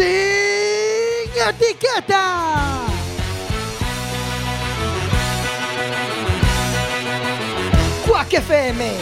Sin 0.00 1.30
etiqueta. 1.46 2.86
Quack 8.06 8.32
FM, 8.32 8.92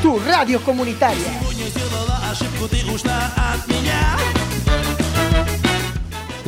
tu 0.00 0.18
radio 0.20 0.62
comunitaria. 0.62 1.32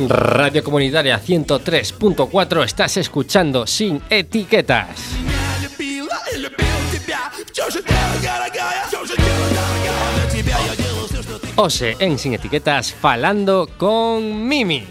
Radio 0.09 0.63
Comunitaria 0.63 1.21
103.4, 1.21 2.63
estás 2.65 2.97
escuchando 2.97 3.67
sin 3.67 4.01
etiquetas. 4.09 5.21
Ose 11.60 11.96
en 11.98 12.18
Sin 12.18 12.34
Etiquetas 12.34 12.92
falando 12.92 13.68
con 13.78 14.46
Mimi. 14.46 14.86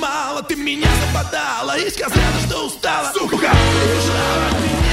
мало 0.00 0.42
Ты 0.42 0.56
меня 0.56 0.88
западала 1.06 1.78
и 1.78 1.88
сказала, 1.90 2.40
что 2.46 2.66
устала 2.66 3.12
Сука, 3.12 3.50
ты 3.50 4.87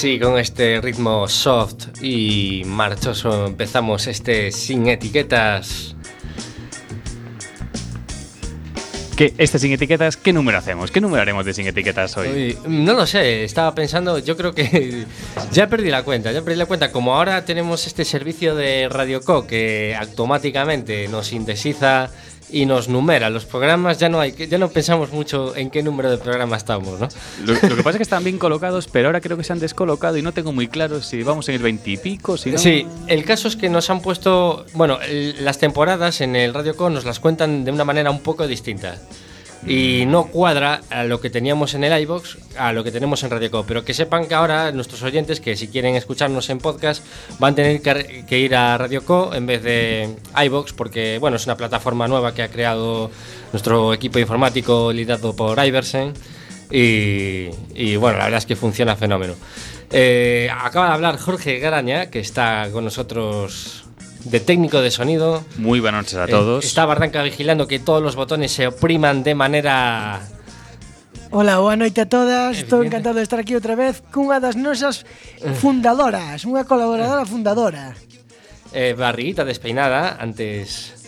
Así, 0.00 0.18
con 0.18 0.38
este 0.38 0.80
ritmo 0.80 1.28
soft 1.28 2.02
y 2.02 2.62
marchoso 2.64 3.48
empezamos 3.48 4.06
este 4.06 4.50
sin 4.50 4.88
etiquetas. 4.88 5.94
¿Qué, 9.14 9.34
este 9.36 9.58
sin 9.58 9.72
etiquetas, 9.72 10.16
¿qué 10.16 10.32
número 10.32 10.56
hacemos? 10.56 10.90
¿Qué 10.90 11.02
número 11.02 11.20
haremos 11.20 11.44
de 11.44 11.52
sin 11.52 11.66
etiquetas 11.66 12.16
hoy? 12.16 12.28
Uy, 12.28 12.58
no 12.66 12.94
lo 12.94 13.06
sé, 13.06 13.44
estaba 13.44 13.74
pensando, 13.74 14.18
yo 14.18 14.38
creo 14.38 14.54
que 14.54 15.04
ya 15.52 15.66
perdí 15.68 15.90
la 15.90 16.02
cuenta, 16.02 16.32
ya 16.32 16.40
perdí 16.40 16.56
la 16.56 16.64
cuenta. 16.64 16.90
Como 16.90 17.14
ahora 17.14 17.44
tenemos 17.44 17.86
este 17.86 18.06
servicio 18.06 18.54
de 18.54 18.88
Radio 18.88 19.20
Co 19.20 19.46
que 19.46 19.94
automáticamente 20.00 21.08
nos 21.08 21.26
sintetiza 21.26 22.08
y 22.52 22.66
nos 22.66 22.88
numera 22.88 23.30
los 23.30 23.44
programas, 23.44 23.98
ya 23.98 24.08
no 24.08 24.20
hay, 24.20 24.32
ya 24.32 24.58
no 24.58 24.68
pensamos 24.68 25.12
mucho 25.12 25.54
en 25.56 25.70
qué 25.70 25.82
número 25.82 26.10
de 26.10 26.18
programa 26.18 26.56
estamos, 26.56 26.98
¿no? 27.00 27.08
Lo, 27.44 27.54
lo 27.54 27.60
que 27.76 27.82
pasa 27.82 27.90
es 27.90 27.96
que 27.96 28.02
están 28.02 28.24
bien 28.24 28.38
colocados, 28.38 28.88
pero 28.88 29.08
ahora 29.08 29.20
creo 29.20 29.36
que 29.36 29.44
se 29.44 29.52
han 29.52 29.60
descolocado 29.60 30.16
y 30.16 30.22
no 30.22 30.32
tengo 30.32 30.52
muy 30.52 30.68
claro 30.68 31.02
si 31.02 31.22
vamos 31.22 31.48
en 31.48 31.56
el 31.56 31.62
20 31.62 31.90
y 31.90 31.96
pico, 31.96 32.36
si 32.36 32.50
no. 32.50 32.58
Sí, 32.58 32.86
el 33.06 33.24
caso 33.24 33.48
es 33.48 33.56
que 33.56 33.68
nos 33.68 33.90
han 33.90 34.00
puesto, 34.02 34.66
bueno, 34.74 34.98
el- 35.00 35.44
las 35.44 35.58
temporadas 35.58 36.20
en 36.20 36.36
el 36.36 36.52
Radio 36.54 36.76
Co 36.76 36.90
nos 36.90 37.04
las 37.04 37.20
cuentan 37.20 37.64
de 37.64 37.70
una 37.72 37.84
manera 37.84 38.10
un 38.10 38.20
poco 38.20 38.46
distinta. 38.46 38.96
Y 39.66 40.04
no 40.06 40.26
cuadra 40.28 40.80
a 40.88 41.04
lo 41.04 41.20
que 41.20 41.28
teníamos 41.28 41.74
en 41.74 41.84
el 41.84 42.00
iBox 42.02 42.38
a 42.56 42.72
lo 42.72 42.82
que 42.82 42.90
tenemos 42.90 43.22
en 43.22 43.30
Radio 43.30 43.50
Co. 43.50 43.64
Pero 43.66 43.84
que 43.84 43.92
sepan 43.92 44.26
que 44.26 44.34
ahora 44.34 44.72
nuestros 44.72 45.02
oyentes, 45.02 45.40
que 45.40 45.56
si 45.56 45.68
quieren 45.68 45.96
escucharnos 45.96 46.48
en 46.50 46.58
podcast, 46.58 47.04
van 47.38 47.52
a 47.52 47.56
tener 47.56 47.82
que, 48.26 48.38
ir 48.38 48.54
a 48.54 48.78
Radio 48.78 49.04
Co 49.04 49.34
en 49.34 49.46
vez 49.46 49.62
de 49.62 50.08
iBox, 50.44 50.72
porque 50.72 51.18
bueno, 51.18 51.36
es 51.36 51.44
una 51.44 51.56
plataforma 51.56 52.08
nueva 52.08 52.32
que 52.32 52.42
ha 52.42 52.48
creado 52.48 53.10
nuestro 53.52 53.92
equipo 53.92 54.18
informático 54.18 54.92
liderado 54.92 55.36
por 55.36 55.64
Iversen. 55.64 56.14
Y, 56.70 57.48
y, 57.74 57.96
bueno, 57.96 58.18
la 58.18 58.24
verdad 58.24 58.38
es 58.38 58.46
que 58.46 58.56
funciona 58.56 58.94
fenómeno. 58.96 59.34
Eh, 59.92 60.48
acaba 60.56 60.86
de 60.86 60.92
hablar 60.94 61.18
Jorge 61.18 61.58
Garaña, 61.58 62.10
que 62.10 62.20
está 62.20 62.68
con 62.72 62.84
nosotros 62.84 63.89
de 64.24 64.40
técnico 64.40 64.80
de 64.80 64.90
sonido. 64.90 65.44
Muy 65.56 65.80
buenas 65.80 66.04
noches 66.04 66.18
a 66.18 66.24
eh, 66.24 66.28
todos. 66.28 66.64
está 66.64 66.84
Barranca 66.84 67.22
vigilando 67.22 67.66
que 67.66 67.78
todos 67.78 68.02
los 68.02 68.16
botones 68.16 68.52
se 68.52 68.66
opriman 68.66 69.22
de 69.22 69.34
manera 69.34 70.20
Hola, 71.32 71.58
boa 71.62 71.76
noite 71.76 72.00
a 72.02 72.08
todas. 72.10 72.58
Estou 72.58 72.82
encantado 72.82 73.16
de 73.16 73.22
estar 73.22 73.38
aquí 73.38 73.54
outra 73.54 73.78
vez 73.78 74.02
cunha 74.10 74.42
das 74.42 74.58
nosas 74.58 75.06
fundadoras, 75.62 76.42
unha 76.42 76.66
colaboradora 76.66 77.22
fundadora. 77.22 77.94
Eh, 78.74 78.98
barriguita 78.98 79.46
despeinada 79.46 80.18
antes 80.18 80.98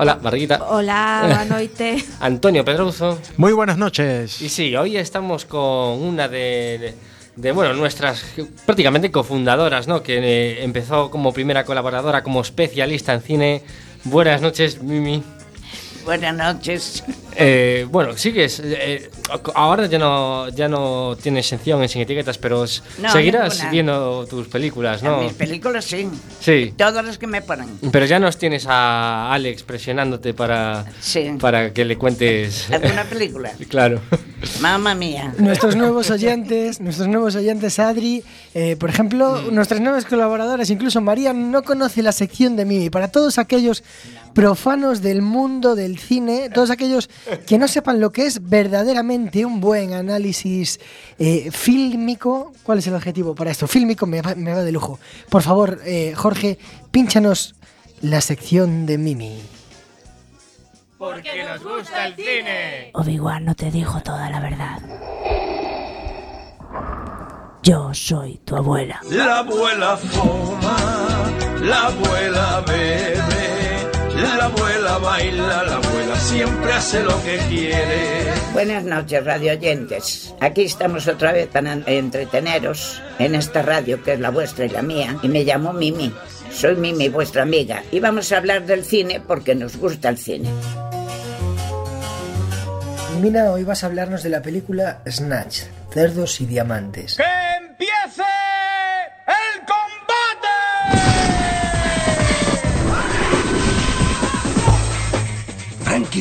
Hola, 0.00 0.14
Barriguita. 0.14 0.62
Hola, 0.70 1.26
boa 1.26 1.44
noite. 1.44 1.98
Antonio 2.20 2.64
Pedrozo. 2.64 3.18
Moi 3.36 3.50
buenas 3.50 3.76
noches. 3.76 4.40
Y 4.40 4.48
sí, 4.48 4.76
hoy 4.76 4.96
estamos 4.96 5.44
con 5.44 5.98
una 6.00 6.30
de 6.30 6.94
de- 7.40 7.52
bueno, 7.52 7.74
nuestras 7.74 8.24
prácticamente 8.66 9.10
cofundadoras, 9.10 9.86
¿no? 9.88 10.02
Que 10.02 10.18
eh, 10.18 10.64
empezó 10.64 11.10
como 11.10 11.32
primera 11.32 11.64
colaboradora, 11.64 12.22
como 12.22 12.40
especialista 12.40 13.14
en 13.14 13.22
cine. 13.22 13.62
Buenas 14.04 14.40
noches, 14.40 14.82
Mimi. 14.82 15.22
Buenas 16.04 16.34
noches. 16.34 17.04
Eh, 17.40 17.86
bueno, 17.88 18.16
sigues. 18.16 18.60
eh, 18.64 19.08
ahora 19.54 19.86
ya 19.86 19.98
no, 19.98 20.48
ya 20.48 20.68
no 20.68 21.16
tienes 21.22 21.46
sección 21.46 21.80
en 21.82 21.88
Sin 21.88 22.02
Etiquetas, 22.02 22.36
pero 22.36 22.64
No, 22.98 23.12
seguirás 23.12 23.54
ninguna. 23.54 23.70
viendo 23.70 24.26
tus 24.26 24.48
películas, 24.48 25.02
En 25.02 25.08
¿no? 25.08 25.22
mis 25.22 25.34
películas 25.34 25.84
sí. 25.84 26.08
Sí. 26.40 26.74
Todas 26.76 27.04
las 27.04 27.16
que 27.16 27.28
me 27.28 27.40
ponen. 27.40 27.68
Pero 27.92 28.06
ya 28.06 28.18
nos 28.18 28.38
tienes 28.38 28.66
a 28.68 29.32
Alex 29.32 29.62
presionándote 29.62 30.34
para, 30.34 30.84
Sí. 31.00 31.30
para 31.40 31.72
que 31.72 31.84
le 31.84 31.96
cuentes. 31.96 32.68
¿Alguna 32.72 33.04
película? 33.04 33.52
claro. 33.68 34.00
Mamma 34.60 34.94
mía. 34.96 35.32
Nuestros 35.38 35.76
nuevos 35.76 36.10
oyentes, 36.10 36.80
nuestros 36.80 37.06
nuevos 37.06 37.36
oyentes, 37.36 37.78
Adri, 37.78 38.24
eh, 38.54 38.74
por 38.76 38.90
ejemplo, 38.90 39.42
nuestras 39.52 39.80
nuevas 39.80 40.04
colaboradoras, 40.04 40.70
incluso 40.70 41.00
María 41.00 41.32
no 41.32 41.62
conoce 41.62 42.02
la 42.02 42.12
sección 42.12 42.56
de 42.56 42.64
Mimi. 42.64 42.90
Para 42.90 43.08
todos 43.12 43.38
aquellos 43.38 43.84
profanos 44.34 45.02
del 45.02 45.22
mundo 45.22 45.74
del 45.74 45.98
cine, 45.98 46.50
todos 46.52 46.70
aquellos 46.70 47.08
que 47.46 47.58
no 47.58 47.68
sepan 47.68 48.00
lo 48.00 48.10
que 48.10 48.26
es 48.26 48.48
verdaderamente 48.48 49.44
un 49.44 49.60
buen 49.60 49.92
análisis 49.92 50.80
eh, 51.18 51.50
fílmico, 51.50 52.52
¿cuál 52.62 52.78
es 52.78 52.86
el 52.86 52.94
objetivo 52.94 53.34
para 53.34 53.50
esto? 53.50 53.66
Fílmico 53.66 54.06
me 54.06 54.22
va, 54.22 54.34
me 54.34 54.52
va 54.52 54.62
de 54.62 54.72
lujo. 54.72 54.98
Por 55.28 55.42
favor, 55.42 55.80
eh, 55.84 56.14
Jorge, 56.16 56.58
pínchanos 56.90 57.54
la 58.00 58.20
sección 58.20 58.86
de 58.86 58.98
Mimi. 58.98 59.42
Porque 60.98 61.44
nos 61.44 61.62
gusta 61.62 62.06
el 62.06 62.16
cine. 62.16 62.90
Obi-Wan 62.94 63.44
no 63.44 63.54
te 63.54 63.70
dijo 63.70 64.00
toda 64.02 64.28
la 64.30 64.40
verdad. 64.40 64.80
Yo 67.62 67.92
soy 67.92 68.38
tu 68.44 68.56
abuela. 68.56 69.00
La 69.10 69.38
abuela 69.38 69.96
fuma, 69.96 70.76
la 71.60 71.86
abuela 71.86 72.64
bebe, 72.66 73.37
la 74.22 74.44
abuela 74.44 74.98
baila, 74.98 75.62
la 75.64 75.76
abuela 75.76 76.16
siempre 76.20 76.72
hace 76.72 77.02
lo 77.02 77.22
que 77.22 77.38
quiere. 77.48 78.32
Buenas 78.52 78.84
noches, 78.84 79.24
radio 79.24 79.52
oyentes. 79.52 80.34
Aquí 80.40 80.62
estamos 80.62 81.06
otra 81.06 81.32
vez 81.32 81.48
para 81.48 81.74
entreteneros 81.86 83.02
en 83.18 83.34
esta 83.34 83.62
radio 83.62 84.02
que 84.02 84.14
es 84.14 84.20
la 84.20 84.30
vuestra 84.30 84.66
y 84.66 84.70
la 84.70 84.82
mía. 84.82 85.16
Y 85.22 85.28
me 85.28 85.44
llamo 85.44 85.72
Mimi. 85.72 86.12
Soy 86.50 86.76
Mimi, 86.76 87.08
vuestra 87.08 87.42
amiga. 87.42 87.82
Y 87.92 88.00
vamos 88.00 88.32
a 88.32 88.38
hablar 88.38 88.66
del 88.66 88.84
cine 88.84 89.20
porque 89.20 89.54
nos 89.54 89.76
gusta 89.76 90.08
el 90.08 90.18
cine. 90.18 90.50
Mina, 93.20 93.50
hoy 93.50 93.64
vas 93.64 93.82
a 93.82 93.86
hablarnos 93.86 94.22
de 94.22 94.30
la 94.30 94.42
película 94.42 95.02
Snatch, 95.08 95.62
Cerdos 95.92 96.40
y 96.40 96.46
Diamantes. 96.46 97.16
¡Que 97.16 97.24
empiece 97.66 98.22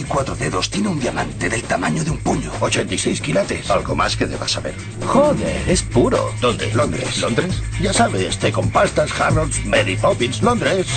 Cuatro 0.03 0.35
Dedos 0.35 0.69
tiene 0.69 0.89
un 0.89 0.99
diamante 0.99 1.49
del 1.49 1.63
tamaño 1.63 2.03
de 2.03 2.11
un 2.11 2.17
puño. 2.17 2.51
86 2.59 3.21
quilates. 3.21 3.69
Algo 3.69 3.95
más 3.95 4.15
que 4.15 4.25
debas 4.25 4.51
saber. 4.51 4.75
Joder, 5.05 5.63
es 5.67 5.81
puro. 5.81 6.33
¿Dónde? 6.41 6.73
Londres. 6.73 7.17
¿Londres? 7.19 7.61
Ya 7.81 7.94
sabes, 7.94 8.38
té 8.38 8.51
con 8.51 8.69
pastas, 8.69 9.09
Harrods, 9.19 9.65
Mary 9.65 9.95
Poppins, 9.95 10.41
Londres. 10.41 10.88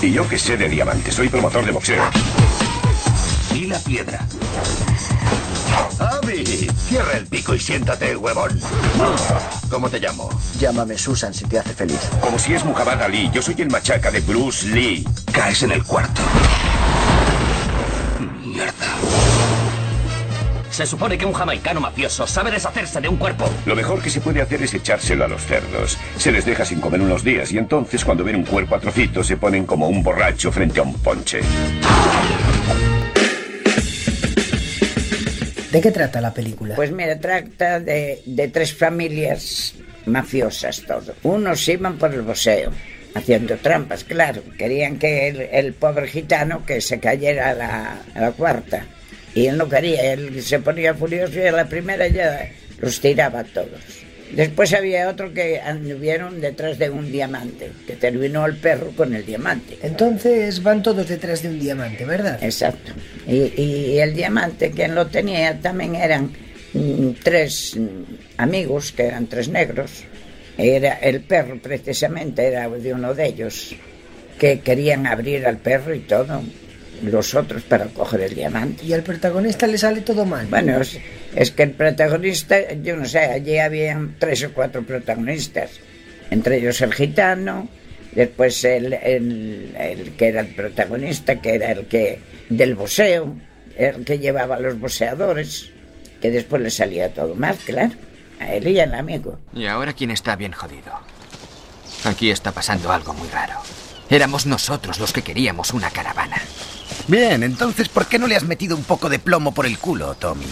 Y 0.00 0.12
yo 0.12 0.28
que 0.28 0.38
sé 0.38 0.56
de 0.56 0.68
diamantes, 0.68 1.14
soy 1.14 1.28
promotor 1.28 1.64
de 1.64 1.72
boxeo. 1.72 2.04
Y 3.54 3.66
la 3.66 3.78
piedra. 3.78 4.26
Abby, 5.98 6.68
cierra 6.88 7.16
el 7.16 7.26
pico 7.26 7.54
y 7.54 7.60
siéntate, 7.60 8.16
huevón. 8.16 8.60
¿Cómo 9.70 9.88
te 9.88 9.98
llamo? 9.98 10.28
Llámame 10.58 10.98
Susan 10.98 11.32
si 11.32 11.44
te 11.46 11.58
hace 11.58 11.74
feliz. 11.74 12.00
Como 12.20 12.38
si 12.38 12.54
es 12.54 12.64
Muhammad 12.64 13.02
Ali, 13.02 13.30
yo 13.32 13.40
soy 13.40 13.54
el 13.58 13.70
machaca 13.70 14.10
de 14.10 14.20
Bruce 14.20 14.66
Lee. 14.68 15.06
Caes 15.32 15.62
en 15.62 15.72
el 15.72 15.82
cuarto. 15.84 16.20
Mierda. 18.56 18.72
Se 20.70 20.86
supone 20.86 21.16
que 21.16 21.24
un 21.26 21.32
jamaicano 21.32 21.80
mafioso 21.80 22.26
sabe 22.26 22.50
deshacerse 22.50 23.00
de 23.00 23.08
un 23.08 23.16
cuerpo. 23.16 23.48
Lo 23.66 23.76
mejor 23.76 24.02
que 24.02 24.10
se 24.10 24.20
puede 24.20 24.40
hacer 24.42 24.62
es 24.62 24.72
echárselo 24.74 25.24
a 25.24 25.28
los 25.28 25.42
cerdos. 25.42 25.98
Se 26.18 26.32
les 26.32 26.44
deja 26.44 26.64
sin 26.64 26.80
comer 26.80 27.00
unos 27.00 27.22
días 27.22 27.52
y 27.52 27.58
entonces 27.58 28.04
cuando 28.04 28.24
ven 28.24 28.36
un 28.36 28.44
cuerpo 28.44 28.74
a 28.74 28.80
trocitos 28.80 29.26
se 29.26 29.36
ponen 29.36 29.64
como 29.66 29.88
un 29.88 30.02
borracho 30.02 30.50
frente 30.50 30.80
a 30.80 30.82
un 30.84 30.94
ponche. 30.94 31.40
¿De 35.70 35.80
qué 35.80 35.90
trata 35.90 36.20
la 36.22 36.32
película? 36.32 36.74
Pues 36.76 36.90
mira, 36.92 37.18
trata 37.20 37.80
de, 37.80 38.22
de 38.24 38.48
tres 38.48 38.74
familias 38.74 39.74
mafiosas 40.06 40.82
todo. 40.86 41.14
Unos 41.22 41.68
iban 41.68 41.98
por 41.98 42.14
el 42.14 42.22
boseo, 42.22 42.70
haciendo 43.16 43.56
trampas, 43.56 44.04
claro. 44.04 44.42
Querían 44.58 44.98
que 44.98 45.28
el, 45.28 45.40
el 45.40 45.72
pobre 45.72 46.06
gitano 46.06 46.64
que 46.64 46.80
se 46.80 47.00
cayera 47.00 47.50
a 47.50 47.54
la, 47.54 48.02
a 48.14 48.20
la 48.20 48.32
cuarta. 48.32 48.84
Y 49.34 49.46
él 49.46 49.56
no 49.58 49.68
quería, 49.68 50.12
él 50.12 50.42
se 50.42 50.58
ponía 50.60 50.94
furioso 50.94 51.38
y 51.38 51.46
a 51.46 51.52
la 51.52 51.66
primera 51.68 52.08
ya 52.08 52.50
los 52.80 53.00
tiraba 53.00 53.40
a 53.40 53.44
todos. 53.44 53.80
Después 54.32 54.72
había 54.74 55.08
otro 55.08 55.32
que 55.32 55.60
anduvieron 55.60 56.40
detrás 56.40 56.78
de 56.78 56.90
un 56.90 57.12
diamante, 57.12 57.70
que 57.86 57.94
terminó 57.94 58.44
el 58.44 58.56
perro 58.56 58.90
con 58.96 59.14
el 59.14 59.24
diamante. 59.24 59.78
Entonces 59.82 60.62
van 60.62 60.82
todos 60.82 61.08
detrás 61.08 61.42
de 61.42 61.48
un 61.48 61.60
diamante, 61.60 62.04
¿verdad? 62.04 62.42
Exacto. 62.42 62.92
Y, 63.26 63.52
y 63.60 63.98
el 63.98 64.14
diamante, 64.14 64.72
quien 64.72 64.94
lo 64.94 65.06
tenía, 65.06 65.60
también 65.60 65.94
eran 65.94 66.32
mm, 66.72 67.10
tres 67.22 67.76
mm, 67.76 68.38
amigos, 68.38 68.92
que 68.92 69.04
eran 69.04 69.26
tres 69.26 69.48
negros. 69.48 70.04
Era 70.58 70.94
el 70.94 71.20
perro, 71.20 71.58
precisamente, 71.60 72.46
era 72.46 72.68
de 72.68 72.94
uno 72.94 73.14
de 73.14 73.26
ellos, 73.26 73.74
que 74.38 74.60
querían 74.60 75.06
abrir 75.06 75.46
al 75.46 75.58
perro 75.58 75.94
y 75.94 76.00
todo, 76.00 76.42
los 77.02 77.34
otros 77.34 77.62
para 77.62 77.86
coger 77.86 78.22
el 78.22 78.34
diamante. 78.34 78.84
Y 78.84 78.92
al 78.92 79.02
protagonista 79.02 79.66
le 79.66 79.76
sale 79.78 80.00
todo 80.00 80.24
mal. 80.24 80.46
Bueno, 80.46 80.80
es, 80.80 80.98
es 81.34 81.50
que 81.50 81.64
el 81.64 81.72
protagonista, 81.72 82.72
yo 82.72 82.96
no 82.96 83.04
sé, 83.04 83.18
allí 83.18 83.58
habían 83.58 84.16
tres 84.18 84.44
o 84.44 84.52
cuatro 84.52 84.82
protagonistas, 84.82 85.72
entre 86.30 86.56
ellos 86.56 86.80
el 86.80 86.94
gitano, 86.94 87.68
después 88.14 88.64
el, 88.64 88.94
el, 88.94 89.74
el 89.78 90.12
que 90.12 90.28
era 90.28 90.40
el 90.40 90.48
protagonista, 90.48 91.40
que 91.40 91.54
era 91.54 91.72
el 91.72 91.86
que 91.86 92.18
del 92.48 92.74
boseo, 92.74 93.36
el 93.76 94.04
que 94.04 94.18
llevaba 94.18 94.56
a 94.56 94.60
los 94.60 94.78
boxeadores, 94.78 95.70
que 96.20 96.30
después 96.30 96.62
le 96.62 96.70
salía 96.70 97.12
todo 97.12 97.34
mal, 97.34 97.56
claro, 97.66 97.92
a 98.40 98.52
él 98.52 98.68
y 98.68 98.80
al 98.80 98.94
amigo. 98.94 99.38
Y 99.54 99.66
ahora 99.66 99.92
quién 99.92 100.10
está 100.10 100.36
bien 100.36 100.52
jodido. 100.52 100.92
Aquí 102.04 102.30
está 102.30 102.52
pasando 102.52 102.92
algo 102.92 103.14
muy 103.14 103.28
raro. 103.28 103.54
Éramos 104.08 104.46
nosotros 104.46 105.00
los 105.00 105.12
que 105.12 105.22
queríamos 105.22 105.72
una 105.72 105.90
caravana. 105.90 106.40
Bien, 107.08 107.42
entonces, 107.42 107.88
¿por 107.88 108.06
qué 108.06 108.18
no 108.18 108.26
le 108.26 108.36
has 108.36 108.44
metido 108.44 108.76
un 108.76 108.84
poco 108.84 109.08
de 109.08 109.18
plomo 109.18 109.52
por 109.52 109.66
el 109.66 109.78
culo, 109.78 110.14
Tommy? 110.14 110.46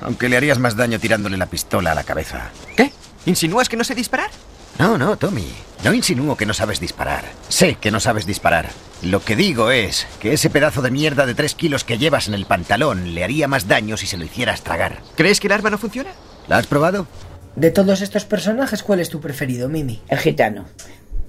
Aunque 0.00 0.28
le 0.28 0.36
harías 0.36 0.58
más 0.58 0.76
daño 0.76 0.98
tirándole 0.98 1.36
la 1.36 1.46
pistola 1.46 1.92
a 1.92 1.94
la 1.94 2.04
cabeza. 2.04 2.50
¿Qué? 2.76 2.92
¿Insinúas 3.26 3.68
que 3.68 3.76
no 3.76 3.84
sé 3.84 3.94
disparar? 3.94 4.30
No, 4.78 4.96
no, 4.96 5.16
Tommy. 5.16 5.52
No 5.84 5.94
insinúo 5.94 6.36
que 6.36 6.46
no 6.46 6.54
sabes 6.54 6.80
disparar. 6.80 7.24
Sé 7.48 7.76
que 7.76 7.90
no 7.90 8.00
sabes 8.00 8.26
disparar. 8.26 8.70
Lo 9.02 9.24
que 9.24 9.36
digo 9.36 9.70
es 9.70 10.06
que 10.20 10.32
ese 10.32 10.50
pedazo 10.50 10.82
de 10.82 10.90
mierda 10.90 11.24
de 11.26 11.34
tres 11.34 11.54
kilos 11.54 11.84
que 11.84 11.98
llevas 11.98 12.28
en 12.28 12.34
el 12.34 12.46
pantalón 12.46 13.14
le 13.14 13.24
haría 13.24 13.48
más 13.48 13.66
daño 13.66 13.96
si 13.96 14.06
se 14.06 14.16
lo 14.16 14.24
hicieras 14.24 14.62
tragar. 14.62 15.00
¿Crees 15.16 15.40
que 15.40 15.46
el 15.46 15.52
arma 15.52 15.70
no 15.70 15.78
funciona? 15.78 16.10
¿La 16.50 16.58
has 16.58 16.66
probado? 16.66 17.06
De 17.54 17.70
todos 17.70 18.00
estos 18.00 18.24
personajes, 18.24 18.82
¿cuál 18.82 18.98
es 18.98 19.08
tu 19.08 19.20
preferido, 19.20 19.68
Mimi? 19.68 20.02
El 20.08 20.18
gitano. 20.18 20.64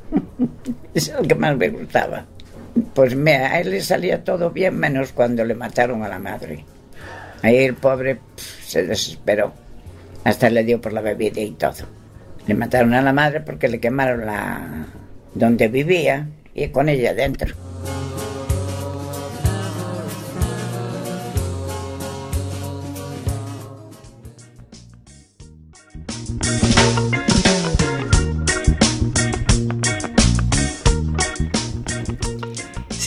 es 0.95 1.09
el 1.09 1.27
que 1.27 1.35
más 1.35 1.55
me 1.55 1.69
gustaba. 1.69 2.25
Pues 2.95 3.15
mira, 3.15 3.51
a 3.51 3.59
él 3.59 3.69
le 3.69 3.81
salía 3.81 4.23
todo 4.23 4.49
bien 4.49 4.75
menos 4.79 5.11
cuando 5.11 5.45
le 5.45 5.53
mataron 5.53 6.01
a 6.01 6.07
la 6.07 6.17
madre. 6.17 6.65
Ahí 7.43 7.57
el 7.57 7.75
pobre 7.75 8.15
pff, 8.15 8.65
se 8.65 8.81
desesperó. 8.81 9.53
Hasta 10.23 10.49
le 10.49 10.63
dio 10.63 10.81
por 10.81 10.91
la 10.91 11.01
bebida 11.01 11.39
y 11.39 11.51
todo. 11.51 11.85
Le 12.47 12.55
mataron 12.55 12.95
a 12.95 13.03
la 13.03 13.13
madre 13.13 13.41
porque 13.41 13.67
le 13.67 13.79
quemaron 13.79 14.25
la 14.25 14.87
donde 15.35 15.67
vivía 15.67 16.29
y 16.55 16.69
con 16.69 16.89
ella 16.89 17.13
dentro. 17.13 17.53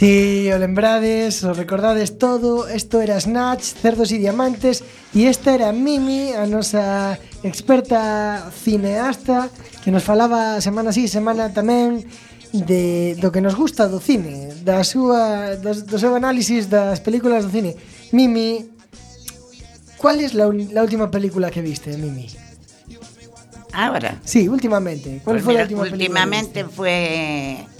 Si 0.04 0.52
o 0.52 0.58
lembrades, 0.58 1.40
o 1.48 1.56
recordades 1.56 2.20
todo, 2.20 2.68
isto 2.68 3.00
era 3.00 3.16
Snatch, 3.16 3.72
Cerdos 3.80 4.12
e 4.12 4.20
Diamantes 4.20 4.84
e 5.16 5.24
esta 5.32 5.56
era 5.56 5.72
Mimi, 5.72 6.36
a 6.36 6.44
nosa 6.44 7.16
experta 7.40 8.52
cineasta 8.52 9.48
que 9.80 9.88
nos 9.88 10.04
falaba 10.04 10.60
semana 10.60 10.92
sí, 10.92 11.08
semana 11.08 11.56
tamén 11.56 12.04
de 12.52 13.16
do 13.16 13.32
que 13.32 13.40
nos 13.40 13.56
gusta 13.56 13.88
do 13.88 13.96
cine, 13.96 14.52
da 14.60 14.84
súa 14.84 15.56
do, 15.56 15.72
do 15.72 15.96
seu 15.96 16.12
análisis 16.12 16.68
das 16.68 17.00
películas 17.00 17.48
do 17.48 17.48
cine. 17.48 17.72
Mimi, 18.12 18.76
¿cuál 19.96 20.20
es 20.20 20.36
la, 20.36 20.52
la 20.52 20.84
última 20.84 21.08
película 21.08 21.48
que 21.48 21.64
viste, 21.64 21.96
Mimi? 21.96 22.28
Ahora. 23.72 24.20
Sí, 24.20 24.52
últimamente. 24.52 25.24
¿Cuál 25.24 25.40
pues 25.40 25.44
fue 25.48 25.52
mira, 25.56 25.64
la 25.64 25.64
última 25.64 25.82
últimamente 25.88 26.60
película? 26.60 26.92
Últimamente 26.92 27.64
fue 27.64 27.73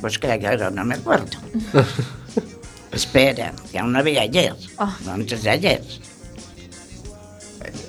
Pues 0.00 0.18
que 0.18 0.30
ahora 0.30 0.70
no 0.70 0.84
me 0.84 0.94
acuerdo. 0.94 1.26
Espera, 2.92 3.52
que 3.70 3.78
aún 3.78 3.92
no 3.92 4.02
vi 4.02 4.16
ayer. 4.18 4.54
No, 5.04 5.12
antes 5.12 5.42
de 5.42 5.50
ayer. 5.50 5.82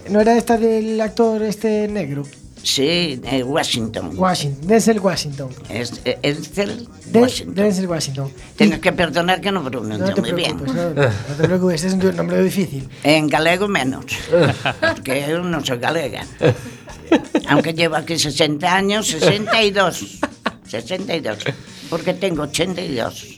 ¿No 0.09 0.21
era 0.21 0.37
esta 0.37 0.57
del 0.57 0.99
actor 1.01 1.43
este 1.43 1.87
negro? 1.87 2.23
Sí, 2.63 3.15
de 3.23 3.43
Washington. 3.43 4.11
Washington, 4.17 4.67
Denzel 4.67 4.99
Washington. 4.99 5.49
Es, 5.69 5.93
es, 6.03 6.17
es 6.21 6.57
el 6.57 6.87
De- 7.05 7.21
Washington. 7.21 7.55
Denzel 7.55 7.87
Washington. 7.87 8.31
Tienes 8.57 8.79
que 8.79 8.91
perdonar 8.91 9.39
que 9.39 9.51
no 9.51 9.63
pronuncio 9.63 10.13
No 10.13 10.21
muy 10.21 10.31
bien. 10.33 10.57
no, 10.57 10.73
no 10.93 11.35
te 11.37 11.43
preocupes, 11.45 11.83
es 11.85 11.93
un 11.93 12.15
nombre 12.15 12.43
difícil. 12.43 12.89
En 13.03 13.27
galego 13.29 13.67
menos, 13.69 14.05
porque 14.81 15.25
yo 15.29 15.39
no 15.39 15.63
soy 15.63 15.77
galega. 15.77 16.25
Aunque 17.47 17.73
llevo 17.73 17.95
aquí 17.95 18.17
60 18.19 18.73
años, 18.75 19.07
62. 19.07 20.19
62. 20.67 21.37
Porque 21.89 22.13
tengo 22.13 22.43
82. 22.43 23.37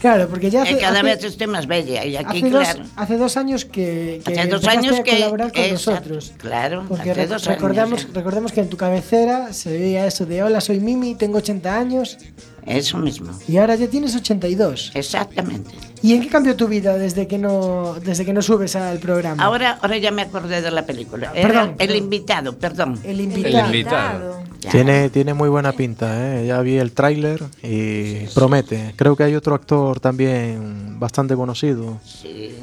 Claro, 0.00 0.28
porque 0.28 0.48
ya 0.48 0.60
Y 0.60 0.62
hace, 0.74 0.78
cada 0.78 1.00
hace- 1.00 1.02
vez 1.02 1.24
estoy 1.24 1.46
más 1.48 1.66
bella. 1.66 2.04
Y 2.04 2.16
aquí, 2.16 2.38
hace, 2.38 2.50
claro. 2.50 2.78
dos, 2.80 2.88
hace 2.94 3.16
dos 3.18 3.36
años 3.36 3.64
que, 3.64 4.20
que 4.24 4.38
Hace 4.38 4.48
dos 4.48 4.64
años 4.68 4.96
a 5.00 5.02
que. 5.02 5.10
colaborar 5.10 5.52
con 5.52 5.62
exacto, 5.64 6.14
nosotros. 6.14 6.32
Claro, 6.38 6.84
Porque 6.88 7.10
hace 7.10 7.22
re- 7.22 7.26
dos 7.26 7.44
recordamos, 7.46 8.02
años. 8.04 8.14
recordemos 8.14 8.52
que 8.52 8.60
en 8.60 8.68
tu 8.68 8.76
cabecera 8.76 9.52
se 9.52 9.72
veía 9.72 10.06
eso 10.06 10.24
de 10.24 10.42
hola, 10.44 10.60
soy 10.60 10.78
Mimi, 10.78 11.16
tengo 11.16 11.38
80 11.38 11.76
años 11.76 12.16
Eso 12.64 12.96
mismo. 12.98 13.36
y 13.48 13.56
ahora 13.56 13.74
ya 13.74 13.88
tienes 13.88 14.14
82. 14.14 14.92
Exactamente. 14.94 15.70
¿Y 16.00 16.14
en 16.14 16.22
qué 16.22 16.28
cambió 16.28 16.54
tu 16.54 16.68
vida 16.68 16.96
desde 16.96 17.26
que 17.26 17.38
no 17.38 17.96
desde 18.04 18.24
que 18.24 18.32
no 18.32 18.40
subes 18.40 18.76
al 18.76 18.98
programa? 19.00 19.42
Ahora, 19.42 19.78
ahora 19.82 19.98
ya 19.98 20.12
me 20.12 20.22
acordé 20.22 20.62
de 20.62 20.70
la 20.70 20.86
película. 20.86 21.32
Era 21.34 21.48
Perdón, 21.48 21.74
el 21.80 21.96
invitado, 21.96 22.56
perdón. 22.56 23.00
El 23.02 23.20
invitado. 23.20 23.58
El 23.58 23.66
invitado. 23.66 24.37
Tiene, 24.70 25.08
tiene 25.10 25.34
muy 25.34 25.48
buena 25.48 25.72
pinta, 25.72 26.40
¿eh? 26.40 26.46
ya 26.46 26.60
vi 26.60 26.76
el 26.76 26.92
tráiler 26.92 27.42
y 27.62 28.26
promete. 28.34 28.92
Creo 28.96 29.16
que 29.16 29.24
hay 29.24 29.34
otro 29.34 29.54
actor 29.54 30.00
también 30.00 30.98
bastante 31.00 31.34
conocido. 31.34 31.98
Sí. 32.04 32.56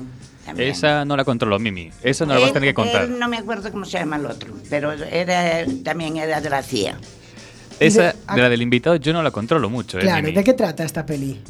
Esa 0.57 1.05
no 1.05 1.17
la 1.17 1.25
controlo, 1.25 1.57
Mimi. 1.57 1.89
Esa 2.03 2.25
no 2.25 2.35
la 2.35 2.39
vas 2.41 2.51
a 2.51 2.53
tener 2.53 2.69
que 2.69 2.73
contar. 2.75 3.09
No 3.09 3.27
me 3.27 3.37
acuerdo 3.37 3.71
cómo 3.71 3.83
se 3.85 3.97
llama 3.97 4.17
el 4.17 4.27
otro, 4.27 4.53
pero 4.69 4.91
era, 4.93 5.65
también 5.83 6.17
era 6.17 6.39
de 6.39 6.49
la 6.49 6.61
CIA. 6.61 6.99
Esa, 7.79 8.03
de- 8.03 8.13
de 8.35 8.41
la 8.41 8.49
del 8.49 8.61
invitado, 8.61 8.95
yo 8.97 9.11
no 9.11 9.23
la 9.23 9.31
controlo 9.31 9.69
mucho, 9.69 9.97
¿eh, 9.97 10.01
Claro, 10.01 10.21
Mimi? 10.21 10.35
¿de 10.35 10.43
qué 10.43 10.53
trata 10.53 10.83
esta 10.83 11.05
peli? 11.05 11.41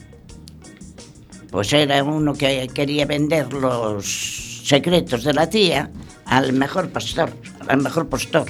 Pues 1.51 1.71
era 1.73 2.03
uno 2.03 2.33
que 2.33 2.67
quería 2.73 3.05
vender 3.05 3.51
los 3.53 4.61
secretos 4.65 5.23
de 5.23 5.33
la 5.33 5.45
CIA 5.47 5.89
al 6.25 6.53
mejor 6.53 6.89
pastor, 6.89 7.31
al 7.67 7.81
mejor 7.81 8.07
postor, 8.07 8.45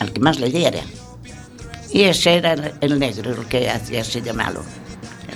al 0.00 0.12
que 0.12 0.20
más 0.20 0.38
le 0.38 0.50
diera. 0.50 0.80
Y 1.92 2.02
ese 2.02 2.36
era 2.36 2.54
el, 2.80 2.98
negro, 2.98 3.30
el 3.32 3.46
que 3.46 3.70
hacía 3.70 4.00
así 4.02 4.20
de 4.20 4.32
malo. 4.32 4.62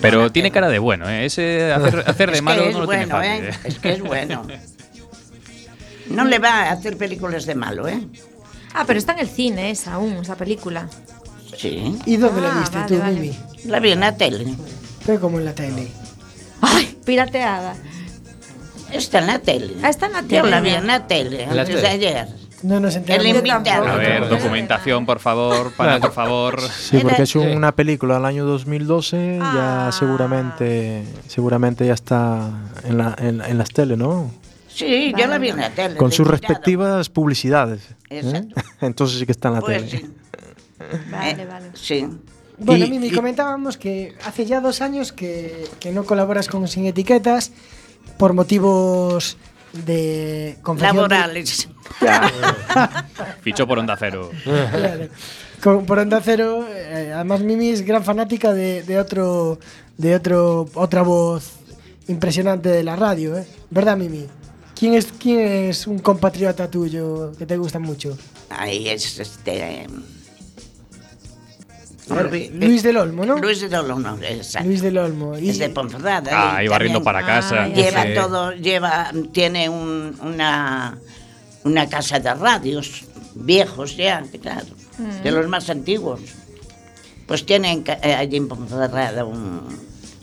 Pero 0.01 0.31
tiene 0.33 0.51
cara 0.51 0.69
de 0.69 0.79
bueno, 0.79 1.09
¿eh? 1.09 1.27
Ese 1.27 1.73
hacer, 1.73 2.05
hacer 2.07 2.31
de 2.31 2.35
Es 2.37 2.39
que 2.41 2.43
malo 2.43 2.65
es 2.65 2.75
no 2.75 2.81
lo 2.81 2.89
tiene 2.89 3.07
bueno, 3.07 3.17
fácil. 3.17 3.45
¿eh? 3.45 3.49
¿eh? 3.51 3.59
Es 3.65 3.79
que 3.79 3.93
es 3.93 4.01
bueno. 4.03 4.47
No 6.11 6.25
le 6.25 6.41
va 6.41 6.63
a 6.65 6.73
hacer 6.73 6.97
películas 6.97 7.47
de 7.47 7.55
malo, 7.55 7.87
¿eh? 7.87 8.03
Ah, 8.75 8.83
pero 8.85 8.99
está 8.99 9.13
en 9.13 9.21
el 9.21 9.29
cine 9.29 9.71
esa 9.71 9.95
aún, 9.95 10.15
esa 10.15 10.35
película. 10.35 10.89
Sí. 11.57 11.97
¿Y 12.05 12.17
dónde 12.17 12.41
la 12.41 12.53
Ah, 12.53 12.59
viste 12.61 12.77
vale, 12.79 12.89
tú, 12.89 12.99
vale. 13.01 13.21
Mimi? 13.21 13.39
La 13.67 13.79
vi 13.79 13.93
en 13.93 14.01
la 14.01 14.17
tele. 14.17 14.45
Fue 15.07 15.21
como 15.21 15.39
en 15.39 15.45
la 15.45 15.55
tele. 15.55 15.87
¡Ay! 16.63 16.99
Pirateada. 17.05 17.77
Está 18.93 19.21
en 19.21 19.27
la 19.29 19.39
tele. 19.39 19.75
Ah, 19.85 19.89
está 19.89 20.07
en 20.07 20.13
la 20.15 20.23
Yo 20.23 20.27
tele. 20.29 20.51
la 20.51 20.61
vi 20.61 20.71
en 20.71 20.87
la 20.89 21.07
tele 21.07 21.45
¿En 21.45 21.55
la 21.55 21.63
antes 21.63 21.81
de 21.81 21.87
ayer. 21.89 22.29
No 22.63 22.79
nos 22.81 22.95
enteramos. 22.97 23.89
A 23.89 23.97
ver, 23.97 24.29
documentación, 24.29 25.07
por 25.07 25.19
favor, 25.19 25.73
para, 25.73 25.99
por 25.99 26.13
favor. 26.13 26.61
Sí, 26.61 26.99
porque 27.03 27.23
es 27.23 27.35
una 27.35 27.73
película 27.73 28.15
del 28.17 28.25
año 28.27 28.45
2012, 28.45 29.39
ya 29.39 29.91
seguramente 29.93 31.05
seguramente 31.27 31.87
ya 31.87 31.95
está 31.95 32.51
en, 32.85 32.99
la, 32.99 33.15
en, 33.19 33.41
en 33.41 33.59
las 33.59 33.71
tele, 33.71 33.97
¿no? 33.97 34.31
Sí, 34.69 35.13
yo 35.19 35.27
la 35.27 35.39
vi 35.39 35.49
en 35.49 35.57
la 35.59 35.71
tele. 35.71 35.97
Con 35.97 36.13
sus 36.13 36.27
respectivas 36.27 37.09
publicidades. 37.09 37.83
¿eh? 38.11 38.21
Exacto. 38.23 38.55
Entonces 38.81 39.19
sí 39.19 39.27
que 39.27 39.33
está 39.33 39.49
en 39.49 39.55
la 39.55 39.61
Pues 39.61 39.91
tele. 39.91 39.91
sí. 39.91 40.11
Vale, 41.11 41.43
Eh, 41.43 41.47
vale. 41.47 41.67
Sí. 41.75 42.07
Bueno, 42.59 42.85
Y- 42.85 42.91
Mimi, 42.91 43.07
y- 43.09 43.11
comentábamos 43.13 43.77
que 43.77 44.15
hace 44.25 44.45
ya 44.47 44.61
dos 44.61 44.81
años 44.81 45.13
que, 45.13 45.65
que 45.81 45.93
no 45.93 46.05
colaboras 46.05 46.47
con 46.49 46.69
Sin 46.69 46.87
Etiquetas 46.87 47.53
por 48.19 48.33
motivos 48.35 49.37
de 49.73 50.57
Laborales. 50.81 51.69
Fichó 53.43 53.67
por 53.67 53.79
Onda 53.79 53.97
Cero. 53.99 54.31
Claro. 54.45 55.09
Con- 55.63 55.85
por 55.87 55.99
Onda 55.99 56.21
Cero, 56.25 56.67
eh, 56.75 57.13
además 57.15 57.41
Mimi 57.41 57.69
es 57.69 57.83
gran 57.85 58.03
fanática 58.03 58.53
de, 58.55 58.83
de 58.83 58.99
otro, 58.99 59.59
de 59.99 60.15
otro, 60.15 60.69
otra 60.75 61.03
voz 61.03 61.53
impresionante 62.09 62.71
de 62.71 62.83
la 62.83 62.97
radio, 62.97 63.37
¿eh? 63.37 63.47
¿Verdad, 63.71 63.97
Mimi? 63.97 64.27
¿Quién 64.75 64.95
es, 64.95 65.09
¿Quién 65.19 65.41
es 65.41 65.87
un 65.87 65.99
compatriota 65.99 66.71
tuyo 66.71 67.33
que 67.39 67.45
te 67.45 67.59
gusta 67.59 67.79
mucho? 67.79 68.17
Ahí 68.49 68.89
es 68.89 69.19
este. 69.19 69.87
Luis 72.11 72.83
del 72.83 72.97
Olmo, 72.97 73.25
¿no? 73.25 73.37
Luis 73.39 73.61
del 73.61 73.75
Olmo, 73.75 74.19
exacto. 74.23 74.69
Luis 74.69 74.83
del 74.83 74.99
Olmo. 74.99 75.39
Y- 75.39 75.51
Es 75.51 75.59
de 75.59 75.69
Ponferrada. 75.71 76.31
Ah, 76.57 76.63
y 76.63 76.67
iba 76.67 76.79
riendo 76.79 76.99
también 77.03 77.05
para 77.05 77.27
casa. 77.27 77.69
Lleva 77.69 78.03
Sí. 78.05 78.09
todo, 78.15 78.53
lleva, 78.53 79.11
tiene 79.33 79.69
un- 79.69 80.17
una, 80.23 80.99
una 81.65 81.89
casa 81.89 82.19
de 82.19 82.35
radios 82.35 83.05
viejos 83.35 83.97
ya, 83.97 84.23
claro, 84.43 84.67
Mm. 84.99 85.23
de 85.23 85.31
los 85.31 85.47
más 85.49 85.71
antiguos. 85.71 86.21
Pues 87.27 87.47
tienen 87.47 87.83
ca- 87.83 87.99
eh, 88.03 88.15
allí 88.15 88.37
en 88.37 88.49
Ponferrada 88.49 89.25
un 89.25 89.61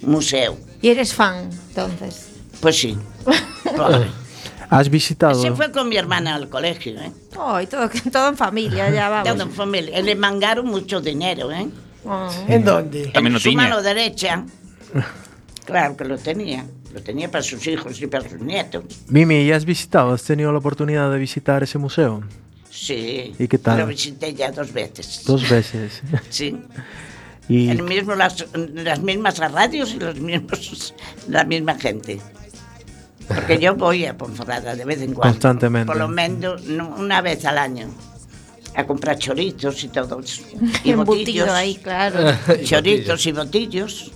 museo. 0.01 0.57
¿Y 0.81 0.89
eres 0.89 1.13
fan, 1.13 1.49
entonces? 1.69 2.27
Pues 2.59 2.77
sí. 2.79 2.97
¿Has 4.69 4.89
visitado? 4.89 5.41
Se 5.41 5.51
fue 5.53 5.71
con 5.71 5.87
mi 5.89 5.95
hermana 5.97 6.35
al 6.35 6.49
colegio, 6.49 6.99
¿eh? 6.99 7.11
Oh, 7.37 7.59
y 7.61 7.67
todo, 7.67 7.89
todo 8.11 8.29
en 8.29 8.37
familia, 8.37 8.89
ya 8.89 9.09
vamos. 9.09 9.29
Todo 9.33 9.43
en 9.43 9.51
familia. 9.51 10.01
Le 10.01 10.15
mangaron 10.15 10.65
mucho 10.65 10.99
dinero, 10.99 11.51
¿eh? 11.51 11.67
Oh. 12.05 12.29
¿En 12.47 12.63
dónde? 12.63 13.07
También 13.07 13.33
no 13.33 13.39
su 13.39 13.49
tiña. 13.49 13.63
mano 13.63 13.81
derecha. 13.81 14.45
Claro 15.65 15.97
que 15.97 16.05
lo 16.05 16.17
tenía. 16.17 16.65
Lo 16.93 17.01
tenía 17.01 17.29
para 17.29 17.43
sus 17.43 17.65
hijos 17.67 18.01
y 18.01 18.07
para 18.07 18.27
sus 18.29 18.39
nietos. 18.39 18.83
Mimi, 19.07 19.41
¿y 19.41 19.51
has 19.51 19.65
visitado? 19.65 20.13
¿Has 20.13 20.23
tenido 20.23 20.51
la 20.51 20.57
oportunidad 20.59 21.11
de 21.11 21.17
visitar 21.19 21.61
ese 21.63 21.77
museo? 21.77 22.23
Sí. 22.69 23.33
¿Y 23.37 23.47
qué 23.47 23.57
tal? 23.57 23.79
Lo 23.79 23.87
visité 23.87 24.33
ya 24.33 24.51
dos 24.51 24.71
veces. 24.71 25.23
Dos 25.25 25.49
veces. 25.49 26.01
Sí. 26.29 26.57
y 27.49 27.69
El 27.69 27.83
mismo, 27.83 28.15
las, 28.15 28.45
las 28.53 29.01
mismas 29.01 29.37
radios 29.39 29.93
y 29.93 29.99
los 29.99 30.19
mismos, 30.19 30.93
la 31.27 31.43
misma 31.43 31.75
gente. 31.75 32.19
Porque 33.27 33.57
yo 33.59 33.75
voy 33.75 34.05
a 34.05 34.17
Ponferrada 34.17 34.75
de 34.75 34.85
vez 34.85 35.01
en 35.01 35.13
cuando. 35.13 35.33
Constantemente. 35.33 35.87
Por 35.87 35.97
lo 35.97 36.07
menos 36.07 36.63
no, 36.65 36.95
una 36.97 37.21
vez 37.21 37.43
al 37.45 37.57
año. 37.57 37.87
A 38.75 38.85
comprar 38.85 39.17
chorizos 39.17 39.83
y 39.83 39.87
todo 39.87 40.19
eso. 40.19 40.43
Y 40.83 40.93
botillos. 40.93 41.49
ahí, 41.49 41.75
claro. 41.75 42.19
Chorizos 42.63 43.25
y 43.25 43.31
botillos. 43.31 44.11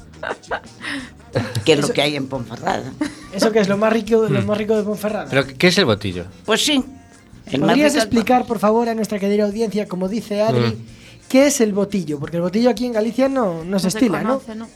Que 1.66 1.74
es 1.74 1.80
lo 1.82 1.90
que 1.90 2.02
hay 2.02 2.16
en 2.16 2.28
Ponferrada. 2.28 2.92
Eso 3.34 3.52
que 3.52 3.60
es 3.60 3.68
lo 3.68 3.78
más 3.78 3.92
rico, 3.92 4.28
lo 4.30 4.42
más 4.44 4.58
rico 4.58 4.76
de 4.78 4.84
Ponferrada. 4.84 5.28
¿Pero 5.30 5.46
qué 5.58 5.68
es 5.68 5.78
el 5.78 5.86
botillo? 5.86 6.26
Pues 6.46 6.64
sí. 6.66 6.84
¿Podrías 7.60 7.96
explicar, 7.96 8.46
por 8.46 8.60
favor, 8.60 8.88
a 8.88 8.94
nuestra 8.96 9.18
querida 9.20 9.46
audiencia, 9.46 9.88
como 9.88 10.08
dice 10.08 10.42
Adri, 10.42 10.62
Mm. 10.76 10.86
qué 11.28 11.48
es 11.48 11.60
el 11.60 11.74
botillo? 11.74 12.20
Porque 12.20 12.38
el 12.38 12.44
botillo 12.44 12.70
aquí 12.70 12.86
en 12.86 12.94
Galicia 12.94 13.28
no, 13.28 13.64
no 13.66 13.80
se 13.80 13.88
estila, 13.90 14.22
¿no? 14.22 14.40
conoce, 14.40 14.56
¿no? 14.56 14.68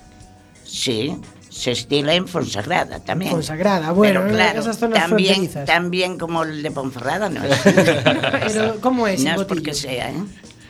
Sí, 0.66 1.16
se 1.56 1.72
estila 1.72 2.14
en 2.14 2.28
Fonsagrada 2.28 3.00
también. 3.00 3.32
Fonsagrada, 3.32 3.92
bueno, 3.94 4.22
Pero 4.24 4.34
claro, 4.36 4.60
esas 4.60 4.78
zonas 4.78 5.08
también, 5.08 5.50
también 5.66 6.18
como 6.18 6.44
el 6.44 6.62
de 6.62 6.70
Ponferrada 6.70 7.30
no 7.30 7.42
es. 7.46 7.58
Pero, 7.64 8.76
¿cómo 8.82 9.08
es 9.08 9.24
no 9.24 9.36
el 9.36 9.42
es 9.42 9.48
porque 9.48 9.74
sea, 9.74 10.10
¿eh? 10.12 10.16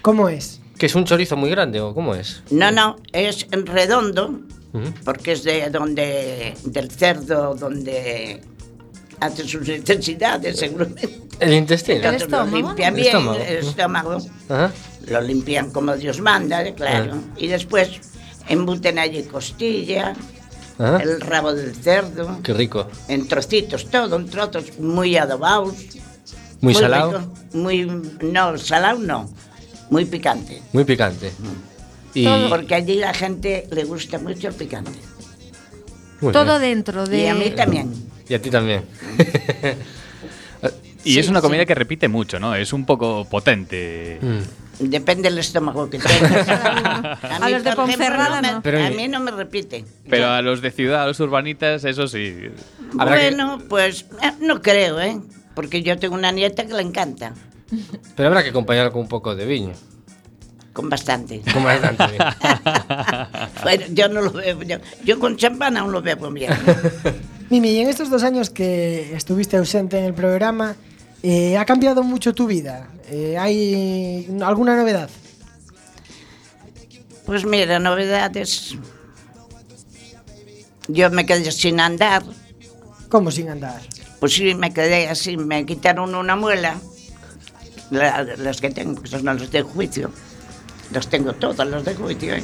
¿Cómo 0.04 0.30
es? 0.30 0.62
¿Que 0.78 0.86
es 0.86 0.94
un 0.94 1.06
chorizo 1.06 1.36
muy 1.38 1.50
grande 1.50 1.82
o 1.82 1.96
cómo 1.96 2.14
es? 2.14 2.44
No, 2.52 2.70
no, 2.72 2.98
es 3.12 3.48
redondo, 3.50 4.42
Ujú. 4.74 4.94
porque 5.04 5.32
es 5.32 5.44
de 5.44 5.72
donde, 5.72 6.54
del 6.66 6.92
cerdo 6.92 7.56
donde 7.56 8.42
hace 9.22 9.48
sus 9.48 9.68
necesidades, 9.68 10.60
seguramente. 10.60 11.20
El 11.40 11.54
intestino. 11.54 11.98
Entonces 11.98 12.30
lo 12.30 12.46
limpian 12.46 12.94
El 12.96 13.02
bien, 13.02 13.08
estómago. 13.08 13.40
el 13.44 13.58
estómago, 13.58 14.18
Ajá. 14.50 14.72
lo 15.08 15.22
limpian 15.22 15.72
como 15.72 15.96
Dios 15.98 16.22
manda, 16.22 16.64
claro. 16.76 17.14
Ah. 17.16 17.34
Y 17.38 17.48
después 17.48 17.90
embuten 18.48 19.00
allí 19.00 19.24
costilla, 19.24 20.14
Ajá. 20.78 20.98
el 21.04 21.22
rabo 21.22 21.54
del 21.54 21.74
cerdo, 21.76 22.40
Qué 22.44 22.54
rico. 22.54 22.88
en 23.08 23.28
trocitos, 23.28 23.90
todo, 23.90 24.16
en 24.18 24.26
trozos 24.28 24.78
muy 24.80 25.16
adobados. 25.18 25.74
Muy 26.62 26.74
salado. 26.74 27.20
rico, 27.20 27.34
muy, 27.54 27.86
no, 28.22 28.58
salado 28.58 29.00
no, 29.00 29.30
muy 29.90 30.06
picante. 30.06 30.62
Muy 30.74 30.84
picante. 30.84 31.32
Y 32.14 32.24
Todo 32.26 32.50
porque 32.50 32.76
allí 32.76 32.96
la 32.96 33.14
gente 33.14 33.68
le 33.72 33.84
gusta 33.84 34.18
mucho 34.20 34.48
el 34.48 34.54
picante. 34.54 35.00
Muy 36.22 36.32
Todo 36.32 36.58
bien. 36.60 36.76
dentro 36.76 37.06
de... 37.06 37.24
Y 37.24 37.28
a 37.28 37.36
mí 37.36 37.52
también. 37.52 37.94
Y 38.28 38.34
a 38.34 38.42
ti 38.42 38.50
también. 38.50 38.84
Y 41.04 41.14
Sí, 41.14 41.20
es 41.20 41.30
una 41.30 41.40
comida 41.40 41.62
sí. 41.62 41.68
que 41.68 41.76
repite 41.76 42.08
mucho, 42.08 42.40
¿no? 42.40 42.56
Es 42.56 42.74
un 42.74 42.84
poco 42.84 43.26
potente. 43.26 44.18
Mm. 44.20 44.40
Depende 44.80 45.30
del 45.30 45.38
estómago 45.40 45.90
que 45.90 46.00
tengas. 46.00 46.48
A 47.42 47.50
los 47.50 47.64
de 47.64 47.72
Ponferrada, 47.76 48.42
no. 48.42 48.62
Pero- 48.62 48.84
a 48.86 48.90
mí 48.90 49.08
no 49.08 49.20
me 49.20 49.32
repite. 49.32 49.86
Pero 50.10 50.28
a 50.30 50.42
los 50.42 50.62
de 50.62 50.72
ciudad, 50.72 51.04
a 51.04 51.08
los 51.08 51.20
urbanitas, 51.20 51.84
eso 51.86 52.08
sí. 52.08 52.18
Que- 52.36 52.52
Bueno, 52.94 53.60
pues 53.70 54.06
eh, 54.22 54.32
no 54.42 54.62
creo, 54.62 55.00
¿eh? 55.00 55.20
Porque 55.54 55.82
yo 55.84 55.98
tengo 55.98 56.16
una 56.16 56.32
nieta 56.32 56.66
que 56.66 56.74
le 56.74 56.82
encanta, 56.82 57.34
Pero 58.16 58.28
habrá 58.30 58.44
que 58.44 58.50
acompañarlo 58.50 58.92
con 58.92 59.02
un 59.04 59.08
poco 59.08 59.36
de 59.36 59.46
viño. 59.46 59.74
con 60.74 60.90
bastante. 60.90 61.42
Con 61.54 61.64
bastante 61.64 62.08
vino. 62.08 62.26
Bueno, 63.64 63.86
yo 63.92 64.10
no 64.10 64.22
lo 64.22 64.32
veo. 64.32 64.62
Yo, 64.64 64.78
yo 65.04 65.20
con 65.20 65.38
champán 65.38 65.78
aún 65.78 65.92
lo 65.92 66.02
veo 66.02 66.18
bien. 66.32 66.52
Mimi, 67.50 67.70
y 67.70 67.80
en 67.80 67.90
estos 67.90 68.10
dos 68.10 68.24
años 68.24 68.50
que 68.50 69.16
estuviste 69.16 69.56
ausente 69.58 69.98
en 69.98 70.04
el 70.06 70.14
programa, 70.14 70.76
eh, 71.28 71.58
¿ha 71.58 71.66
cambiado 71.66 72.04
mucho 72.04 72.34
tu 72.34 72.46
vida? 72.48 72.88
Eh, 73.10 73.36
¿Hay 73.38 74.28
alguna 74.44 74.76
novedad? 74.76 75.10
Pues 77.26 77.46
mira, 77.46 77.80
novedades. 77.80 78.76
Yo 80.88 81.10
me 81.10 81.26
quedé 81.26 81.52
sin 81.52 81.80
andar. 81.80 82.24
¿Cómo 83.10 83.32
sin 83.32 83.50
andar? 83.50 83.82
Pues 84.20 84.34
sí, 84.34 84.54
me 84.56 84.72
quedé 84.74 85.08
así. 85.10 85.36
Me 85.38 85.66
quitaron 85.66 86.14
una 86.14 86.36
muela. 86.36 86.76
La- 87.90 88.24
las 88.24 88.62
que 88.62 88.70
tengo, 88.70 89.02
que 89.02 89.08
son 89.10 89.26
los 89.26 89.50
de 89.52 89.62
juicio. 89.64 90.12
Los 90.92 91.08
tengo 91.10 91.34
todas, 91.34 91.68
los 91.68 91.84
de 91.84 91.96
juicio. 91.96 92.36
¿eh? 92.36 92.44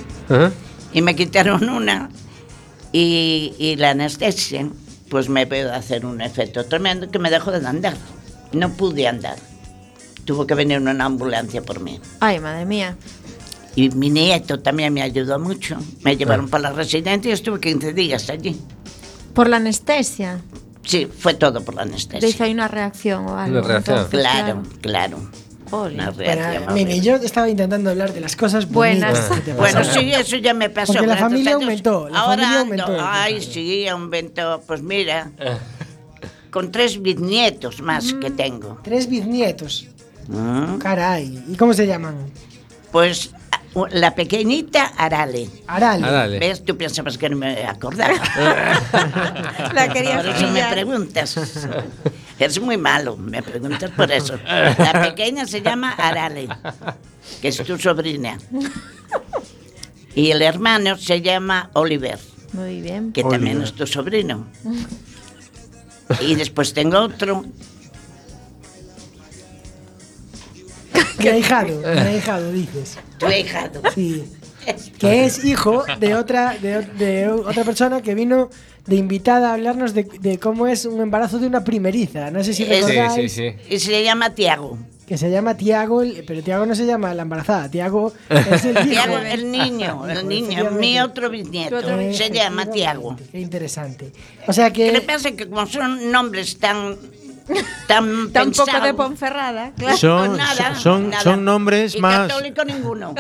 Y 0.93 1.01
me 1.01 1.15
quitaron 1.15 1.69
una. 1.69 2.09
Y, 2.91 3.53
y 3.59 3.75
la 3.75 3.91
anestesia, 3.91 4.67
pues 5.09 5.29
me 5.29 5.45
puede 5.45 5.71
hacer 5.71 6.05
un 6.05 6.21
efecto 6.21 6.65
tremendo 6.65 7.09
que 7.11 7.19
me 7.19 7.29
dejó 7.29 7.51
de 7.51 7.65
andar. 7.67 7.95
No 8.53 8.69
pude 8.73 9.07
andar. 9.07 9.37
Tuvo 10.25 10.45
que 10.45 10.53
venir 10.55 10.79
una 10.79 11.05
ambulancia 11.05 11.61
por 11.61 11.79
mí. 11.79 11.99
Ay, 12.19 12.39
madre 12.39 12.65
mía. 12.65 12.95
Y 13.75 13.89
mi 13.89 14.09
nieto 14.09 14.59
también 14.59 14.93
me 14.93 15.01
ayudó 15.01 15.39
mucho. 15.39 15.77
Me 16.01 16.15
llevaron 16.17 16.45
Ah. 16.45 16.49
para 16.51 16.63
la 16.63 16.71
residencia 16.73 17.29
y 17.29 17.33
estuve 17.33 17.59
15 17.59 17.93
días 17.93 18.29
allí. 18.29 18.59
Por 19.33 19.47
la 19.49 19.57
anestesia. 19.57 20.41
Sí, 20.83 21.05
fue 21.07 21.33
todo 21.35 21.63
por 21.63 21.75
la 21.75 21.85
De 21.85 21.91
hecho, 21.95 22.09
anestesia. 22.09 22.45
hay 22.45 22.51
una 22.53 22.67
reacción 22.67 23.25
o 23.27 23.37
algo. 23.37 23.59
Una 23.59 23.67
reacción. 23.67 23.97
entonces, 23.97 24.19
Claro, 24.19 24.63
claro. 24.81 25.17
Una 25.71 26.11
reacción 26.11 26.63
horrible. 26.69 26.99
yo 26.99 27.15
estaba 27.15 27.47
intentando 27.49 27.91
hablar 27.91 28.11
de 28.13 28.19
las 28.19 28.35
cosas 28.35 28.69
Buenas. 28.69 29.29
te 29.45 29.53
Bueno, 29.53 29.85
sí, 29.85 30.11
eso 30.11 30.35
ya 30.35 30.53
me 30.53 30.69
pasó. 30.69 30.91
Porque 30.91 31.07
la 31.07 31.15
familia 31.15 31.53
aumentó, 31.53 32.09
la 32.09 32.19
Ahora 32.19 32.43
familia 32.43 32.61
ando- 32.77 32.83
aumentó. 32.83 33.05
Ay, 33.09 33.41
sí, 33.41 33.87
aumentó. 33.87 34.61
Pues 34.67 34.81
mira, 34.81 35.31
con 36.51 36.71
tres 36.71 37.01
bisnietos 37.01 37.81
más 37.81 38.13
que 38.13 38.29
tengo. 38.29 38.79
Tres 38.83 39.07
bisnietos. 39.09 39.87
Mm. 40.27 40.77
Caray. 40.77 41.43
¿Y 41.49 41.55
cómo 41.55 41.73
se 41.73 41.87
llaman? 41.87 42.15
Pues 42.91 43.31
la 43.91 44.13
pequeñita 44.15 44.85
Arale. 44.97 45.49
Arale. 45.65 46.05
Arale. 46.05 46.39
¿Ves? 46.39 46.63
Tú 46.63 46.77
pensabas 46.77 47.17
que 47.17 47.29
no 47.29 47.37
me 47.37 47.65
acordaba. 47.65 48.13
La 49.73 49.87
quería 49.91 50.17
Por 50.17 50.27
eso 50.27 50.47
me 50.49 50.63
preguntas. 50.65 51.37
Es 52.37 52.59
muy 52.59 52.75
malo, 52.75 53.15
me 53.15 53.41
preguntas 53.41 53.89
por 53.91 54.11
eso. 54.11 54.37
La 54.45 55.01
pequeña 55.09 55.45
se 55.47 55.61
llama 55.61 55.91
Arale, 55.91 56.49
que 57.41 57.47
es 57.47 57.57
tu 57.63 57.77
sobrina. 57.77 58.37
Y 60.15 60.31
el 60.31 60.41
hermano 60.41 60.97
se 60.97 61.21
llama 61.21 61.69
Oliver, 61.73 62.19
Muy 62.51 62.81
bien. 62.81 63.13
que 63.13 63.23
también 63.23 63.61
es 63.61 63.71
tu 63.73 63.87
sobrino. 63.87 64.47
Y 66.19 66.35
después 66.35 66.73
tengo 66.73 66.99
otro 66.99 67.45
Mi 71.19 71.27
ahijado, 71.27 71.79
mi 71.81 71.99
ahijado, 71.99 72.51
dices. 72.51 72.97
Tu 73.17 73.25
ahijado. 73.25 73.81
Sí. 73.93 74.23
Que 74.99 75.25
es 75.25 75.43
hijo 75.43 75.83
de 75.99 76.13
otra, 76.13 76.55
de, 76.55 77.27
otra 77.29 77.63
persona 77.63 78.03
que 78.03 78.13
vino 78.13 78.51
de 78.85 78.95
invitada 78.95 79.49
a 79.49 79.53
hablarnos 79.55 79.95
de, 79.95 80.03
de 80.03 80.37
cómo 80.37 80.67
es 80.67 80.85
un 80.85 81.01
embarazo 81.01 81.39
de 81.39 81.47
una 81.47 81.63
primeriza. 81.63 82.29
No 82.29 82.43
sé 82.43 82.53
si 82.53 82.63
Es- 82.63 82.85
recordáis. 82.85 83.39
Y 83.67 83.79
se 83.79 84.03
llama 84.03 84.35
Tiago. 84.35 84.77
Que 85.11 85.17
se 85.17 85.29
llama 85.29 85.57
Tiago, 85.57 86.03
el- 86.03 86.23
pero 86.25 86.41
Tiago 86.41 86.65
no 86.65 86.73
se 86.73 86.85
llama 86.85 87.13
la 87.13 87.23
embarazada. 87.23 87.69
Tiago 87.69 88.13
es 88.29 88.63
el 88.63 88.77
hijo. 88.77 88.89
Tiago, 88.91 89.17
el 89.17 89.51
niño, 89.51 90.07
el 90.09 90.25
niño, 90.25 90.71
mi 90.71 91.01
otro 91.01 91.29
bisnieto. 91.29 91.81
Se 92.13 92.29
llama 92.29 92.65
Tiago. 92.67 93.17
Qué 93.29 93.41
interesante. 93.41 94.13
O 94.47 94.53
sea 94.53 94.71
que. 94.71 94.85
¿Qué 94.85 94.91
le 94.93 95.01
pasa? 95.01 95.33
Que 95.33 95.49
como 95.49 95.65
son 95.67 96.09
nombres 96.13 96.57
tan. 96.59 96.95
tan 97.89 98.31
Tan 98.31 98.51
poco 98.53 98.79
de 98.79 98.93
Ponferrada, 98.93 99.73
claro. 99.75 99.97
Son- 99.97 100.27
pues 100.27 100.37
nada, 100.37 100.75
son- 100.75 101.09
nada. 101.09 101.23
son 101.23 101.43
nombres 101.43 101.95
y 101.95 101.99
más- 101.99 102.29
católico 102.29 102.63
ninguno. 102.63 103.13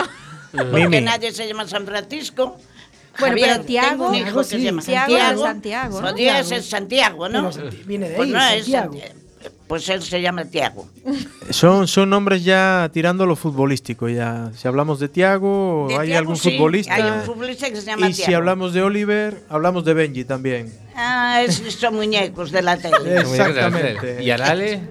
Mimi. 0.53 0.71
Porque 0.83 1.01
nadie 1.01 1.33
se 1.33 1.45
llama 1.45 1.67
San 1.67 1.85
Francisco. 1.85 2.55
Bueno, 3.19 3.33
Javier, 3.33 3.49
pero 3.51 3.63
Tiago- 3.65 3.89
tengo 3.89 4.07
un 4.07 4.15
hijo 4.15 4.37
que 4.39 4.43
se 4.45 4.61
llama 4.61 4.81
Tiago 4.81 5.09
Santiago. 5.11 5.33
es 5.35 5.41
Santiago, 5.41 6.01
¿no? 6.01 6.07
Podría 6.07 6.43
ser 6.45 6.63
Santiago, 6.63 7.27
¿no? 7.27 7.49
Pero 7.51 7.69
viene 7.85 8.07
de 8.07 8.15
Pues 8.15 8.27
ahí, 8.29 8.31
no 8.33 8.41
es 8.47 8.65
Santiago. 8.65 9.20
Pues 9.71 9.87
él 9.87 10.03
se 10.03 10.21
llama 10.21 10.43
Tiago. 10.43 10.85
Son, 11.49 11.87
son 11.87 12.09
nombres 12.09 12.43
ya 12.43 12.89
tirando 12.91 13.25
lo 13.25 13.37
futbolístico. 13.37 14.09
ya 14.09 14.51
Si 14.53 14.67
hablamos 14.67 14.99
de 14.99 15.07
Tiago, 15.07 15.85
De 15.87 15.95
hay 15.97 16.11
algún 16.11 16.35
sí, 16.35 16.51
futbolista. 16.51 16.93
Hay 16.93 17.03
un 17.03 17.21
futbolista 17.21 17.69
que 17.69 17.77
se 17.77 17.85
llama 17.85 18.09
y 18.09 18.13
Tiago. 18.13 18.27
si 18.29 18.33
hablamos 18.33 18.73
de 18.73 18.81
Oliver, 18.81 19.41
hablamos 19.47 19.85
de 19.85 19.93
Benji 19.93 20.25
también. 20.25 20.73
Ah, 20.93 21.41
esos 21.41 21.73
son 21.75 21.95
muñecos 21.95 22.51
de 22.51 22.61
la 22.63 22.75
tele. 22.75 23.21
Exactamente. 23.21 24.21
¿Y 24.21 24.29
Arale? 24.29 24.81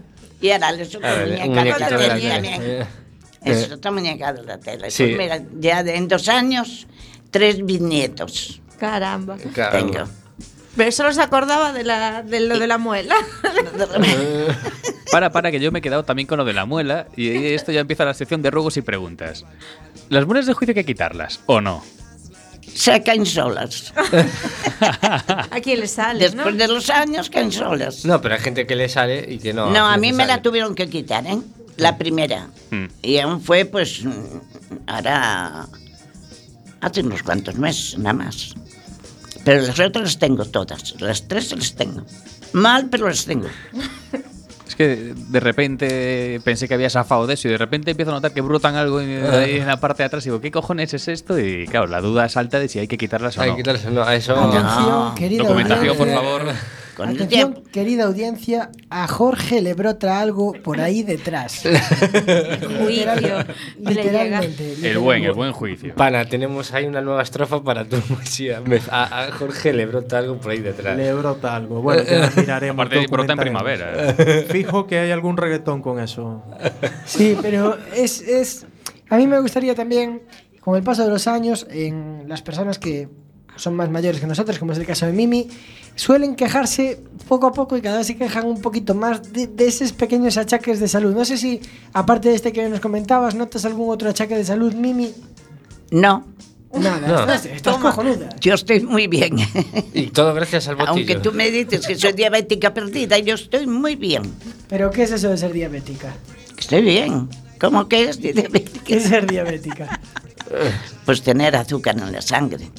Y 0.40 0.50
ahora 0.50 0.72
les 0.72 0.88
son 0.88 1.04
Arale, 1.04 1.42
un 1.46 1.54
muñecas 1.54 1.90
de 1.90 2.08
la 2.08 2.14
tele. 2.14 2.56
Eh, 2.80 2.86
Eso 3.44 3.70
eh, 3.72 3.74
está 3.74 3.90
muñeca 3.90 4.32
de 4.32 4.42
la 4.44 4.58
tele. 4.58 4.90
Sí. 4.90 5.04
Pues 5.08 5.18
mira, 5.18 5.42
ya 5.58 5.82
de- 5.82 5.96
en 5.96 6.08
dos 6.08 6.26
años, 6.30 6.86
tres 7.30 7.62
bisnietos. 7.66 8.62
Caramba. 8.78 9.36
Caramba. 9.54 9.92
Tengo. 9.92 10.10
Pero 10.76 10.92
solo 10.92 11.12
se 11.12 11.20
acordaba 11.20 11.72
de, 11.72 11.84
la, 11.84 12.22
de 12.22 12.40
lo 12.40 12.58
de 12.58 12.66
la 12.66 12.78
muela. 12.78 13.14
Para, 15.10 15.32
para, 15.32 15.50
que 15.50 15.58
yo 15.58 15.72
me 15.72 15.80
he 15.80 15.82
quedado 15.82 16.04
también 16.04 16.28
con 16.28 16.38
lo 16.38 16.44
de 16.44 16.52
la 16.52 16.66
muela 16.66 17.08
y 17.16 17.46
esto 17.46 17.72
ya 17.72 17.80
empieza 17.80 18.04
la 18.04 18.14
sección 18.14 18.42
de 18.42 18.50
ruegos 18.52 18.76
y 18.76 18.82
preguntas. 18.82 19.44
¿Las 20.08 20.24
muelas 20.24 20.46
de 20.46 20.52
juicio 20.52 20.70
hay 20.70 20.74
que 20.76 20.84
quitarlas 20.84 21.40
o 21.46 21.60
no? 21.60 21.82
Se 22.72 23.02
caen 23.02 23.26
solas. 23.26 23.92
¿A 25.50 25.60
quién 25.60 25.80
le 25.80 25.88
sale, 25.88 26.20
Después 26.20 26.54
no? 26.54 26.58
de 26.58 26.68
los 26.68 26.90
años 26.90 27.28
caen 27.28 27.50
solas. 27.50 28.04
No, 28.04 28.20
pero 28.20 28.36
hay 28.36 28.40
gente 28.40 28.66
que 28.68 28.76
le 28.76 28.88
sale 28.88 29.26
y 29.28 29.38
que 29.38 29.52
no. 29.52 29.70
No, 29.70 29.84
a 29.86 29.96
mí 29.96 30.12
me 30.12 30.24
la 30.24 30.34
sale. 30.34 30.42
tuvieron 30.42 30.76
que 30.76 30.88
quitar, 30.88 31.26
¿eh? 31.26 31.38
La 31.76 31.98
primera. 31.98 32.46
Mm. 32.70 32.84
Y 33.02 33.18
aún 33.18 33.40
fue, 33.40 33.64
pues, 33.64 34.04
mm, 34.04 34.10
ahora 34.86 35.66
hace 36.80 37.00
unos 37.00 37.22
cuantos 37.24 37.56
meses, 37.56 37.98
nada 37.98 38.12
más. 38.12 38.54
Pero 39.44 39.62
las 39.62 39.78
otras 39.80 40.04
las 40.04 40.18
tengo 40.18 40.44
todas. 40.44 41.00
Las 41.00 41.26
tres 41.28 41.52
las 41.56 41.74
tengo. 41.74 42.02
Mal, 42.52 42.88
pero 42.90 43.08
las 43.08 43.24
tengo. 43.24 43.46
Es 44.66 44.76
que 44.76 45.14
de 45.14 45.40
repente 45.40 46.40
pensé 46.44 46.68
que 46.68 46.74
había 46.74 46.90
zafado 46.90 47.26
de 47.26 47.34
eso 47.34 47.48
y 47.48 47.50
de 47.50 47.58
repente 47.58 47.90
empiezo 47.90 48.12
a 48.12 48.14
notar 48.14 48.32
que 48.32 48.40
brotan 48.40 48.76
algo 48.76 49.00
en, 49.00 49.66
la 49.66 49.80
parte 49.80 50.02
de 50.02 50.06
atrás 50.06 50.24
y 50.24 50.28
digo, 50.28 50.40
¿qué 50.40 50.50
cojones 50.50 50.94
es 50.94 51.08
esto? 51.08 51.38
Y 51.38 51.66
claro, 51.66 51.88
la 51.88 52.00
duda 52.00 52.28
salta 52.28 52.60
de 52.60 52.68
si 52.68 52.78
hay 52.78 52.86
que 52.86 52.96
quitarlas 52.96 53.36
o 53.36 53.42
Hay 53.42 53.50
no. 53.50 53.56
que 53.56 53.62
quitarse, 53.62 53.90
no, 53.90 54.04
a 54.04 54.14
eso. 54.14 54.36
Atención, 54.36 55.14
querida 55.16 55.42
Documentación, 55.42 55.96
por 55.96 56.08
favor. 56.08 56.42
Con 57.00 57.08
el 57.10 57.16
Atención, 57.16 57.52
tiempo. 57.54 57.70
querida 57.72 58.04
audiencia, 58.04 58.70
a 58.90 59.08
Jorge 59.08 59.62
le 59.62 59.72
brota 59.74 60.20
algo 60.20 60.52
por 60.52 60.80
ahí 60.80 61.02
detrás. 61.02 61.62
Juicio. 62.78 63.44
Literalmente. 63.78 64.90
El 64.90 64.98
buen, 64.98 65.24
el 65.24 65.32
buen 65.32 65.52
juicio. 65.52 65.94
Pana, 65.94 66.24
tenemos 66.26 66.72
ahí 66.74 66.86
una 66.86 67.00
nueva 67.00 67.22
estrofa 67.22 67.62
para 67.62 67.84
tu 67.84 67.98
poesía. 68.00 68.62
A, 68.90 69.24
a 69.24 69.32
Jorge 69.32 69.72
le 69.72 69.86
brota 69.86 70.18
algo 70.18 70.38
por 70.38 70.50
ahí 70.52 70.58
detrás. 70.60 70.96
Le 70.96 71.12
brota 71.14 71.56
algo. 71.56 71.80
Bueno, 71.80 72.02
ya 72.02 72.30
miraremos. 72.36 72.84
Aparte, 72.86 73.06
brota 73.10 73.32
en 73.32 73.38
primavera. 73.38 74.14
Fijo 74.48 74.86
que 74.86 74.98
hay 74.98 75.10
algún 75.10 75.36
reggaetón 75.36 75.82
con 75.82 76.00
eso. 76.00 76.42
Sí, 77.06 77.36
pero 77.40 77.76
es, 77.94 78.20
es. 78.20 78.66
A 79.08 79.16
mí 79.16 79.26
me 79.26 79.40
gustaría 79.40 79.74
también, 79.74 80.22
con 80.60 80.76
el 80.76 80.82
paso 80.82 81.02
de 81.04 81.10
los 81.10 81.26
años, 81.26 81.66
en 81.70 82.24
las 82.28 82.42
personas 82.42 82.78
que 82.78 83.08
son 83.60 83.74
más 83.76 83.90
mayores 83.90 84.20
que 84.20 84.26
nosotros, 84.26 84.58
como 84.58 84.72
es 84.72 84.78
el 84.78 84.86
caso 84.86 85.04
de 85.06 85.12
Mimi, 85.12 85.48
suelen 85.94 86.34
quejarse 86.34 86.98
poco 87.28 87.46
a 87.48 87.52
poco 87.52 87.76
y 87.76 87.82
cada 87.82 87.98
vez 87.98 88.06
se 88.06 88.16
quejan 88.16 88.46
un 88.46 88.60
poquito 88.62 88.94
más 88.94 89.32
de, 89.32 89.46
de 89.46 89.66
esos 89.66 89.92
pequeños 89.92 90.36
achaques 90.38 90.80
de 90.80 90.88
salud. 90.88 91.14
No 91.14 91.24
sé 91.24 91.36
si, 91.36 91.60
aparte 91.92 92.30
de 92.30 92.36
este 92.36 92.52
que 92.52 92.68
nos 92.68 92.80
comentabas, 92.80 93.34
notas 93.34 93.64
algún 93.66 93.90
otro 93.90 94.08
achaque 94.08 94.34
de 94.36 94.44
salud, 94.44 94.72
Mimi. 94.74 95.12
No, 95.90 96.24
Nada, 96.72 97.06
No. 97.08 97.20
estás, 97.20 97.46
estás 97.46 97.76
cojonuda. 97.78 98.28
yo 98.40 98.54
estoy 98.54 98.80
muy 98.80 99.08
bien. 99.08 99.36
Y 99.92 100.06
todo 100.06 100.32
gracias 100.34 100.68
al 100.68 100.76
botillo. 100.76 100.92
Aunque 100.92 101.16
tú 101.16 101.32
me 101.32 101.50
dices 101.50 101.84
que 101.86 101.96
soy 101.96 102.12
diabética 102.12 102.72
perdida, 102.72 103.18
yo 103.18 103.34
estoy 103.34 103.66
muy 103.66 103.96
bien. 103.96 104.22
Pero 104.68 104.90
¿qué 104.90 105.02
es 105.02 105.10
eso 105.10 105.28
de 105.30 105.36
ser 105.36 105.52
diabética? 105.52 106.14
Estoy 106.56 106.82
bien. 106.82 107.28
¿Cómo 107.60 107.88
que 107.88 108.04
es 108.08 108.20
diabética? 108.20 108.80
¿Qué 108.84 108.96
es 108.98 109.02
ser 109.02 109.26
diabética? 109.26 110.00
Pues 111.04 111.22
tener 111.22 111.56
azúcar 111.56 111.98
en 111.98 112.12
la 112.12 112.22
sangre, 112.22 112.70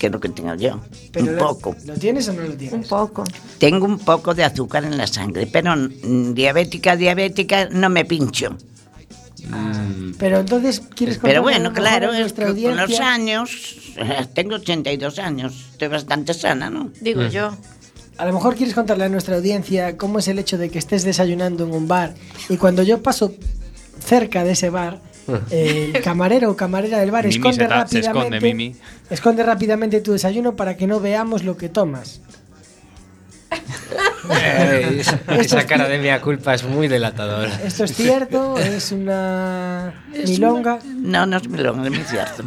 que 0.00 0.06
es 0.06 0.12
lo 0.12 0.18
que 0.18 0.30
tengo 0.30 0.54
yo. 0.54 0.80
Pero 1.12 1.26
un 1.26 1.36
lo- 1.36 1.46
poco. 1.46 1.76
¿Lo 1.84 1.92
tienes 1.94 2.26
o 2.28 2.32
no 2.32 2.40
lo 2.40 2.54
tienes? 2.54 2.72
Un 2.72 2.82
poco. 2.84 3.22
Tengo 3.58 3.84
un 3.84 3.98
poco 3.98 4.34
de 4.34 4.42
azúcar 4.44 4.82
en 4.84 4.96
la 4.96 5.06
sangre, 5.06 5.46
pero 5.46 5.76
mm, 5.76 6.32
diabética, 6.32 6.96
diabética, 6.96 7.68
no 7.68 7.90
me 7.90 8.06
pincho. 8.06 8.56
Pero 10.18 10.38
entonces, 10.40 10.80
¿quieres 10.94 11.18
Pero 11.18 11.20
contarle 11.20 11.38
a 11.38 11.40
bueno, 11.40 11.72
claro, 11.72 12.12
es 12.12 12.20
nuestra 12.20 12.54
que 12.54 12.62
con 12.62 12.76
los 12.76 12.98
años, 13.00 13.76
eh, 13.96 14.26
tengo 14.34 14.54
82 14.56 15.18
años, 15.18 15.66
estoy 15.72 15.88
bastante 15.88 16.32
sana, 16.34 16.70
¿no? 16.70 16.90
Digo 17.00 17.22
yo. 17.26 17.50
A 18.16 18.26
lo 18.26 18.32
mejor 18.34 18.54
quieres 18.54 18.74
contarle 18.74 19.04
a 19.04 19.08
nuestra 19.08 19.36
audiencia 19.36 19.96
cómo 19.96 20.18
es 20.18 20.28
el 20.28 20.38
hecho 20.38 20.56
de 20.58 20.68
que 20.70 20.78
estés 20.78 21.04
desayunando 21.04 21.64
en 21.64 21.72
un 21.72 21.88
bar 21.88 22.14
y 22.50 22.56
cuando 22.58 22.82
yo 22.82 23.02
paso 23.02 23.32
cerca 24.04 24.44
de 24.44 24.52
ese 24.52 24.68
bar, 24.70 25.00
el 25.50 26.00
camarero 26.02 26.50
o 26.50 26.56
camarera 26.56 26.98
del 26.98 27.10
bar 27.10 27.24
Mimi 27.24 27.36
esconde 27.36 27.56
se 27.64 27.68
ta- 27.68 27.86
se 27.86 27.98
esconde, 28.00 28.20
rápidamente, 28.30 28.54
Mimi. 28.54 28.76
esconde 29.10 29.42
rápidamente 29.42 30.00
tu 30.00 30.12
desayuno 30.12 30.56
para 30.56 30.76
que 30.76 30.86
no 30.86 31.00
veamos 31.00 31.44
lo 31.44 31.56
que 31.56 31.68
tomas. 31.68 32.20
Esa, 34.30 35.60
es 35.60 35.64
cara 35.66 35.88
de 35.88 35.98
mea 35.98 36.20
culpa 36.20 36.54
es 36.54 36.62
muy 36.64 36.88
delatadora. 36.88 37.50
¿Esto 37.64 37.84
es 37.84 37.94
cierto? 37.94 38.56
¿Es 38.58 38.92
una 38.92 39.94
milonga? 40.12 40.78
No, 40.84 41.26
no 41.26 41.36
es 41.38 41.48
milonga, 41.48 41.84
es 41.84 41.90
muy 41.90 42.04
cierto. 42.04 42.44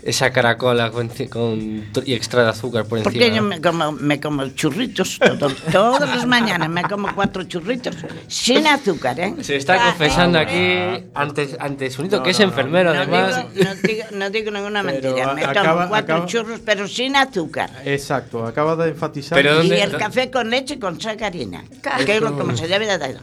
Esa 0.04 0.30
caracola 0.30 0.90
con, 0.90 1.08
con 1.30 1.84
y 2.04 2.14
extra 2.14 2.42
de 2.44 2.50
azúcar 2.50 2.84
por 2.86 2.98
encima. 2.98 3.12
Porque 3.12 3.34
yo 3.34 3.42
me 3.42 3.60
como, 3.60 3.92
me 3.92 4.20
como 4.20 4.46
churritos, 4.48 5.18
todo- 5.38 5.54
todas 5.72 6.08
las 6.16 6.26
mañanas 6.26 6.68
me 6.68 6.82
como 6.84 7.14
cuatro 7.14 7.42
churritos 7.44 7.96
sin 8.28 8.66
azúcar, 8.66 9.18
¿eh? 9.20 9.34
Se 9.40 9.56
está 9.56 9.82
confesando 9.84 10.38
aquí 10.38 11.04
ante, 11.14 11.56
ante 11.58 11.90
su 11.90 12.02
nieto, 12.02 12.22
que 12.22 12.30
es 12.30 12.40
enfermero 12.40 12.92
No 12.94 13.00
además. 13.00 13.44
digo, 13.54 13.64
no, 13.68 13.74
digo, 13.88 14.04
no 14.12 14.30
digo 14.30 14.50
ninguna 14.50 14.82
Pero 14.82 15.02
mentira, 15.02 15.34
me 15.34 15.44
acaba- 15.44 15.72
tomo 15.74 15.88
cuatro 15.88 16.14
acaba- 16.16 16.26
churros, 16.26 16.60
pero 16.64 16.88
sin 16.88 17.16
azúcar. 17.16 17.70
Exacto, 17.84 18.44
acaba 18.46 18.76
de 18.76 18.90
enfatizar. 18.90 19.36
Pero 19.36 19.54
Y 19.62 19.68
¿dónde- 19.68 19.82
el 19.82 19.96
café 19.96 20.30
con 20.30 20.45
leche 20.50 20.78
con 20.78 21.00
sacarina, 21.00 21.64
que 22.04 22.16
es 22.16 22.20
lo 22.22 22.36
como 22.36 22.56
se 22.56 22.66
debe 22.68 22.86
de. 22.86 23.16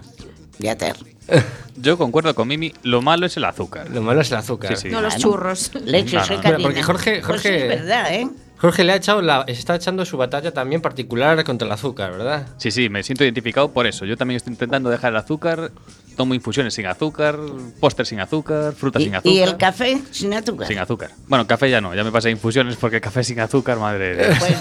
Yo 1.77 1.97
concuerdo 1.97 2.35
con 2.35 2.47
Mimi, 2.47 2.73
lo 2.83 3.01
malo 3.01 3.25
es 3.25 3.37
el 3.37 3.45
azúcar. 3.45 3.89
Lo 3.89 4.01
malo 4.01 4.21
es 4.21 4.31
el 4.31 4.37
azúcar. 4.37 4.75
Sí, 4.77 4.83
sí. 4.83 4.89
No 4.89 5.01
los 5.01 5.17
churros. 5.17 5.71
Leche 5.85 6.11
Claro. 6.11 6.27
sacarina. 6.27 6.59
Porque 6.63 6.83
Jorge- 6.83 7.21
Pues 7.25 7.41
sí, 7.41 7.49
Jorge- 7.49 7.63
es 7.63 7.67
verdad, 7.81 8.13
¿eh? 8.13 8.29
Jorge 8.57 8.83
le 8.85 8.93
ha 8.93 8.95
echado 8.95 9.21
la, 9.21 9.43
está 9.47 9.75
echando 9.75 10.05
su 10.05 10.15
batalla 10.15 10.51
también 10.53 10.81
particular 10.81 11.43
contra 11.43 11.65
el 11.65 11.71
azúcar, 11.73 12.11
¿verdad? 12.11 12.47
Sí, 12.57 12.71
sí, 12.71 12.87
me 12.87 13.03
siento 13.03 13.23
identificado 13.25 13.71
por 13.71 13.87
eso. 13.87 14.05
Yo 14.05 14.15
también 14.15 14.37
estoy 14.37 14.53
intentando 14.53 14.89
dejar 14.89 15.11
el 15.11 15.17
azúcar, 15.17 15.71
tomo 16.15 16.33
infusiones 16.33 16.73
sin 16.73 16.85
azúcar, 16.85 17.37
póster 17.79 18.05
sin 18.05 18.19
azúcar, 18.19 18.73
fruta 18.73 18.99
sin 18.99 19.15
azúcar. 19.15 19.31
y 19.31 19.39
el 19.39 19.57
café 19.57 20.01
sin 20.11 20.33
azúcar. 20.33 20.67
Sin 20.67 20.77
azúcar. 20.79 21.11
Bueno, 21.27 21.45
café 21.47 21.69
ya 21.69 21.81
no, 21.81 21.93
ya 21.95 22.03
me 22.03 22.11
pasé 22.11 22.29
infusiones 22.29 22.75
porque 22.77 23.01
café 23.01 23.23
sin 23.23 23.39
azúcar, 23.39 23.79
madre 23.79 24.15
de 24.15 24.25
Dios. 24.27 24.37
Pues 24.39 24.59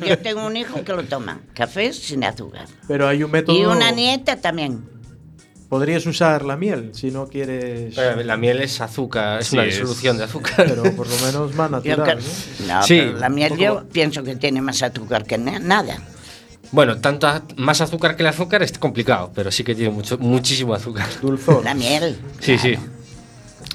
yo, 0.00 0.06
yo 0.06 0.18
tengo 0.18 0.46
un 0.46 0.56
hijo 0.56 0.82
que 0.84 0.92
lo 0.92 1.04
toma, 1.04 1.40
café 1.54 1.92
sin 1.92 2.24
azúcar. 2.24 2.66
Pero 2.86 3.06
hay 3.08 3.22
un 3.22 3.30
método. 3.30 3.56
Y 3.58 3.64
una 3.64 3.90
nieta 3.90 4.36
también. 4.36 4.96
Podrías 5.68 6.06
usar 6.06 6.46
la 6.46 6.56
miel 6.56 6.92
si 6.94 7.10
no 7.10 7.26
quieres. 7.28 7.94
Pero 7.94 8.22
la 8.22 8.38
miel 8.38 8.62
es 8.62 8.80
azúcar, 8.80 9.40
es 9.40 9.48
Sí, 9.48 9.56
una 9.56 9.66
es- 9.66 9.74
disolución 9.74 10.16
de 10.16 10.24
azúcar. 10.24 10.54
Pero 10.66 10.82
por 10.96 11.06
lo 11.06 11.16
menos 11.18 11.54
más 11.54 11.70
Yo 11.84 11.94
natural. 11.94 12.18
que- 12.18 12.64
¿no? 12.66 12.74
no, 12.76 12.82
Sí, 12.82 12.96
pero 13.04 13.18
la 13.18 13.28
miel 13.28 13.56
yo 13.58 13.84
pienso 13.92 14.22
que 14.22 14.34
tiene 14.36 14.62
más 14.62 14.82
azúcar 14.82 15.24
que 15.26 15.36
na- 15.36 15.58
nada. 15.58 15.98
Bueno, 16.70 16.98
tanto 16.98 17.26
a- 17.26 17.42
más 17.56 17.80
azúcar 17.80 18.14
que 18.16 18.22
el 18.22 18.28
azúcar 18.28 18.62
es 18.62 18.76
complicado, 18.78 19.30
pero 19.34 19.50
sí 19.50 19.64
que 19.64 19.74
tiene 19.74 19.90
mucho, 19.90 20.18
muchísimo 20.18 20.74
azúcar. 20.74 21.06
Dulzor. 21.22 21.64
La 21.64 21.74
miel. 21.74 22.18
Sí, 22.40 22.58
sí. 22.58 22.74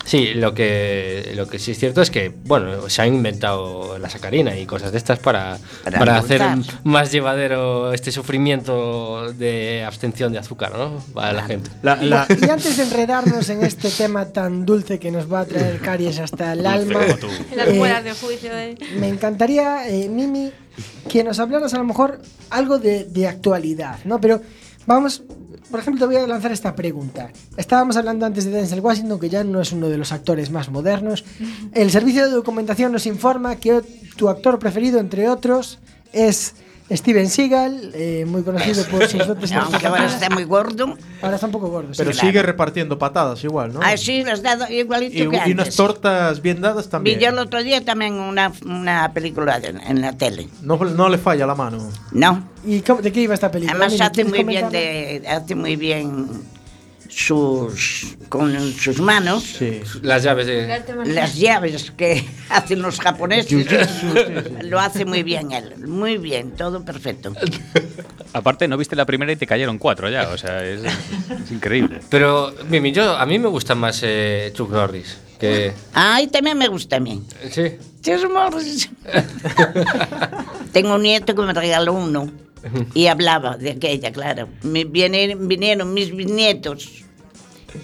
Sí, 0.06 0.34
lo 0.34 0.54
que, 0.54 1.32
lo 1.36 1.48
que 1.48 1.60
sí 1.60 1.72
es 1.72 1.80
cierto 1.80 2.02
es 2.02 2.12
que, 2.12 2.30
bueno, 2.30 2.90
se 2.90 3.02
han 3.02 3.14
inventado 3.14 3.98
la 3.98 4.10
sacarina 4.10 4.58
y 4.58 4.66
cosas 4.66 4.92
de 4.92 4.98
estas 4.98 5.20
para, 5.20 5.58
Para 5.84 6.00
para, 6.00 6.18
hacer 6.18 6.42
más 6.84 7.12
llevadero 7.12 7.94
este 7.94 8.12
sufrimiento 8.12 9.32
de 9.34 9.84
abstención 9.86 10.34
de 10.34 10.40
azúcar, 10.40 10.74
¿no? 10.78 11.02
Para 11.14 11.34
la 11.34 11.44
gente. 11.44 11.70
Y 11.84 12.50
antes 12.50 12.78
de 12.78 12.84
enredarnos 12.84 13.50
en 13.50 13.64
este 13.64 13.90
tema 13.90 14.26
tan 14.26 14.66
dulce 14.66 15.00
que 15.00 15.12
nos 15.12 15.32
va 15.32 15.42
a 15.42 15.46
traer 15.46 15.80
caries 15.80 16.20
hasta 16.20 16.54
el 16.54 16.66
alma, 16.66 17.00
Las 17.56 17.68
eh, 17.70 17.74
muelas 17.74 18.04
de 18.04 18.14
juicio 18.14 18.54
de... 18.54 18.78
me 19.00 19.08
encantaría, 19.08 19.88
eh, 19.88 20.10
Mimi, 20.10 20.52
que 21.10 21.24
nos 21.24 21.40
hablaras 21.40 21.74
a 21.74 21.78
lo 21.78 21.86
mejor 21.86 22.22
algo 22.50 22.78
de, 22.78 23.06
de 23.06 23.28
actualidad, 23.28 24.00
¿no? 24.04 24.20
Pero 24.20 24.42
vamos, 24.86 25.24
por 25.72 25.80
ejemplo, 25.80 26.00
te 26.02 26.06
voy 26.06 26.24
a 26.24 26.28
lanzar 26.28 26.52
esta 26.52 26.76
pregunta. 26.76 27.32
Estábamos 27.58 27.98
hablando 27.98 28.26
antes 28.26 28.46
de 28.46 28.52
Denzel 28.52 28.80
Washington, 28.80 29.20
que 29.20 29.30
ya 29.30 29.44
no 29.44 29.62
es 29.62 29.72
uno 29.72 29.90
de 29.90 29.98
los 29.98 30.12
actores 30.12 30.52
más 30.52 30.70
modernos. 30.70 31.24
El 31.74 31.92
servicio 31.92 32.26
de 32.26 32.32
documentación 32.32 32.92
nos 32.92 33.06
informa 33.06 33.56
que 33.56 33.82
tu 34.16 34.30
actor 34.30 34.60
preferido, 34.60 35.00
entre 35.00 35.30
otros, 35.30 35.80
es 36.12 36.56
Steven 36.92 37.30
Seagal, 37.30 37.92
eh, 37.94 38.26
muy 38.28 38.44
conocido 38.44 38.84
por 38.86 39.08
sus 39.08 39.26
dotes 39.26 39.52
Aunque 39.54 39.88
ahora 39.88 40.06
está 40.06 40.30
muy 40.30 40.44
gordo. 40.44 40.96
Ahora 41.22 41.36
está 41.36 41.48
un 41.48 41.52
poco 41.54 41.70
gordo. 41.70 41.94
sí. 41.94 41.98
Pero 41.98 42.12
claro. 42.12 42.28
sigue 42.28 42.44
repartiendo 42.44 43.00
patadas 43.00 43.44
igual, 43.44 43.74
¿no? 43.74 43.80
Ah, 43.82 43.96
sí, 43.98 44.24
les 44.24 44.44
dado 44.44 44.70
igualito 44.70 45.16
y, 45.16 45.30
que 45.30 45.36
y 45.36 45.40
antes. 45.40 45.54
unas 45.54 45.76
tortas 45.76 46.42
bien 46.42 46.62
dadas 46.62 46.86
Vi 46.86 46.92
también. 46.92 47.20
yo 47.20 47.30
el 47.30 47.38
otro 47.40 47.64
día 47.64 47.84
también 47.84 48.14
una, 48.16 48.52
una 48.66 49.12
película 49.14 49.60
de- 49.60 49.70
en 49.70 50.02
la 50.02 50.14
tele. 50.14 50.50
No, 50.62 50.76
no 50.78 51.10
le 51.10 51.18
falla 51.18 51.48
la 51.48 51.56
mano. 51.56 51.90
No. 52.12 52.48
¿Y 52.66 52.82
cómo- 52.82 53.02
de 53.02 53.12
qué 53.12 53.22
iba 53.22 53.34
esta 53.34 53.50
película? 53.50 53.78
Además 53.78 54.00
hace 54.02 54.12
¿quieres 54.24 54.32
muy 54.32 54.44
bien 54.44 54.70
de, 54.70 55.24
hace 55.28 55.56
muy 55.56 55.76
bien 55.78 56.28
sus 57.16 58.16
con 58.30 58.74
sus 58.74 59.00
manos 59.00 59.60
Las 60.02 60.24
llaves 60.24 60.48
de... 60.48 60.84
las 61.06 61.36
llaves 61.36 61.92
que 61.92 62.26
hacen 62.50 62.82
los 62.82 63.00
japoneses 63.00 63.68
lo 64.64 64.80
hace 64.80 65.06
muy 65.06 65.24
bien 65.24 65.52
él 65.52 65.88
muy 65.88 66.18
bien 66.18 66.52
todo 66.52 66.84
perfecto 66.84 67.34
Aparte, 68.34 68.68
no 68.68 68.78
viste 68.78 68.96
la 68.96 69.06
primera 69.06 69.32
y 69.32 69.36
te 69.36 69.46
cayeron 69.46 69.78
cuatro 69.78 70.10
ya, 70.10 70.30
o 70.30 70.38
sea, 70.40 70.66
es, 70.66 70.82
es 70.84 71.52
increíble. 71.52 72.00
Pero, 72.10 72.52
Mimi, 72.68 72.92
yo, 72.92 73.16
a 73.16 73.26
mí 73.28 73.38
me 73.38 73.48
gusta 73.48 73.76
más 73.76 74.02
eh, 74.04 74.52
Chuck 74.56 74.72
Norris. 74.72 75.18
Que, 75.40 75.74
ay 75.94 76.28
también 76.28 76.58
me 76.58 76.68
gusta 76.68 76.96
a 76.96 77.00
mí 77.00 77.22
sí. 77.52 77.74
Chuck 78.02 78.32
Norris. 78.32 78.90
tengo 80.72 80.96
un 80.96 81.04
nieto 81.04 81.36
que 81.36 81.42
me 81.42 81.54
regaló 81.54 81.94
uno 81.94 82.32
y 82.94 83.08
hablaba 83.08 83.58
de 83.58 83.72
aquella 83.72 84.12
claro 84.14 84.48
me 84.62 84.86
vienen, 84.86 85.50
vinieron 85.50 85.94
mis 85.94 86.16
bisnietos 86.16 87.03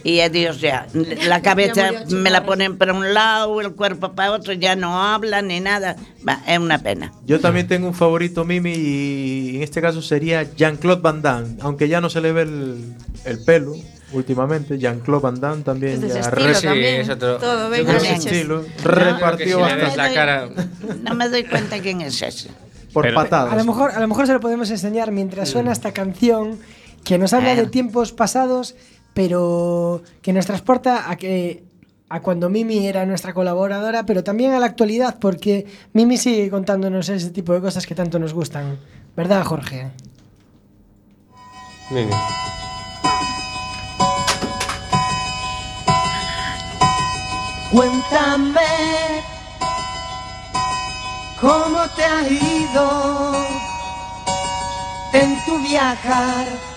y 0.04 0.19
adiós 0.19 0.62
ya 0.62 0.88
la 1.28 1.41
cabeza 1.41 1.89
Chuck 2.06 2.12
me 2.12 2.30
la 2.30 2.45
ponen 2.45 2.78
para 2.78 2.93
un 2.93 3.13
lado 3.13 3.60
el 3.62 3.73
cuerpo 3.73 4.13
para 4.13 4.32
otro 4.32 4.54
ya 4.54 4.75
no 4.75 5.02
hablan 5.04 5.47
ni 5.47 5.60
nada 5.60 5.95
Va, 6.28 6.41
es 6.47 6.60
una 6.60 6.78
pena 6.80 7.12
Yo 7.25 7.39
también 7.39 7.67
tengo 7.67 7.88
un 7.88 7.93
favorito, 7.93 8.43
Mimi, 8.45 8.71
y 8.73 9.56
en 9.58 9.63
este 9.63 9.82
caso 9.82 10.02
sería 10.02 10.43
Jean-Claude 10.56 11.02
Van 11.02 11.21
Damme. 11.21 11.56
Aunque 11.62 11.88
ya 11.88 12.02
no 12.02 12.10
se 12.10 12.19
le 12.21 12.32
ve 12.34 12.41
el, 12.43 12.93
el 13.25 13.43
pelo 13.43 13.73
últimamente, 14.12 14.78
Jean-Claude 14.78 15.21
Van 15.23 15.39
Damme 15.39 15.63
también 15.63 16.04
Es 16.04 16.13
ya 16.13 16.30
re- 16.30 16.56
sí, 16.56 16.65
también. 16.67 17.02
es 17.02 17.10
otro- 17.10 17.38
Todo, 17.38 17.69
venga, 17.69 17.93
leches. 17.93 18.25
estilo, 18.25 18.63
que 18.63 18.84
repartió 18.88 19.56
si 19.58 19.62
bastante 19.62 19.97
la 19.97 20.13
cara... 20.13 20.49
no 21.04 21.15
me 21.15 21.30
doy 21.30 21.43
cuenta 21.45 21.80
quién 21.80 22.02
es 22.02 22.21
ese 22.21 22.49
por 22.93 23.04
Pero- 23.04 23.15
patadas. 23.15 23.54
A 23.54 23.56
lo 23.56 23.63
mejor, 23.65 23.91
a 23.91 23.99
lo 23.99 24.08
mejor 24.08 24.25
se 24.28 24.34
lo 24.34 24.39
podemos 24.39 24.69
enseñar 24.71 25.12
mientras 25.12 25.49
suena 25.49 25.71
esta 25.71 25.91
canción 25.93 26.60
que 27.04 27.17
nos 27.17 27.32
habla 27.34 27.56
de 27.56 27.65
tiempos 27.67 28.12
pasados, 28.12 28.75
pero 29.19 30.01
que 30.21 30.32
nos 30.32 30.45
transporta 30.45 31.12
a 31.12 31.17
que 31.17 31.65
a 32.08 32.21
cuando 32.21 32.49
Mimi 32.49 32.88
era 32.88 33.05
nuestra 33.05 33.34
colaboradora, 33.34 34.05
pero 34.05 34.23
también 34.23 34.53
a 34.53 34.60
la 34.60 34.65
actualidad, 34.67 35.17
porque 35.19 35.65
Mimi 35.91 36.15
sigue 36.15 36.49
contándonos 36.49 37.10
ese 37.10 37.29
tipo 37.32 37.51
de 37.51 37.60
cosas 37.60 37.86
que 37.86 37.95
tanto 37.95 38.17
nos 38.17 38.34
gustan. 38.34 38.79
¿Verdad, 39.17 39.43
Jorge? 39.43 39.91
Mimi. 41.91 42.13
Cuéntame 47.73 48.62
cómo 51.41 51.79
te 51.97 52.03
ha 52.05 52.21
ido 52.25 53.34
en 55.12 55.45
tu 55.45 55.58
viajar 55.67 56.68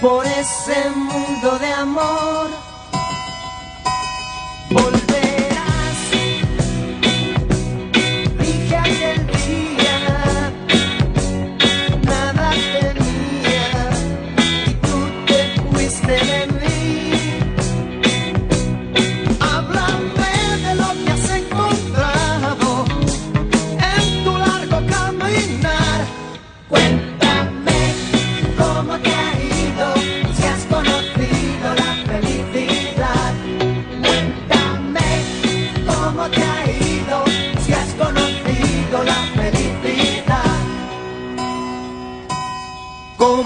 por 0.00 0.24
ese 0.26 0.90
mundo 0.90 1.58
de 1.58 1.72
amor. 1.72 2.50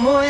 ¿Cómo 0.03 0.21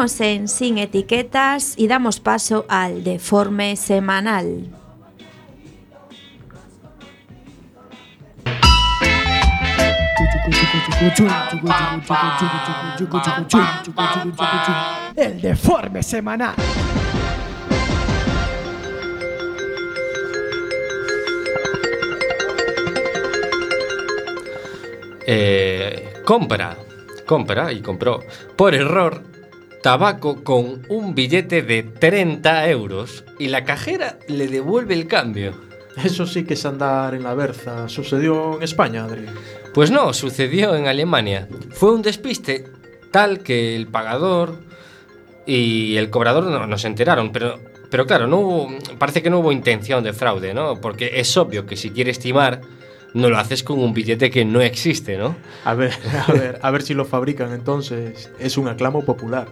En 0.00 0.48
Sin 0.48 0.78
Etiquetas 0.78 1.74
y 1.76 1.86
damos 1.86 2.20
paso 2.20 2.64
al 2.70 3.04
deforme 3.04 3.76
semanal. 3.76 4.70
El 15.16 15.40
deforme 15.42 16.02
semanal. 16.02 16.54
Eh, 25.26 26.22
compra, 26.24 26.74
compra 27.26 27.70
y 27.70 27.82
compró 27.82 28.20
por 28.56 28.74
error 28.74 29.29
tabaco 29.82 30.44
con 30.44 30.86
un 30.88 31.14
billete 31.14 31.62
de 31.62 31.82
30 31.82 32.68
euros 32.68 33.24
y 33.38 33.48
la 33.48 33.64
cajera 33.64 34.18
le 34.28 34.48
devuelve 34.48 34.94
el 34.94 35.06
cambio. 35.06 35.54
Eso 36.04 36.26
sí 36.26 36.44
que 36.44 36.54
es 36.54 36.64
andar 36.64 37.14
en 37.14 37.22
la 37.22 37.34
berza. 37.34 37.88
¿Sucedió 37.88 38.56
en 38.56 38.62
España, 38.62 39.04
Adri? 39.04 39.26
Pues 39.74 39.90
no, 39.90 40.12
sucedió 40.12 40.74
en 40.74 40.86
Alemania. 40.86 41.48
Fue 41.70 41.92
un 41.92 42.02
despiste 42.02 42.64
tal 43.10 43.40
que 43.40 43.76
el 43.76 43.86
pagador 43.86 44.58
y 45.46 45.96
el 45.96 46.10
cobrador 46.10 46.44
no, 46.44 46.66
no 46.66 46.78
se 46.78 46.86
enteraron, 46.86 47.32
pero, 47.32 47.58
pero 47.90 48.06
claro, 48.06 48.26
no 48.26 48.38
hubo, 48.38 48.68
parece 48.98 49.22
que 49.22 49.30
no 49.30 49.40
hubo 49.40 49.52
intención 49.52 50.04
de 50.04 50.12
fraude, 50.12 50.54
¿no? 50.54 50.80
Porque 50.80 51.12
es 51.20 51.36
obvio 51.36 51.66
que 51.66 51.76
si 51.76 51.90
quieres 51.90 52.18
timar, 52.18 52.60
no 53.14 53.28
lo 53.28 53.38
haces 53.38 53.64
con 53.64 53.80
un 53.80 53.92
billete 53.92 54.30
que 54.30 54.44
no 54.44 54.60
existe, 54.60 55.16
¿no? 55.16 55.36
A 55.64 55.74
ver, 55.74 55.92
a 56.28 56.32
ver, 56.32 56.58
a 56.62 56.70
ver 56.70 56.82
si 56.82 56.94
lo 56.94 57.04
fabrican 57.04 57.52
entonces. 57.52 58.30
Es 58.38 58.56
un 58.56 58.68
aclamo 58.68 59.04
popular. 59.04 59.48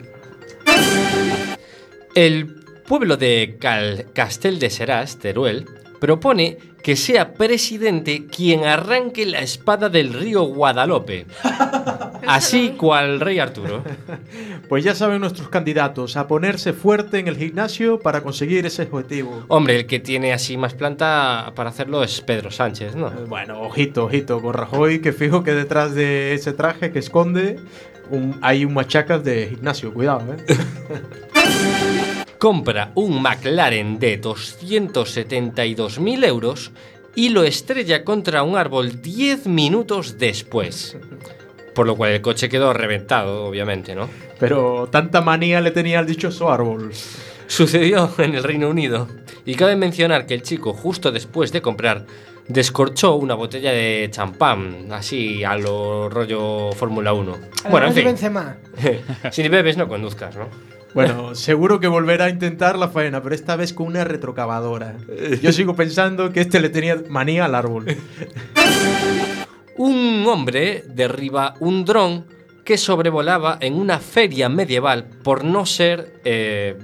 El 2.15 2.47
pueblo 2.87 3.17
de 3.17 3.57
Cal- 3.61 4.07
Castel 4.13 4.59
de 4.59 4.71
Serás, 4.71 5.19
Teruel, 5.19 5.67
propone 6.01 6.59
que 6.83 6.97
sea 6.97 7.35
presidente 7.35 8.27
quien 8.27 8.65
arranque 8.65 9.27
la 9.27 9.41
espada 9.41 9.89
del 9.89 10.13
río 10.15 10.43
Guadalope. 10.45 11.27
Así 12.27 12.71
cual 12.77 13.21
rey 13.21 13.39
Arturo. 13.39 13.83
Pues 14.69 14.85
ya 14.85 14.95
saben 14.95 15.23
nuestros 15.23 15.49
candidatos 15.49 16.19
a 16.19 16.29
ponerse 16.29 16.75
fuerte 16.75 17.19
en 17.19 17.27
el 17.27 17.39
gimnasio 17.39 18.01
para 18.01 18.21
conseguir 18.21 18.67
ese 18.67 18.83
objetivo. 18.83 19.45
Hombre, 19.49 19.77
el 19.77 19.87
que 19.87 19.99
tiene 19.99 20.35
así 20.35 20.59
más 20.59 20.75
planta 20.75 21.53
para 21.57 21.71
hacerlo 21.71 22.05
es 22.05 22.21
Pedro 22.21 22.51
Sánchez, 22.51 22.95
¿no? 22.95 23.09
Bueno, 23.29 23.63
ojito, 23.63 24.05
ojito, 24.05 24.43
con 24.43 24.53
Rajoy, 24.53 25.01
que 25.01 25.15
fijo 25.15 25.43
que 25.43 25.55
detrás 25.55 25.95
de 25.95 26.35
ese 26.35 26.53
traje 26.53 26.93
que 26.93 26.99
esconde 26.99 27.59
un- 28.11 28.39
hay 28.43 28.65
un 28.65 28.75
machacas 28.75 29.23
de 29.25 29.49
gimnasio, 29.51 29.93
cuidado, 29.93 30.35
¿eh? 30.35 30.45
compra 32.39 32.93
un 32.95 33.21
McLaren 33.21 33.99
de 33.99 34.21
272.000 34.21 36.25
euros 36.25 36.71
y 37.15 37.31
lo 37.31 37.43
estrella 37.45 38.05
contra 38.05 38.43
un 38.45 38.57
árbol 38.57 39.03
10 39.03 39.47
minutos 39.47 40.19
después. 40.19 40.97
Por 41.75 41.87
lo 41.87 41.97
cual 41.97 42.13
el 42.13 42.21
coche 42.21 42.49
quedó 42.49 42.73
reventado, 42.73 43.45
obviamente, 43.45 43.95
¿no? 43.95 44.09
Pero 44.39 44.89
tanta 44.91 45.21
manía 45.21 45.61
le 45.61 45.71
tenía 45.73 45.99
al 45.99 46.07
dichoso 46.07 46.51
árbol. 46.51 46.93
Sucedió 47.47 48.11
en 48.19 48.35
el 48.35 48.45
Reino 48.45 48.69
Unido. 48.69 49.09
Y 49.45 49.55
cabe 49.55 49.77
mencionar 49.77 50.27
que 50.27 50.35
el 50.35 50.43
chico, 50.43 50.73
justo 50.75 51.11
después 51.11 51.51
de 51.53 51.63
comprar, 51.63 52.05
descorchó 52.49 53.17
una 53.17 53.35
botella 53.35 53.73
de 53.73 54.09
champán, 54.11 54.89
así 54.91 55.45
a 55.45 55.57
lo 55.57 56.09
rollo 56.09 56.73
Fórmula 56.73 57.13
1. 57.13 57.37
Bueno, 57.71 57.87
en 57.89 57.95
fin. 57.95 58.05
Benzema. 58.05 58.57
si 59.31 59.49
bebes, 59.49 59.77
no 59.77 59.87
conduzcas, 59.89 60.37
¿no? 60.37 60.49
Bueno, 60.95 61.35
seguro 61.35 61.79
que 61.81 61.87
volverá 61.87 62.25
a 62.25 62.31
intentar 62.31 62.79
la 62.79 62.89
faena, 62.89 63.23
pero 63.23 63.35
esta 63.35 63.57
vez 63.57 63.73
con 63.75 63.87
una 63.87 64.05
retrocavadora. 64.05 64.97
Yo 65.43 65.53
sigo 65.53 65.77
pensando 65.77 66.33
que 66.33 66.41
este 66.41 66.61
le 66.61 66.71
tenía 66.71 66.97
manía 67.09 67.45
al 67.45 67.55
árbol. 67.55 67.85
Un 69.77 70.25
hombre 70.27 70.83
derriba 70.89 71.55
un 71.61 71.85
dron 71.85 72.27
que 72.65 72.79
sobrevolaba 72.79 73.59
en 73.61 73.75
una 73.75 73.99
feria 73.99 74.49
medieval 74.49 75.05
por 75.23 75.45
no 75.45 75.67
ser. 75.67 76.21
eh, 76.25 76.77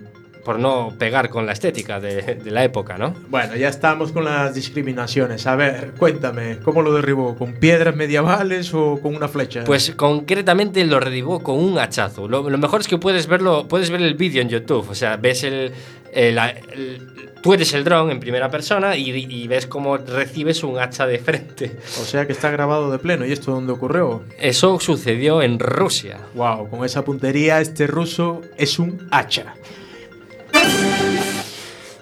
por 0.44 0.58
no 0.58 0.92
pegar 0.98 1.30
con 1.30 1.46
la 1.46 1.52
estética 1.52 2.00
de, 2.00 2.34
de 2.36 2.50
la 2.50 2.62
época, 2.64 2.98
¿no? 2.98 3.14
Bueno, 3.28 3.56
ya 3.56 3.68
estamos 3.68 4.12
con 4.12 4.24
las 4.24 4.54
discriminaciones. 4.54 5.46
A 5.46 5.56
ver, 5.56 5.92
cuéntame, 5.98 6.58
¿cómo 6.62 6.82
lo 6.82 6.92
derribó? 6.94 7.34
¿Con 7.36 7.54
piedras 7.54 7.96
medievales 7.96 8.72
o 8.74 9.00
con 9.00 9.16
una 9.16 9.28
flecha? 9.28 9.64
Pues 9.64 9.92
concretamente 9.96 10.84
lo 10.84 11.00
derribó 11.00 11.42
con 11.42 11.56
un 11.58 11.78
hachazo. 11.78 12.28
Lo, 12.28 12.48
lo 12.48 12.58
mejor 12.58 12.80
es 12.82 12.88
que 12.88 12.98
puedes 12.98 13.26
verlo, 13.26 13.66
puedes 13.68 13.90
ver 13.90 14.02
el 14.02 14.14
vídeo 14.14 14.42
en 14.42 14.48
YouTube. 14.48 14.86
O 14.90 14.94
sea, 14.94 15.16
ves 15.16 15.44
el, 15.44 15.72
el- 16.12 16.38
el- 16.38 17.10
tú 17.42 17.52
eres 17.52 17.72
el 17.74 17.84
dron 17.84 18.10
en 18.10 18.20
primera 18.20 18.50
persona 18.50 18.96
y, 18.96 19.10
y 19.10 19.46
ves 19.48 19.66
cómo 19.66 19.96
recibes 19.98 20.62
un 20.64 20.78
hacha 20.78 21.06
de 21.06 21.18
frente. 21.18 21.76
O 22.00 22.04
sea 22.04 22.26
que 22.26 22.32
está 22.32 22.50
grabado 22.50 22.90
de 22.90 22.98
pleno. 22.98 23.24
¿Y 23.26 23.32
esto 23.32 23.52
dónde 23.52 23.72
ocurrió? 23.72 24.22
Eso 24.38 24.78
sucedió 24.80 25.42
en 25.42 25.58
Rusia. 25.58 26.18
Wow, 26.34 26.68
con 26.70 26.84
esa 26.84 27.04
puntería 27.04 27.60
este 27.60 27.86
ruso 27.86 28.40
es 28.56 28.78
un 28.78 29.06
hacha. 29.10 29.54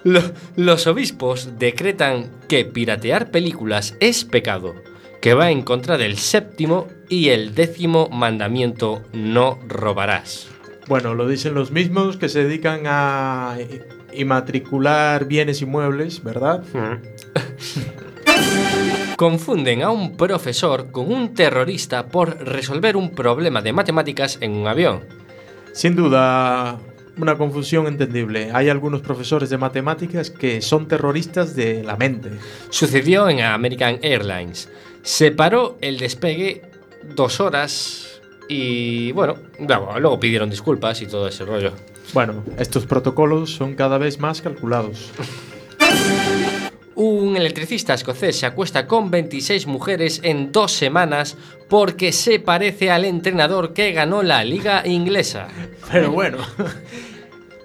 Lo- 0.03 0.21
los 0.55 0.85
obispos 0.87 1.57
decretan 1.59 2.29
que 2.49 2.65
piratear 2.65 3.31
películas 3.31 3.95
es 3.99 4.25
pecado, 4.25 4.75
que 5.21 5.33
va 5.33 5.49
en 5.51 5.61
contra 5.61 5.97
del 5.97 6.17
séptimo 6.17 6.87
y 7.09 7.29
el 7.29 7.55
décimo 7.55 8.09
mandamiento 8.11 9.01
no 9.13 9.59
robarás. 9.67 10.47
Bueno, 10.87 11.13
lo 11.13 11.27
dicen 11.27 11.53
los 11.53 11.71
mismos 11.71 12.17
que 12.17 12.27
se 12.27 12.43
dedican 12.43 12.81
a 12.85 13.55
inmatricular 14.13 15.25
bienes 15.25 15.61
inmuebles, 15.61 16.21
¿verdad? 16.23 16.63
Confunden 19.15 19.83
a 19.83 19.91
un 19.91 20.17
profesor 20.17 20.91
con 20.91 21.11
un 21.11 21.33
terrorista 21.33 22.07
por 22.07 22.37
resolver 22.45 22.97
un 22.97 23.11
problema 23.11 23.61
de 23.61 23.71
matemáticas 23.71 24.37
en 24.41 24.51
un 24.51 24.67
avión. 24.67 25.01
Sin 25.71 25.95
duda, 25.95 26.79
una 27.17 27.37
confusión 27.37 27.87
entendible. 27.87 28.51
Hay 28.53 28.69
algunos 28.69 29.01
profesores 29.01 29.49
de 29.49 29.57
matemáticas 29.57 30.29
que 30.29 30.61
son 30.61 30.87
terroristas 30.87 31.55
de 31.55 31.83
la 31.83 31.95
mente. 31.95 32.31
Sucedió 32.69 33.29
en 33.29 33.41
American 33.41 33.99
Airlines. 34.01 34.69
Se 35.01 35.31
paró 35.31 35.77
el 35.81 35.97
despegue 35.97 36.63
dos 37.15 37.39
horas 37.39 38.21
y 38.47 39.11
bueno, 39.11 39.35
luego 39.99 40.19
pidieron 40.19 40.49
disculpas 40.49 41.01
y 41.01 41.07
todo 41.07 41.27
ese 41.27 41.45
rollo. 41.45 41.73
Bueno, 42.13 42.43
estos 42.57 42.85
protocolos 42.85 43.51
son 43.51 43.75
cada 43.75 43.97
vez 43.97 44.19
más 44.19 44.41
calculados. 44.41 45.11
Un 46.95 47.35
electricista 47.35 47.93
escocés 47.93 48.37
se 48.37 48.45
acuesta 48.45 48.85
con 48.85 49.09
26 49.09 49.65
mujeres 49.65 50.19
en 50.23 50.51
dos 50.51 50.71
semanas 50.71 51.37
porque 51.67 52.11
se 52.11 52.39
parece 52.39 52.91
al 52.91 53.05
entrenador 53.05 53.73
que 53.73 53.91
ganó 53.93 54.21
la 54.21 54.43
liga 54.43 54.85
inglesa. 54.85 55.47
Pero 55.91 56.11
bueno, 56.11 56.37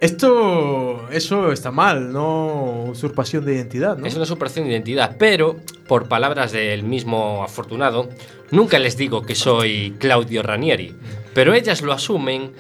esto, 0.00 1.08
eso 1.10 1.52
está 1.52 1.70
mal, 1.70 2.12
no 2.12 2.84
usurpación 2.84 3.44
de 3.44 3.56
identidad, 3.56 3.98
¿no? 3.98 4.06
Es 4.06 4.14
una 4.14 4.26
superación 4.26 4.64
de 4.64 4.72
identidad, 4.72 5.16
pero, 5.18 5.56
por 5.86 6.08
palabras 6.08 6.52
del 6.52 6.84
mismo 6.84 7.42
afortunado, 7.42 8.08
nunca 8.50 8.78
les 8.78 8.96
digo 8.96 9.22
que 9.22 9.34
soy 9.34 9.94
Claudio 9.98 10.42
Ranieri, 10.42 10.94
pero 11.34 11.52
ellas 11.52 11.82
lo 11.82 11.92
asumen 11.92 12.52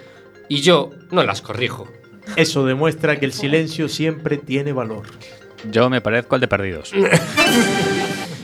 y 0.48 0.62
yo 0.62 0.90
no 1.10 1.22
las 1.22 1.40
corrijo. 1.40 1.88
Eso 2.36 2.66
demuestra 2.66 3.18
que 3.18 3.24
el 3.24 3.32
silencio 3.32 3.88
siempre 3.88 4.36
tiene 4.36 4.72
valor. 4.72 5.06
Yo 5.70 5.90
me 5.90 6.00
parezco 6.00 6.34
al 6.34 6.40
de 6.40 6.48
perdidos. 6.48 6.92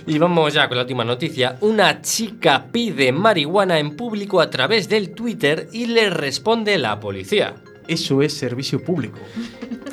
Y 0.07 0.19
vamos 0.19 0.53
ya 0.53 0.69
con 0.69 0.77
la 0.77 0.83
última 0.83 1.03
noticia. 1.03 1.57
Una 1.63 2.03
chica 2.03 2.67
pide 2.71 3.11
marihuana 3.11 3.79
en 3.79 3.97
público 3.97 4.39
a 4.43 4.51
través 4.51 4.87
del 4.87 5.15
Twitter 5.15 5.69
y 5.73 5.87
le 5.87 6.11
responde 6.11 6.77
la 6.77 7.01
policía. 7.01 7.55
Eso 7.89 8.21
es 8.21 8.35
servicio 8.35 8.83
público. 8.85 9.19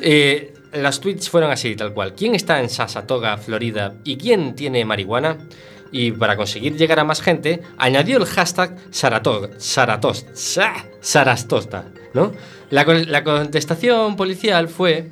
Eh, 0.04 0.52
las 0.72 0.98
tweets 1.00 1.30
fueron 1.30 1.52
así, 1.52 1.76
tal 1.76 1.94
cual. 1.94 2.14
¿Quién 2.16 2.34
está 2.34 2.60
en 2.60 2.68
Saratoga, 2.68 3.36
Florida? 3.38 3.94
¿Y 4.02 4.16
quién 4.16 4.56
tiene 4.56 4.84
marihuana? 4.84 5.38
Y 5.92 6.10
para 6.10 6.36
conseguir 6.36 6.76
llegar 6.76 6.98
a 6.98 7.04
más 7.04 7.22
gente, 7.22 7.62
añadió 7.78 8.18
el 8.18 8.24
hashtag 8.26 8.76
Saratoga, 8.90 9.50
Saratos, 9.58 10.26
Sa- 10.32 10.86
Sarastosta, 11.00 11.84
¿no? 12.14 12.32
La 12.70 13.22
contestación 13.22 14.16
policial 14.16 14.66
fue... 14.68 15.08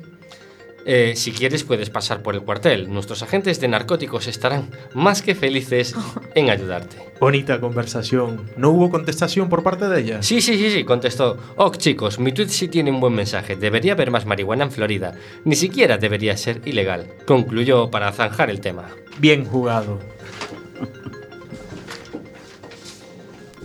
eh, 0.85 1.13
si 1.15 1.31
quieres 1.31 1.63
puedes 1.63 1.89
pasar 1.89 2.21
por 2.21 2.35
el 2.35 2.41
cuartel. 2.41 2.91
Nuestros 2.91 3.21
agentes 3.23 3.59
de 3.59 3.67
narcóticos 3.67 4.27
estarán 4.27 4.69
más 4.93 5.21
que 5.21 5.35
felices 5.35 5.95
en 6.35 6.49
ayudarte. 6.49 6.97
Bonita 7.19 7.59
conversación. 7.59 8.49
¿No 8.57 8.71
hubo 8.71 8.89
contestación 8.89 9.49
por 9.49 9.63
parte 9.63 9.87
de 9.87 10.01
ella? 10.01 10.23
Sí, 10.23 10.41
sí, 10.41 10.57
sí, 10.57 10.71
sí, 10.71 10.83
contestó. 10.83 11.37
Oh, 11.55 11.71
chicos, 11.71 12.19
mi 12.19 12.31
tweet 12.31 12.49
sí 12.49 12.67
tiene 12.67 12.91
un 12.91 12.99
buen 12.99 13.13
mensaje. 13.13 13.55
Debería 13.55 13.93
haber 13.93 14.11
más 14.11 14.25
marihuana 14.25 14.65
en 14.65 14.71
Florida. 14.71 15.15
Ni 15.45 15.55
siquiera 15.55 15.97
debería 15.97 16.35
ser 16.37 16.61
ilegal. 16.65 17.07
Concluyó 17.25 17.91
para 17.91 18.11
zanjar 18.11 18.49
el 18.49 18.61
tema. 18.61 18.89
Bien 19.19 19.45
jugado. 19.45 19.99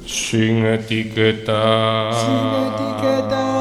Sin 0.05 0.65
etiqueta. 0.65 2.11
Sin 2.13 3.56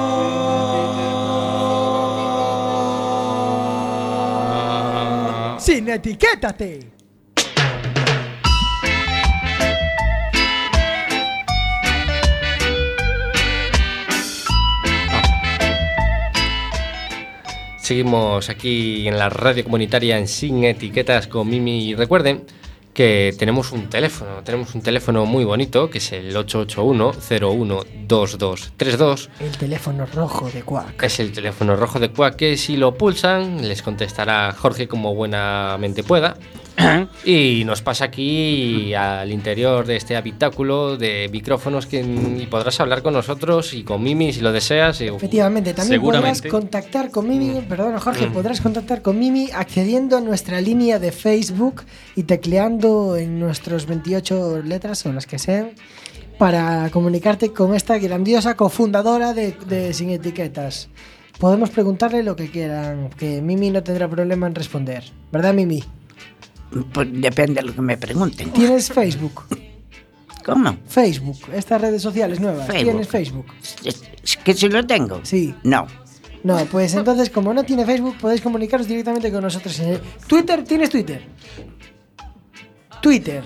etiquétate. 5.76 6.92
Seguimos 17.78 18.50
aquí 18.50 19.08
en 19.08 19.20
la 19.20 19.30
radio 19.30 19.64
comunitaria 19.64 20.18
en 20.18 20.28
Sin 20.28 20.64
Etiquetas 20.64 21.28
con 21.28 21.48
Mimi. 21.50 21.90
Y 21.90 21.96
recuerden 21.96 22.46
que 22.96 23.36
tenemos 23.38 23.72
un 23.74 23.90
teléfono, 23.90 24.42
tenemos 24.44 24.74
un 24.74 24.82
teléfono 24.82 25.28
muy 25.28 25.44
bonito 25.44 25.88
que 25.90 25.98
es 26.00 26.14
el 26.14 26.34
881-012232. 26.36 29.30
El 29.42 29.58
teléfono 29.58 30.06
rojo 30.08 30.50
de 30.50 30.64
Quack. 30.64 31.04
Es 31.04 31.20
el 31.20 31.34
teléfono 31.34 31.76
rojo 31.76 32.00
de 32.00 32.10
Quack 32.10 32.38
que 32.38 32.58
si 32.58 32.78
lo 32.78 32.98
pulsan 32.98 33.68
les 33.68 33.84
contestará 33.84 34.56
Jorge 34.58 34.88
como 34.88 35.14
buenamente 35.14 36.04
pueda. 36.04 36.38
y 37.26 37.64
nos 37.66 37.82
pasa 37.82 38.06
aquí 38.06 38.94
al 38.94 39.32
interior 39.32 39.86
de 39.86 39.96
este 39.96 40.16
habitáculo 40.16 40.98
de 40.98 41.30
micrófonos 41.32 41.86
que, 41.86 42.02
y 42.02 42.46
podrás 42.48 42.80
hablar 42.80 43.02
con 43.02 43.14
nosotros 43.14 43.74
y 43.74 43.84
con 43.84 44.04
Mimi 44.04 44.34
si 44.34 44.42
lo 44.42 44.52
deseas. 44.52 45.00
y- 45.02 45.08
Efectivamente, 45.08 45.74
también 45.74 46.02
podrás 46.02 46.42
contactar 46.42 47.12
con 47.12 47.30
Mimi, 47.30 47.62
Mm. 47.62 47.64
perdón 47.68 47.98
Jorge, 47.98 48.28
Mm. 48.28 48.34
podrás 48.34 48.62
contactar 48.62 49.02
con 49.02 49.18
Mimi 49.20 49.50
accediendo 49.54 50.18
a 50.18 50.22
nuestra 50.22 50.60
línea 50.62 51.00
de 51.00 51.12
Facebook 51.12 51.84
y 52.16 52.24
tecleando 52.24 53.16
en 53.18 53.40
nuestros 53.40 53.86
28 53.86 54.62
letras 54.64 55.06
o 55.06 55.14
las 55.14 55.26
que 55.28 55.40
sean 55.40 55.72
para 56.38 56.90
comunicarte 56.92 57.54
con 57.54 57.74
esta 57.76 57.98
grandiosa 57.98 58.56
cofundadora 58.58 59.34
de, 59.34 59.56
de 59.68 59.94
Sin 59.94 60.10
Etiquetas. 60.10 60.90
Podemos 61.40 61.70
preguntarle 61.70 62.24
lo 62.24 62.36
que 62.36 62.50
quieran, 62.50 63.10
que 63.18 63.42
Mimi 63.42 63.70
no 63.70 63.84
tendrá 63.84 64.08
problema 64.10 64.48
en 64.48 64.56
responder. 64.56 65.04
¿Verdad, 65.32 65.54
Mimi? 65.54 65.84
Pues 66.94 67.08
depende 67.12 67.62
de 67.62 67.68
lo 67.68 67.74
que 67.76 67.82
me 67.82 67.98
pregunten. 67.98 68.52
¿Tienes 68.52 68.92
Facebook? 68.92 69.44
¿Cómo? 70.44 70.78
Facebook, 70.88 71.38
estas 71.54 71.82
redes 71.82 72.02
sociales 72.02 72.40
nuevas. 72.40 72.68
Facebook. 72.68 72.84
¿Tienes 72.84 73.08
Facebook? 73.08 73.46
¿Es 73.84 74.38
que 74.38 74.54
si 74.54 74.70
lo 74.70 74.86
tengo? 74.86 75.22
Sí. 75.24 75.56
No. 75.64 75.88
No, 76.44 76.58
pues 76.66 76.94
entonces, 76.94 77.32
como 77.32 77.54
no 77.54 77.64
tiene 77.64 77.86
Facebook, 77.86 78.18
podéis 78.20 78.42
comunicaros 78.42 78.88
directamente 78.88 79.32
con 79.32 79.42
nosotros. 79.42 79.80
en 79.80 79.90
el- 79.94 80.02
Twitter, 80.28 80.64
¿tienes 80.64 80.90
Twitter? 80.92 81.26
Twitter. 83.02 83.44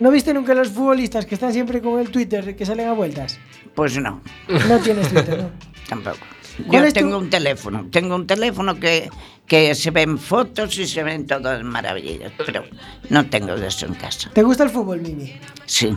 ¿No 0.00 0.10
viste 0.10 0.32
nunca 0.34 0.54
los 0.54 0.68
futbolistas 0.68 1.26
que 1.26 1.34
están 1.34 1.52
siempre 1.52 1.80
con 1.80 1.98
el 1.98 2.10
Twitter 2.10 2.54
que 2.54 2.64
salen 2.66 2.88
a 2.88 2.92
vueltas? 2.92 3.38
Pues 3.74 3.96
no. 3.98 4.20
No 4.68 4.78
tienes 4.80 5.08
Twitter, 5.08 5.38
¿no? 5.42 5.50
Tampoco. 5.88 6.18
¿Cuál 6.66 6.82
Yo 6.82 6.88
es 6.88 6.94
tu- 6.94 7.00
tengo 7.00 7.18
un 7.18 7.30
teléfono, 7.30 7.86
tengo 7.90 8.16
un 8.16 8.26
teléfono 8.26 8.78
que, 8.80 9.08
que 9.46 9.74
se 9.74 9.90
ven 9.90 10.18
fotos 10.18 10.76
y 10.78 10.86
se 10.86 11.02
ven 11.02 11.26
todas 11.26 11.62
maravillas, 11.62 12.32
pero 12.44 12.64
no 13.10 13.26
tengo 13.30 13.54
de 13.56 13.68
eso 13.68 13.86
en 13.86 13.94
casa. 13.94 14.30
¿Te 14.32 14.42
gusta 14.42 14.64
el 14.64 14.70
fútbol, 14.70 15.00
Mimi? 15.00 15.34
Sí, 15.66 15.96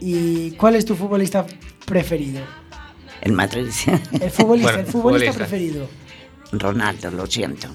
¿Y 0.00 0.52
cuál 0.52 0.76
es 0.76 0.84
tu 0.84 0.94
futbolista 0.94 1.44
preferido? 1.86 2.40
el 3.22 3.32
Madrid. 3.32 3.68
El 4.20 4.30
futbolista, 4.30 4.72
Bueno, 4.72 4.78
el 4.80 4.86
futbolista 4.86 4.90
futbolista. 4.92 5.32
preferido. 5.34 5.88
Ronaldo, 6.52 7.10
lo 7.12 7.26
siento. 7.26 7.68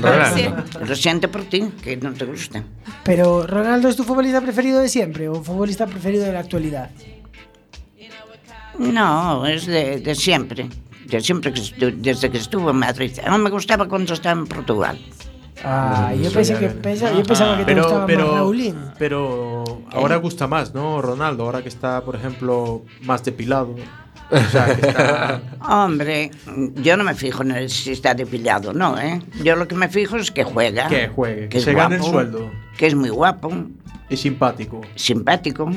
Ronaldo. 0.00 0.64
Lo 0.84 0.96
siento 0.96 1.30
por 1.30 1.44
ti, 1.44 1.62
que 1.82 1.96
no 1.96 2.12
te 2.12 2.24
gusta. 2.24 2.64
Pero, 3.04 3.46
¿Ronaldo 3.46 3.88
es 3.88 3.94
tu 3.96 4.02
futbolista 4.04 4.40
preferido 4.40 4.80
de 4.80 4.88
siempre 4.88 5.28
o 5.28 5.42
futbolista 5.44 5.86
preferido 5.86 6.24
de 6.24 6.32
la 6.32 6.40
actualidad? 6.40 6.90
No, 8.78 9.46
es 9.46 9.66
de, 9.66 10.00
de 10.00 10.14
siempre. 10.14 10.68
De 11.10 11.20
siempre 11.20 11.52
que 11.52 11.60
estu- 11.60 11.94
desde 11.96 12.30
que 12.30 12.38
estuvo 12.38 12.70
en 12.70 12.76
Madrid. 12.76 13.12
No 13.26 13.38
me 13.38 13.50
gustaba 13.50 13.86
cuando 13.88 14.14
estaba 14.14 14.40
en 14.40 14.46
Portugal. 14.46 14.98
Ah, 15.62 16.14
yo 16.14 16.32
pensé 16.32 16.56
que 16.58 16.68
pensa- 16.68 17.12
yo 17.12 17.22
pensaba 17.22 17.52
que 17.58 17.64
te 17.64 17.66
pero, 17.66 17.82
gustaba 17.82 18.06
pero, 18.06 18.26
más 18.28 18.34
Raulín. 18.36 18.76
Pero 18.98 19.64
ahora 19.90 20.16
gusta 20.16 20.46
más, 20.46 20.72
¿no? 20.74 21.02
Ronaldo, 21.02 21.44
ahora 21.44 21.62
que 21.62 21.68
está, 21.68 22.02
por 22.02 22.16
ejemplo, 22.16 22.82
más 23.02 23.22
depilado. 23.24 23.74
O 24.30 24.38
sea, 24.50 24.66
que 24.74 24.86
está... 24.88 25.42
Hombre, 25.68 26.30
yo 26.76 26.96
no 26.96 27.04
me 27.04 27.14
fijo 27.14 27.42
en 27.42 27.50
el 27.50 27.68
si 27.68 27.90
está 27.92 28.14
depilado, 28.14 28.72
no, 28.72 28.98
¿eh? 28.98 29.20
Yo 29.42 29.56
lo 29.56 29.66
que 29.68 29.74
me 29.74 29.88
fijo 29.88 30.16
es 30.16 30.30
que 30.30 30.44
juega. 30.44 30.86
Que 30.88 31.08
juegue, 31.08 31.48
que 31.48 31.60
se 31.60 31.74
gane 31.74 31.96
el 31.96 32.02
sueldo. 32.02 32.50
Que 32.78 32.86
es 32.86 32.94
muy 32.94 33.10
guapo. 33.10 33.52
Y 34.08 34.16
simpático. 34.16 34.80
Simpático. 34.94 35.70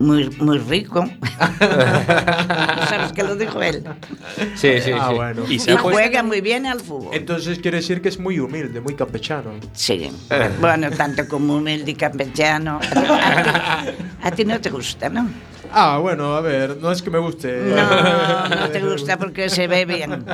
Muy, 0.00 0.30
muy 0.40 0.56
rico. 0.58 1.04
¿Sabes 2.88 3.12
que 3.14 3.22
lo 3.22 3.36
dijo 3.36 3.60
él? 3.62 3.84
Sí, 4.56 4.80
sí, 4.80 4.92
Ah, 4.98 5.08
sí. 5.10 5.14
bueno. 5.14 5.42
Y, 5.48 5.58
juega 5.76 6.22
muy 6.22 6.40
bien 6.40 6.66
al 6.66 6.80
fútbol. 6.80 7.10
Entonces 7.14 7.58
quiere 7.58 7.76
decir 7.78 8.00
que 8.00 8.08
es 8.08 8.18
muy 8.18 8.38
humilde, 8.40 8.80
muy 8.80 8.94
campechano. 8.94 9.50
Sí. 9.74 10.10
Bueno, 10.58 10.90
tanto 10.90 11.28
como 11.28 11.56
humilde 11.56 11.90
y 11.90 11.94
campechano. 11.94 12.80
A 12.82 13.82
ti, 13.84 13.90
a 14.22 14.30
ti 14.30 14.44
no 14.46 14.58
te 14.60 14.70
gusta, 14.70 15.10
¿no? 15.10 15.28
Ah, 15.72 15.98
bueno, 15.98 16.34
a 16.34 16.40
ver, 16.40 16.78
no 16.78 16.90
es 16.90 17.00
que 17.02 17.10
me 17.10 17.18
guste. 17.18 17.62
No, 17.76 18.48
no 18.48 18.68
te 18.70 18.80
gusta 18.80 19.18
porque 19.18 19.48
se 19.50 19.66
ve 19.68 19.84
bien. 19.84 20.24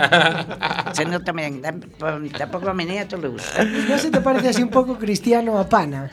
Se 0.92 1.05
nota 1.05 1.33
bien. 1.33 1.61
Tamp- 1.61 2.33
Tampoco 2.38 2.70
a 2.70 2.74
mi 2.74 2.85
nieto 2.85 3.16
le 3.16 3.29
gusta. 3.29 3.64
¿No 3.64 3.98
se 3.98 4.11
te 4.11 4.20
parece 4.20 4.48
así 4.50 4.62
un 4.62 4.70
poco 4.70 4.96
cristiano 4.96 5.59
a 5.59 5.68
pana? 5.68 6.11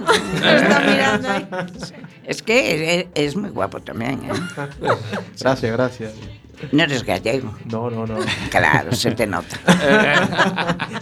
Está 0.00 0.80
mirando 0.80 1.30
ahí. 1.30 1.48
Es 2.26 2.42
que 2.42 2.98
es, 3.00 3.06
es 3.14 3.36
muy 3.36 3.50
guapo 3.50 3.78
también. 3.80 4.20
¿eh? 4.24 4.32
Gracias, 5.40 5.72
gracias. 5.72 6.12
No 6.72 6.82
eres 6.82 7.04
gallego. 7.04 7.54
No, 7.66 7.88
no, 7.88 8.04
no. 8.06 8.16
Claro, 8.50 8.92
se 8.92 9.12
te 9.12 9.26
nota. 9.26 9.56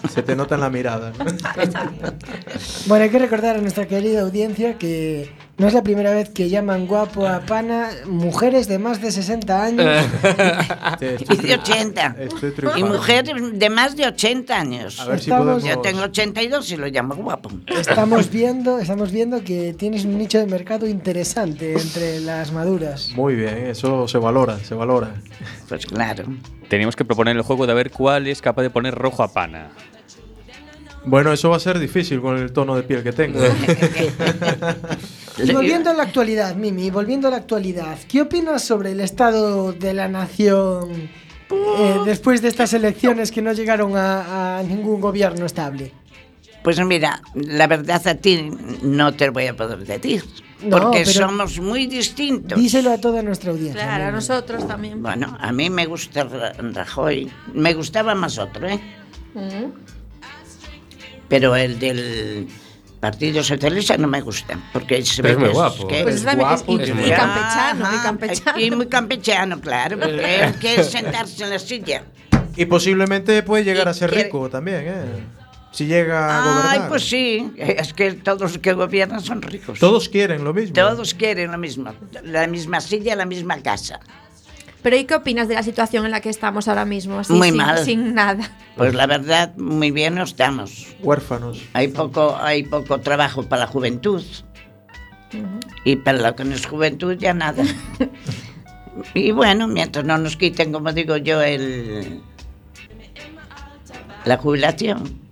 Se 0.13 0.23
te 0.23 0.37
nota 0.37 0.57
en 0.57 0.61
la 0.61 0.71
mirada. 0.71 1.13
Bueno, 2.87 3.05
hay 3.05 3.11
que 3.11 3.19
recordar 3.19 3.57
a 3.57 3.61
nuestra 3.61 3.87
querida 3.87 4.21
audiencia 4.21 4.77
que 4.79 5.31
no 5.57 5.69
es 5.69 5.75
la 5.75 5.83
primera 5.83 6.11
vez 6.13 6.31
que 6.31 6.49
llaman 6.49 6.87
guapo 6.87 7.27
a 7.29 7.41
pana 7.41 7.91
mujeres 8.07 8.67
de 8.67 8.79
más 8.79 9.01
de 9.01 9.13
60 9.13 9.65
años. 9.65 10.05
Y 11.01 11.37
de 11.37 11.55
80. 11.55 12.17
Estoy 12.19 12.53
Y 12.77 12.83
mujeres 12.85 13.35
de 13.59 13.71
más 13.71 13.97
de 13.97 14.07
80 14.07 14.59
años. 14.59 15.01
A 15.01 15.07
ver 15.07 15.19
si 15.19 15.25
Estamos- 15.31 15.45
podemos... 15.63 15.65
Yo 15.65 15.81
tengo 15.81 16.03
82 16.03 16.71
y 16.73 16.77
lo 16.77 16.87
llamo 16.89 17.15
guapo. 17.15 17.51
Estamos 17.67 18.31
viendo, 18.31 18.79
estamos 18.79 19.13
viendo 19.13 19.43
que 19.45 19.75
tienes 19.75 20.05
un 20.05 20.19
nicho 20.19 20.39
de 20.39 20.47
mercado 20.47 20.87
interesante 20.87 21.73
entre 21.75 22.21
las 22.21 22.53
maduras. 22.53 23.11
Muy 23.15 23.35
bien, 23.35 23.67
eso 23.67 24.09
se 24.09 24.19
valora, 24.19 24.59
se 24.59 24.75
valora. 24.75 25.15
Pues 25.69 25.87
claro. 25.87 26.25
Teníamos 26.69 26.97
que 26.97 27.05
proponer 27.05 27.37
el 27.37 27.43
juego 27.43 27.67
de 27.67 27.75
ver 27.75 27.91
cuál 27.91 28.27
es 28.27 28.41
capaz 28.41 28.63
de 28.63 28.71
poner 28.71 28.95
rojo 28.95 29.23
a 29.23 29.33
pana. 29.33 29.71
Bueno, 31.07 31.33
eso 31.33 31.51
va 31.51 31.57
a 31.57 31.61
ser 31.61 31.79
difícil 31.79 32.21
con 32.21 32.39
el 32.39 32.53
tono 32.53 32.75
de 32.77 32.83
piel 32.83 33.03
que 33.03 33.13
tengo. 33.13 33.39
Volviendo 35.53 35.91
a 35.91 35.95
la 35.95 36.05
actualidad, 36.05 36.55
Mimi, 36.57 36.91
volviendo 36.91 37.29
a 37.29 37.31
la 37.31 37.39
actualidad, 37.39 37.99
¿qué 38.09 38.23
opinas 38.23 38.65
sobre 38.65 38.93
el 38.93 39.01
estado 39.01 39.73
de 39.73 39.93
la 39.93 40.09
nación 40.09 41.11
eh, 41.51 41.97
después 42.05 42.41
de 42.41 42.49
estas 42.49 42.73
elecciones 42.73 43.31
que 43.33 43.43
no 43.43 43.53
llegaron 43.53 43.97
a, 43.97 44.59
a 44.59 44.63
ningún 44.63 45.01
gobierno 45.01 45.45
estable? 45.45 45.93
Pues 46.63 46.83
mira, 46.85 47.21
la 47.35 47.67
verdad 47.67 48.01
a 48.09 48.15
ti 48.15 48.51
no 48.83 49.13
te 49.13 49.27
lo 49.27 49.33
voy 49.33 49.47
a 49.49 49.55
poder 49.57 49.81
decir. 49.85 50.25
No, 50.63 50.79
porque 50.81 51.05
somos 51.05 51.61
muy 51.61 51.87
distintos. 51.87 52.59
Díselo 52.59 52.93
a 52.93 52.99
toda 52.99 53.23
nuestra 53.23 53.51
audiencia. 53.51 53.83
Claro, 53.83 54.05
a 54.07 54.11
nosotros 54.13 54.67
también. 54.67 55.03
Bueno, 55.03 55.37
a 55.39 55.53
mí 55.53 55.69
me 55.69 55.85
gusta 55.85 56.25
Ra- 56.25 56.55
Rajoy. 56.59 57.31
Me 57.53 57.75
gustaba 57.75 58.15
más 58.15 58.39
otro, 58.39 58.67
¿eh? 58.67 58.81
Mm. 59.35 59.73
Pero 61.29 61.57
el 61.57 61.79
del 61.79 62.49
Partido 63.01 63.43
Socialista 63.43 63.97
no 63.97 64.07
me 64.09 64.21
gusta. 64.21 64.59
Porque 64.73 65.03
se 65.05 65.23
Pero 65.23 65.39
ve 65.39 65.43
es 65.47 65.49
muy 65.49 65.55
guapo. 65.55 65.87
que 65.89 66.03
Pues 66.03 66.15
es 66.17 66.25
es 66.25 66.37
guapo. 66.37 66.73
y, 66.73 66.77
y 66.77 66.83
es 66.83 66.95
muy 66.95 67.11
campechano, 67.11 67.81
y 67.81 67.85
Ajá, 67.95 68.03
campechano. 68.03 68.61
Y 68.61 68.71
muy 68.71 68.87
campechano, 68.87 69.61
claro. 69.61 69.99
Porque 69.99 70.41
él 70.45 70.55
quiere 70.55 70.85
sentarse 70.85 71.45
en 71.45 71.51
la 71.51 71.59
silla. 71.59 72.03
Y 72.57 72.67
posiblemente 72.67 73.43
puede 73.43 73.65
llegar 73.65 73.87
Y 73.87 73.91
a 73.91 73.95
ser 73.95 74.11
quiere- 74.11 74.25
rico 74.25 74.49
también, 74.49 74.85
¿eh? 74.87 75.05
Si 75.73 75.87
llega 75.87 76.29
a 76.29 76.39
Ay, 76.39 76.49
gobernar. 76.69 76.89
pues 76.89 77.03
sí. 77.09 77.53
Es 77.57 77.93
que 77.95 78.13
todos 78.13 78.41
los 78.43 78.59
que 78.59 78.75
gobiernan 78.75 79.21
son 79.21 79.43
ricos. 79.43 79.81
Todos 79.81 80.09
quieren 80.09 80.45
lo 80.45 80.55
mismo. 80.55 80.73
Todos 80.73 81.15
quieren 81.15 81.51
lo 81.51 81.59
mismo. 81.59 81.93
La 82.23 82.47
misma 82.47 82.81
silla, 82.81 83.17
la 83.17 83.27
misma 83.27 83.59
casa. 83.61 83.99
Pero 84.85 84.97
¿y 84.97 85.05
qué 85.05 85.15
opinas 85.15 85.49
de 85.49 85.55
la 85.55 85.63
situación 85.63 86.05
en 86.05 86.11
la 86.11 86.21
que 86.21 86.29
estamos 86.29 86.69
ahora 86.69 86.85
mismo? 86.85 87.19
Así, 87.19 87.33
Muy 87.33 87.49
sin, 87.49 87.57
mal. 87.57 87.79
Sin 87.79 88.15
nada. 88.15 88.51
Pues 88.77 88.93
la 88.93 89.07
verdad, 89.07 89.57
muy 89.57 89.91
bien 89.91 90.15
no 90.15 90.25
estamos. 90.25 90.95
Huérfanos. 91.01 91.63
Hay 91.73 91.89
poco, 91.89 92.37
hay 92.39 92.65
poco 92.65 93.01
trabajo 93.01 93.43
para 93.45 93.63
la 93.63 93.67
juventud. 93.67 94.23
Y 95.87 95.97
para 95.97 96.19
lo 96.19 96.37
que 96.37 96.45
no 96.45 96.55
es 96.55 96.67
juventud, 96.67 97.17
ya 97.17 97.33
nada. 97.33 97.65
y 99.15 99.31
bueno, 99.31 99.69
mientras 99.69 100.05
no 100.05 100.19
nos 100.19 100.37
quiten, 100.37 100.71
como 100.71 100.93
digo 100.93 101.17
yo, 101.17 101.41
el 101.41 102.21
la 104.27 104.37
jubilación. 104.37 105.24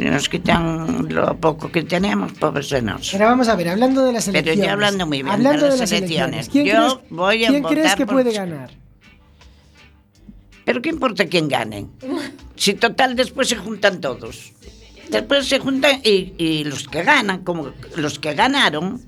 Si 0.00 0.06
nos 0.06 0.30
quitan 0.30 1.08
lo 1.10 1.36
poco 1.36 1.70
que 1.70 1.82
tenemos, 1.82 2.32
pobres 2.32 2.70
de 2.70 2.80
nos. 2.80 3.10
Pero 3.12 3.26
vamos 3.26 3.48
a 3.48 3.54
ver, 3.54 3.68
hablando 3.68 4.02
de 4.02 4.14
las 4.14 4.24
Pero 4.24 4.38
elecciones. 4.38 4.64
ya 4.66 4.72
hablando 4.72 5.06
muy 5.06 5.18
bien 5.18 5.28
hablando 5.28 5.64
de 5.66 5.70
las 5.72 5.80
las 5.80 5.92
elecciones. 5.92 6.48
¿quién 6.48 6.64
Yo 6.64 6.72
crees, 6.72 7.10
voy 7.10 7.44
a 7.44 7.48
¿quién 7.48 7.62
crees 7.64 7.94
que 7.96 8.06
por- 8.06 8.14
puede 8.14 8.32
ganar? 8.32 8.70
Pero 10.64 10.80
qué 10.80 10.88
importa 10.88 11.26
quién 11.26 11.48
gane. 11.48 11.86
Si 12.56 12.72
total 12.72 13.14
después 13.14 13.48
se 13.50 13.56
juntan 13.56 14.00
todos. 14.00 14.54
Después 15.10 15.46
se 15.46 15.58
juntan 15.58 16.00
y, 16.02 16.32
y 16.38 16.64
los 16.64 16.88
que 16.88 17.02
ganan, 17.02 17.44
como 17.44 17.70
los 17.96 18.18
que 18.18 18.32
ganaron, 18.32 19.02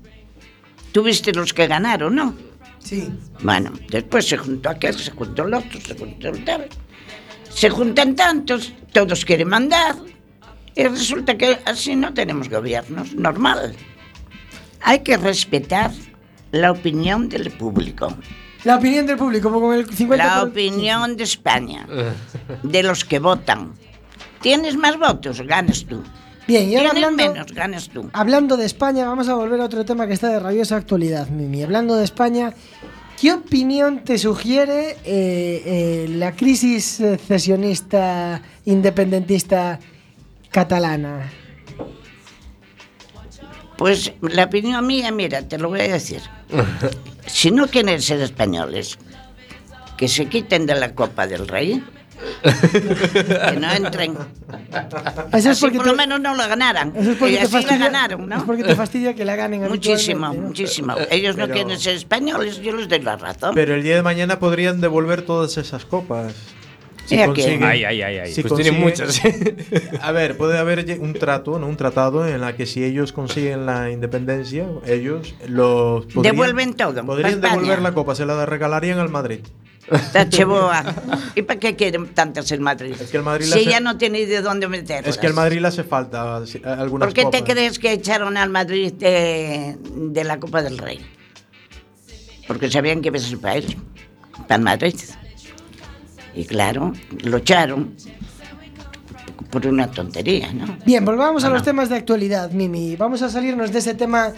tuviste 0.91 1.33
los 1.33 1.55
que 1.55 1.65
ganaron, 1.65 2.13
¿no? 2.13 2.35
Sí. 2.77 3.09
Bueno, 3.41 3.73
después 3.89 4.27
se 4.27 4.37
juntó 4.37 4.69
aquel, 4.69 4.93
se 4.93 5.09
juntó 5.09 5.47
el 5.47 5.55
otro, 5.55 5.81
se 5.81 5.95
juntó 5.97 6.29
el 6.29 6.45
tal. 6.45 6.67
Se 7.49 7.71
juntan 7.71 8.15
tantos, 8.15 8.73
todos 8.91 9.25
quieren 9.25 9.47
mandar 9.49 9.95
Y 10.75 10.83
resulta 10.83 11.37
que 11.37 11.59
así 11.65 11.95
no 11.95 12.13
tenemos 12.13 12.49
gobiernos, 12.49 13.13
normal. 13.13 13.75
Hay 14.81 14.99
que 14.99 15.17
respetar 15.17 15.91
la 16.51 16.71
opinión 16.71 17.29
del 17.29 17.51
público, 17.51 18.15
La 18.63 18.77
opinión 18.77 19.05
del 19.05 19.17
público, 19.17 19.51
como 19.51 19.67
con 19.67 19.75
el 19.75 19.87
50%. 19.87 20.17
la 20.17 20.43
opinión 20.43 21.17
de 21.17 21.23
España, 21.23 21.85
de 22.63 22.83
los 22.83 23.03
que 23.05 23.19
votan. 23.19 23.73
Tienes 24.41 24.75
más 24.77 24.97
votos, 24.97 25.41
ganas 25.41 25.85
tú. 25.85 26.03
Bien, 26.47 26.69
y 26.69 26.75
ahora 26.75 26.89
hablando, 26.91 27.23
menos, 27.23 27.51
ganas 27.53 27.89
tú. 27.89 28.09
hablando 28.11 28.57
de 28.57 28.65
España, 28.65 29.05
vamos 29.05 29.29
a 29.29 29.35
volver 29.35 29.61
a 29.61 29.65
otro 29.65 29.85
tema 29.85 30.07
que 30.07 30.13
está 30.13 30.29
de 30.29 30.39
rabiosa 30.39 30.75
actualidad, 30.75 31.29
Mimi. 31.29 31.63
Hablando 31.63 31.95
de 31.95 32.03
España, 32.03 32.53
¿qué 33.19 33.31
opinión 33.31 34.03
te 34.03 34.17
sugiere 34.17 34.97
eh, 35.05 35.63
eh, 35.65 36.05
la 36.09 36.33
crisis 36.33 37.01
cesionista 37.25 38.41
independentista 38.65 39.79
catalana? 40.53 41.29
Pues 43.77 44.13
la 44.21 44.45
opinión 44.45 44.85
mía, 44.87 45.11
mira, 45.11 45.41
te 45.41 45.57
lo 45.57 45.67
voy 45.69 45.81
a 45.81 45.93
decir. 45.93 46.21
Si 47.25 47.51
no 47.51 47.67
quieren 47.67 48.01
ser 48.01 48.19
españoles, 48.21 48.99
que 49.95 50.09
se 50.09 50.25
quiten 50.25 50.65
de 50.65 50.75
la 50.75 50.93
Copa 50.93 51.25
del 51.25 51.47
Rey. 51.47 51.81
que 52.43 53.57
no 53.59 53.71
entren. 53.71 54.17
Eso 55.31 55.37
es 55.37 55.45
Así 55.47 55.61
porque 55.61 55.77
por 55.77 55.85
lo 55.87 55.91
te- 55.93 55.97
menos 55.99 56.19
no 56.19 56.35
la 56.35 56.47
ganaran. 56.47 56.91
Eso 56.93 57.11
es 57.11 57.17
porque 57.17 57.33
y 57.35 57.37
te 57.37 57.43
así 57.43 57.53
la 57.53 57.61
fastidia- 57.61 57.77
ganaron, 57.85 58.27
¿no? 58.27 58.35
Es 58.37 58.43
porque 58.43 58.63
te 58.65 58.75
fastidia 58.75 59.13
que 59.15 59.23
la 59.23 59.37
ganen 59.37 59.67
Muchísimo, 59.69 60.27
¿no? 60.27 60.33
muchísimo. 60.33 60.95
Ellos 61.09 61.37
no 61.37 61.45
Pero- 61.45 61.53
quieren 61.55 61.79
ser 61.79 61.95
españoles, 61.95 62.57
yo 62.61 62.75
les 62.75 62.89
doy 62.89 62.99
la 62.99 63.15
razón. 63.15 63.55
Pero 63.55 63.73
el 63.73 63.83
día 63.83 63.95
de 63.95 64.03
mañana 64.03 64.37
podrían 64.37 64.81
devolver 64.81 65.21
todas 65.21 65.57
esas 65.57 65.85
copas. 65.85 66.33
¿Y 67.09 67.19
a 67.19 67.31
quién? 67.33 67.63
Ay, 67.63 67.83
ay, 67.83 68.01
ay, 68.01 68.17
ay. 68.19 68.33
si 68.33 68.41
Pues 68.43 68.55
tienen 68.61 68.81
consiguen- 68.81 69.99
A 70.01 70.11
ver, 70.11 70.37
puede 70.37 70.57
haber 70.57 70.99
un 70.99 71.13
trato, 71.13 71.59
¿no? 71.59 71.67
Un 71.67 71.75
tratado 71.77 72.27
en 72.27 72.39
la 72.41 72.55
que 72.55 72.65
si 72.65 72.83
ellos 72.83 73.11
consiguen 73.13 73.65
la 73.65 73.91
independencia, 73.91 74.67
ellos 74.85 75.35
los 75.47 76.05
podrían- 76.05 76.35
Devuelven 76.35 76.73
todo, 76.75 77.05
Podrían 77.05 77.41
devolver 77.41 77.81
la 77.81 77.93
copa, 77.93 78.15
se 78.15 78.25
la 78.25 78.45
regalarían 78.45 78.99
al 78.99 79.09
Madrid. 79.09 79.39
¿Y 81.35 81.41
para 81.41 81.59
qué 81.59 81.75
quieren 81.75 82.07
tantas 82.13 82.49
el 82.53 82.61
Madrid? 82.61 82.95
Es 82.99 83.11
que 83.11 83.17
el 83.17 83.23
Madrid 83.23 83.45
si 83.45 83.49
le 83.49 83.55
hace- 83.59 83.69
ella 83.69 83.79
no 83.81 83.97
tiene 83.97 84.25
de 84.25 84.41
dónde 84.41 84.69
meterlas. 84.69 85.07
Es 85.09 85.17
que 85.17 85.27
al 85.27 85.33
Madrid 85.33 85.59
le 85.59 85.67
hace 85.67 85.83
falta 85.83 86.45
si- 86.45 86.61
algunas 86.63 87.07
¿Por 87.07 87.13
qué 87.13 87.23
copas. 87.23 87.43
te 87.43 87.51
crees 87.51 87.79
que 87.79 87.91
echaron 87.91 88.37
al 88.37 88.49
Madrid 88.49 88.93
de, 88.93 89.75
de 89.93 90.23
la 90.23 90.39
Copa 90.39 90.61
del 90.63 90.77
Rey? 90.77 91.01
Porque 92.47 92.71
sabían 92.71 93.01
que 93.01 93.09
iba 93.09 93.17
a 93.17 93.21
ser 93.21 93.37
para 93.39 93.55
él, 93.55 93.77
para 94.47 94.55
el 94.55 94.61
Madrid. 94.61 94.95
Y 96.35 96.45
claro, 96.45 96.93
lo 97.23 97.37
echaron 97.37 97.95
por 99.49 99.67
una 99.67 99.89
tontería, 99.91 100.51
¿no? 100.51 100.77
Bien, 100.85 101.05
volvamos 101.05 101.43
a 101.43 101.49
los 101.49 101.61
temas 101.63 101.89
de 101.89 101.95
actualidad, 101.97 102.51
Mimi. 102.51 102.95
Vamos 102.95 103.21
a 103.21 103.29
salirnos 103.29 103.71
de 103.71 103.79
ese 103.79 103.93
tema 103.93 104.31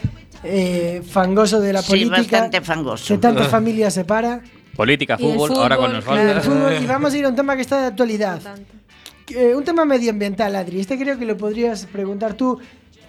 eh, 0.43 1.01
fangoso 1.07 1.61
de 1.61 1.71
la 1.73 1.81
Sí, 1.81 1.89
política. 1.91 2.17
bastante 2.17 2.61
fangoso. 2.61 3.13
Que 3.13 3.17
tanta 3.17 3.43
familia 3.49 3.89
separa. 3.89 4.41
Política, 4.75 5.17
fútbol, 5.17 5.51
ahora 5.55 5.77
con 5.77 6.01
fútbol, 6.01 6.25
nos 6.35 6.45
Y 6.45 6.49
fútbol, 6.49 6.73
vamos 6.87 7.13
a 7.13 7.17
ir 7.17 7.25
a 7.25 7.29
un 7.29 7.35
tema 7.35 7.55
que 7.55 7.61
está 7.61 7.79
de 7.79 7.87
actualidad. 7.87 8.41
Eh, 9.29 9.55
un 9.55 9.63
tema 9.63 9.85
medioambiental, 9.85 10.53
Adri. 10.55 10.81
Este 10.81 10.97
creo 10.99 11.17
que 11.17 11.25
lo 11.25 11.37
podrías 11.37 11.85
preguntar 11.85 12.33
tú. 12.33 12.59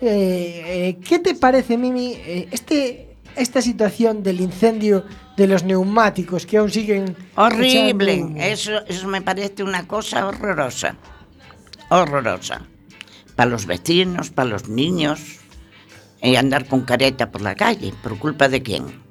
Eh, 0.01 0.63
eh, 0.67 0.99
¿Qué 1.07 1.19
te 1.19 1.35
parece, 1.35 1.77
Mimi, 1.77 2.13
eh, 2.15 2.49
este, 2.53 3.17
esta 3.35 3.61
situación 3.61 4.23
del 4.23 4.41
incendio 4.41 5.05
de 5.37 5.47
los 5.47 5.65
neumáticos 5.65 6.47
que 6.47 6.59
aún 6.59 6.71
siguen. 6.71 7.17
Horrible. 7.37 8.15
echando? 8.15 8.41
Eso, 8.41 8.87
eso 8.87 9.07
me 9.09 9.23
parece 9.23 9.63
una 9.63 9.87
cosa 9.87 10.27
horrorosa. 10.27 10.97
Horrorosa. 11.91 12.63
Para 13.35 13.51
los 13.51 13.67
vecinos, 13.67 14.31
para 14.31 14.49
los 14.49 14.69
niños. 14.69 15.21
Y 16.23 16.37
andar 16.37 16.67
con 16.67 16.83
careta 16.83 17.31
por 17.31 17.43
la 17.43 17.55
calle. 17.55 17.93
¿Por 18.03 18.19
culpa 18.19 18.49
de 18.49 18.63
quién? 18.63 19.06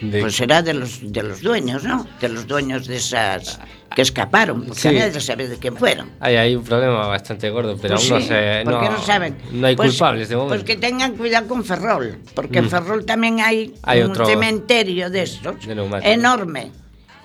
De- 0.00 0.20
Pues 0.20 0.36
será 0.36 0.60
de 0.62 0.74
los, 0.74 1.00
de 1.12 1.22
los 1.22 1.40
dueños, 1.40 1.84
¿no? 1.84 2.06
De 2.20 2.28
los 2.28 2.46
dueños 2.46 2.86
de 2.86 2.96
esas 2.96 3.58
que 3.94 4.02
escaparon. 4.02 4.64
Porque 4.66 4.80
Sí. 4.80 4.88
nadie 4.92 5.20
sabe 5.20 5.48
de 5.48 5.56
quién 5.58 5.76
fueron. 5.76 6.10
Hay, 6.20 6.36
hay 6.36 6.54
un 6.54 6.62
problema 6.64 7.06
bastante 7.06 7.48
gordo, 7.50 7.78
pero 7.80 7.94
Pues 7.96 8.10
aún 8.10 8.20
sí, 8.22 8.28
no 8.28 8.34
se. 8.36 8.62
¿Por 8.64 8.80
qué 8.80 8.88
no 8.90 9.02
saben? 9.02 9.36
No 9.52 9.66
hay 9.66 9.76
Pues- 9.76 9.90
culpables 9.92 10.28
de 10.28 10.36
momento. 10.36 10.54
Pues 10.54 10.64
que 10.64 10.76
tengan 10.76 11.16
cuidado 11.16 11.48
con 11.48 11.64
Ferrol, 11.64 12.18
porque 12.34 12.58
en 12.58 12.66
Mm. 12.66 12.70
Ferrol 12.70 13.04
también 13.06 13.40
hay, 13.40 13.74
Hay 13.84 14.02
un 14.02 14.10
otro- 14.10 14.26
cementerio 14.26 15.08
de 15.08 15.22
estos 15.22 15.66
de 15.66 15.72
enorme. 16.12 16.70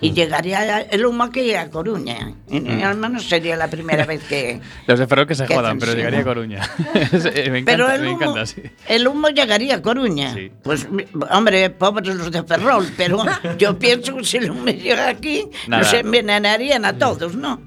Mm. 0.02 0.06
Y 0.06 0.12
llegaría 0.14 0.82
el 0.82 1.06
humo 1.06 1.24
aquí 1.24 1.54
a 1.54 1.70
Coruña. 1.70 2.34
Y 2.50 2.82
al 2.82 2.98
menos 2.98 3.30
sería 3.30 3.56
la 3.56 3.68
primera 3.70 4.06
vez 4.06 4.24
que... 4.24 4.60
Los 4.88 4.98
de 5.00 5.06
Ferrol 5.08 5.28
que 5.28 5.36
se 5.36 5.46
Qué 5.46 5.56
jodan, 5.56 5.78
pero 5.78 5.94
llegaría 5.94 6.20
a 6.22 6.24
Coruña. 6.24 6.70
me 6.94 7.60
encanta, 7.60 7.64
Pero 7.66 7.92
el 7.92 8.02
me 8.02 8.08
humo, 8.10 8.22
encanta, 8.22 8.46
sí. 8.46 8.62
el 8.88 9.08
humo 9.08 9.30
llegaría 9.30 9.76
a 9.76 9.82
Coruña. 9.82 10.36
Pues, 10.64 10.90
mi- 10.90 11.06
hombre, 11.30 11.70
pobres 11.70 12.16
los 12.16 12.32
de 12.32 12.44
Ferrol, 12.44 12.88
pero 12.98 13.24
yo 13.58 13.78
pienso 13.78 14.16
que 14.18 14.24
si 14.24 14.38
el 14.38 14.52
humo 14.52 14.66
llega 14.66 15.08
aquí, 15.08 15.46
Nada. 15.68 15.84
nos 15.84 15.94
envenenarían 15.94 16.84
a 16.86 16.98
todos, 16.98 17.36
¿no? 17.36 17.62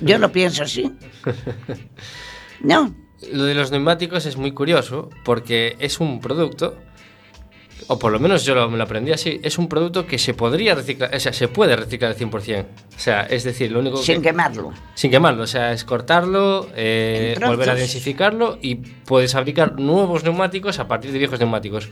Yo 0.00 0.18
lo 0.18 0.32
pienso 0.32 0.62
así. 0.64 0.90
No. 2.60 2.94
Lo 3.32 3.44
de 3.44 3.54
los 3.54 3.70
neumáticos 3.70 4.26
es 4.26 4.36
muy 4.36 4.52
curioso 4.52 5.10
porque 5.24 5.76
es 5.78 6.00
un 6.00 6.20
producto, 6.20 6.78
o 7.88 7.98
por 7.98 8.10
lo 8.12 8.18
menos 8.18 8.44
yo 8.44 8.54
lo, 8.54 8.68
me 8.68 8.76
lo 8.76 8.84
aprendí 8.84 9.12
así, 9.12 9.40
es 9.42 9.58
un 9.58 9.68
producto 9.68 10.06
que 10.06 10.18
se 10.18 10.34
podría 10.34 10.74
reciclar, 10.74 11.14
o 11.14 11.20
sea, 11.20 11.32
se 11.32 11.48
puede 11.48 11.76
reciclar 11.76 12.12
al 12.12 12.16
100%. 12.18 12.64
O 12.96 12.98
sea, 12.98 13.22
es 13.22 13.44
decir, 13.44 13.70
lo 13.70 13.80
único 13.80 13.98
Sin 13.98 14.16
que... 14.16 14.28
quemarlo. 14.28 14.72
Sin 14.94 15.10
quemarlo, 15.10 15.44
o 15.44 15.46
sea, 15.46 15.72
es 15.72 15.84
cortarlo, 15.84 16.68
eh, 16.74 17.36
volver 17.44 17.70
a 17.70 17.74
densificarlo 17.74 18.58
y 18.60 18.76
puedes 18.76 19.32
fabricar 19.32 19.78
nuevos 19.78 20.24
neumáticos 20.24 20.78
a 20.78 20.88
partir 20.88 21.12
de 21.12 21.18
viejos 21.18 21.38
neumáticos. 21.38 21.88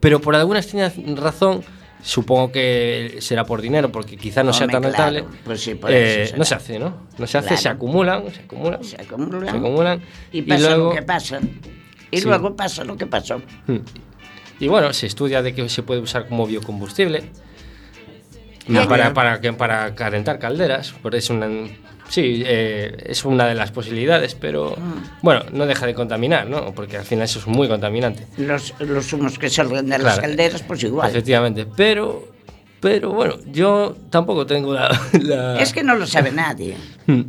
Pero 0.00 0.20
por 0.20 0.34
alguna 0.34 0.60
extraña 0.60 0.92
razón, 1.16 1.62
supongo 2.02 2.52
que 2.52 3.16
será 3.20 3.44
por 3.44 3.60
dinero, 3.62 3.90
porque 3.90 4.16
quizá 4.16 4.42
no 4.42 4.52
sea 4.52 4.66
tan 4.66 4.82
claro, 4.82 4.96
rentable, 5.12 5.24
pues 5.44 5.62
sí, 5.62 5.78
eh, 5.88 6.32
no 6.36 6.44
se 6.44 6.54
hace, 6.54 6.78
¿no? 6.78 7.06
No 7.18 7.26
se 7.26 7.38
hace, 7.38 7.56
se 7.56 7.62
Claro. 7.62 7.76
acumulan, 7.76 8.24
se 8.32 8.40
acumulan, 8.42 8.84
Se 8.84 8.96
acumulan. 9.00 9.50
se 9.50 9.56
acumulan, 9.56 10.02
Y 10.32 10.42
pasa 10.42 10.68
luego- 10.68 10.88
lo 10.90 10.94
que 10.94 11.02
pasa. 11.02 11.40
Y 12.10 12.18
Sí. 12.20 12.26
luego 12.28 12.54
pasa 12.54 12.84
lo 12.84 12.96
que 12.96 13.06
pasó. 13.06 13.40
Hmm. 13.66 13.78
Y 14.60 14.68
bueno, 14.68 14.92
se 14.92 15.06
estudia 15.06 15.42
de 15.42 15.54
que 15.54 15.68
se 15.68 15.82
puede 15.82 16.00
usar 16.00 16.28
como 16.28 16.46
biocombustible 16.46 17.24
Bien. 18.66 18.88
para, 18.88 19.12
para, 19.12 19.40
para 19.56 19.94
calentar 19.94 20.38
calderas. 20.38 20.94
Porque 21.02 21.18
es 21.18 21.28
una, 21.30 21.48
sí, 22.08 22.42
eh, 22.46 22.96
es 23.06 23.24
una 23.24 23.46
de 23.46 23.54
las 23.54 23.70
posibilidades, 23.72 24.34
pero 24.34 24.76
bueno, 25.22 25.42
no 25.52 25.66
deja 25.66 25.86
de 25.86 25.94
contaminar, 25.94 26.46
¿no? 26.48 26.72
Porque 26.74 26.96
al 26.96 27.04
final 27.04 27.24
eso 27.24 27.40
es 27.40 27.46
muy 27.46 27.68
contaminante. 27.68 28.26
Los, 28.38 28.74
los 28.80 29.12
humos 29.12 29.38
que 29.38 29.50
salgan 29.50 29.86
de 29.88 29.98
las 29.98 30.20
calderas, 30.20 30.62
pues 30.62 30.82
igual. 30.84 31.10
Efectivamente, 31.10 31.66
pero, 31.76 32.28
pero 32.80 33.10
bueno, 33.10 33.36
yo 33.52 33.96
tampoco 34.10 34.46
tengo 34.46 34.72
la... 34.72 34.88
la- 35.20 35.60
Es 35.60 35.72
que 35.72 35.82
no 35.82 35.94
lo 35.96 36.06
sabe 36.06 36.30
nadie. 36.32 36.76
Hmm. 37.06 37.22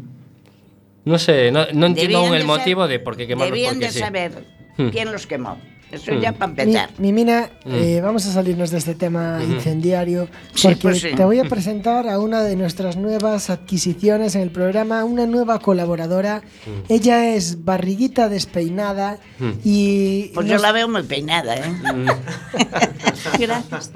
No 1.03 1.19
sé, 1.19 1.51
no, 1.51 1.65
no 1.73 1.85
entiendo 1.85 2.33
el 2.33 2.45
motivo 2.45 2.87
de 2.87 2.97
por 2.99 3.15
qué 3.15 3.27
quemarlos 3.27 3.51
Debían 3.53 3.73
porque 3.75 3.85
de 3.87 3.91
sí. 3.91 3.99
saber 3.99 4.55
Hmm. 4.77 4.89
quién 4.89 5.09
los 5.11 5.25
quemó. 5.27 5.57
Eso 5.91 6.13
ya 6.19 6.31
para 6.33 6.51
Mi, 6.51 6.61
empezar. 6.61 6.89
Mimina, 6.97 7.49
Mm. 7.63 7.73
eh, 7.73 8.01
vamos 8.01 8.25
a 8.25 8.31
salirnos 8.33 8.71
de 8.71 8.79
este 8.79 8.95
tema 8.95 9.39
incendiario 9.43 10.27
Sí, 10.53 10.63
porque 10.69 10.81
pues 10.81 11.01
sí. 11.01 11.09
te 11.15 11.23
voy 11.23 11.39
a 11.39 11.43
presentar 11.45 12.07
a 12.09 12.19
una 12.19 12.41
de 12.43 12.55
nuestras 12.55 12.97
nuevas 12.97 13.49
adquisiciones 13.49 14.35
en 14.35 14.41
el 14.41 14.51
programa, 14.51 15.03
una 15.05 15.25
nueva 15.25 15.59
colaboradora. 15.59 16.41
Mm. 16.65 16.91
Ella 16.91 17.33
es 17.35 17.63
barriguita 17.63 18.29
despeinada 18.29 19.19
Mm. 19.39 19.51
y 19.63 20.31
Pues 20.33 20.47
nos, 20.47 20.57
yo 20.57 20.61
la 20.61 20.71
veo 20.71 20.89
muy 20.89 21.03
peinada, 21.03 21.55
¿eh? 21.55 21.61
Gracias. 23.39 23.91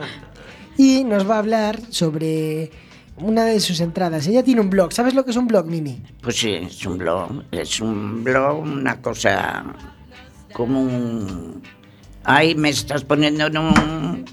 y 0.78 1.04
nos 1.04 1.30
va 1.30 1.36
a 1.36 1.40
hablar 1.40 1.80
sobre 1.90 2.72
una 3.18 3.44
de 3.46 3.60
sus 3.60 3.80
entradas. 3.82 4.26
Ella 4.28 4.44
tiene 4.44 4.62
un 4.62 4.70
blog. 4.70 4.94
¿Sabes 4.94 5.14
lo 5.14 5.26
que 5.26 5.32
es 5.32 5.38
un 5.38 5.48
blog, 5.48 5.66
Mimi? 5.66 6.02
Pues 6.22 6.38
sí, 6.38 6.54
es 6.54 6.86
un 6.86 6.98
blog. 6.98 7.44
Es 7.52 7.82
un 7.82 8.24
blog, 8.24 8.60
una 8.60 9.02
cosa 9.02 9.66
como 10.54 10.82
un... 10.82 11.62
Ay, 12.32 12.54
me 12.56 12.70
estás 12.70 13.04
poniendo 13.04 13.48
en 13.48 13.58
un... 13.58 14.26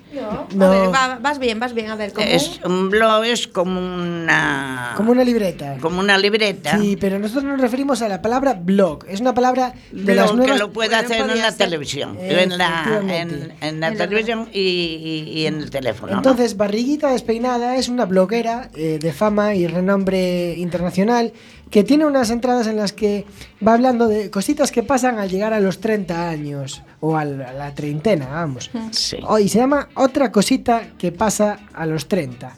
No. 0.55 0.65
A 0.67 0.71
ver, 0.71 0.89
va- 0.95 1.19
vas 1.21 1.39
bien, 1.39 1.59
vas 1.61 1.73
bien. 1.75 1.91
A 1.91 1.97
ver, 1.97 2.13
¿cómo? 2.13 2.27
Es, 2.27 2.61
un 2.65 2.91
blog 2.91 3.25
es 3.25 3.47
como 3.49 3.79
una... 3.81 4.93
Como 4.97 5.13
una 5.13 5.25
libreta. 5.25 5.77
Como 5.81 6.01
una 6.01 6.17
libreta. 6.19 6.79
Sí, 6.79 6.97
pero 7.01 7.19
nosotros 7.19 7.45
nos 7.45 7.61
referimos 7.61 8.01
a 8.03 8.09
la 8.09 8.21
palabra 8.23 8.55
blog. 8.55 9.05
Es 9.09 9.21
una 9.21 9.35
palabra 9.35 9.75
de 9.93 10.15
las 10.15 10.27
Blog 10.33 10.37
nuevas 10.39 10.53
que 10.57 10.59
lo 10.59 10.73
puede 10.73 10.91
Bueno, 10.91 11.05
hacer 11.05 11.21
en 11.31 11.39
la 11.39 11.51
ser. 11.53 11.57
televisión. 11.67 12.17
En 12.21 12.57
la, 12.59 13.01
en, 13.09 13.53
en 13.61 13.81
la 13.81 13.89
En 13.89 13.99
la- 13.99 14.07
televisión 14.07 14.49
y, 14.53 14.61
y- 14.61 15.41
y 15.41 15.47
en 15.47 15.57
el 15.59 15.71
teléfono. 15.71 16.13
¿no? 16.13 16.19
Entonces, 16.19 16.57
Barriguita 16.57 17.11
Despeinada 17.13 17.77
es 17.77 17.89
una 17.89 18.05
bloguera 18.07 18.71
eh, 18.75 18.99
de 19.01 19.13
fama 19.13 19.55
y 19.55 19.67
renombre 19.67 20.55
internacional 20.57 21.33
que 21.71 21.85
tiene 21.85 22.07
unas 22.07 22.31
entradas 22.31 22.67
en 22.67 22.77
las 22.77 22.93
que 22.93 23.27
va 23.67 23.75
hablando 23.75 24.09
de 24.09 24.31
cositas 24.31 24.71
que 24.71 24.83
pasan 24.83 25.19
al 25.19 25.29
llegar 25.29 25.53
a 25.53 25.61
los 25.61 25.81
30 25.81 26.29
años 26.29 26.83
o 27.01 27.17
a 27.17 27.25
la 27.25 27.75
treintena, 27.75 28.27
vamos. 28.27 28.71
Mm. 28.73 28.89
Sí. 28.93 29.19
Oh, 29.27 29.39
y 29.39 29.49
se 29.49 29.59
llama 29.59 29.89
Otra 29.95 30.31
cosita 30.31 30.89
que 30.99 31.13
pasa 31.13 31.59
a 31.75 31.87
los 31.87 32.09
30. 32.09 32.57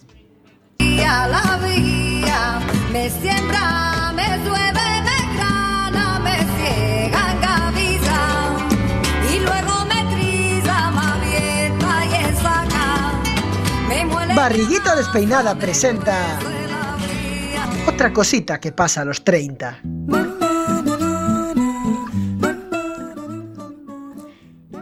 La. 0.79 1.59
Barriguita 14.39 14.95
despeinada 14.95 15.55
presenta 15.57 16.39
otra 17.87 18.13
cosita 18.13 18.61
que 18.61 18.73
pasa 18.73 19.03
a 19.03 19.05
los 19.05 19.25
30. 19.25 19.81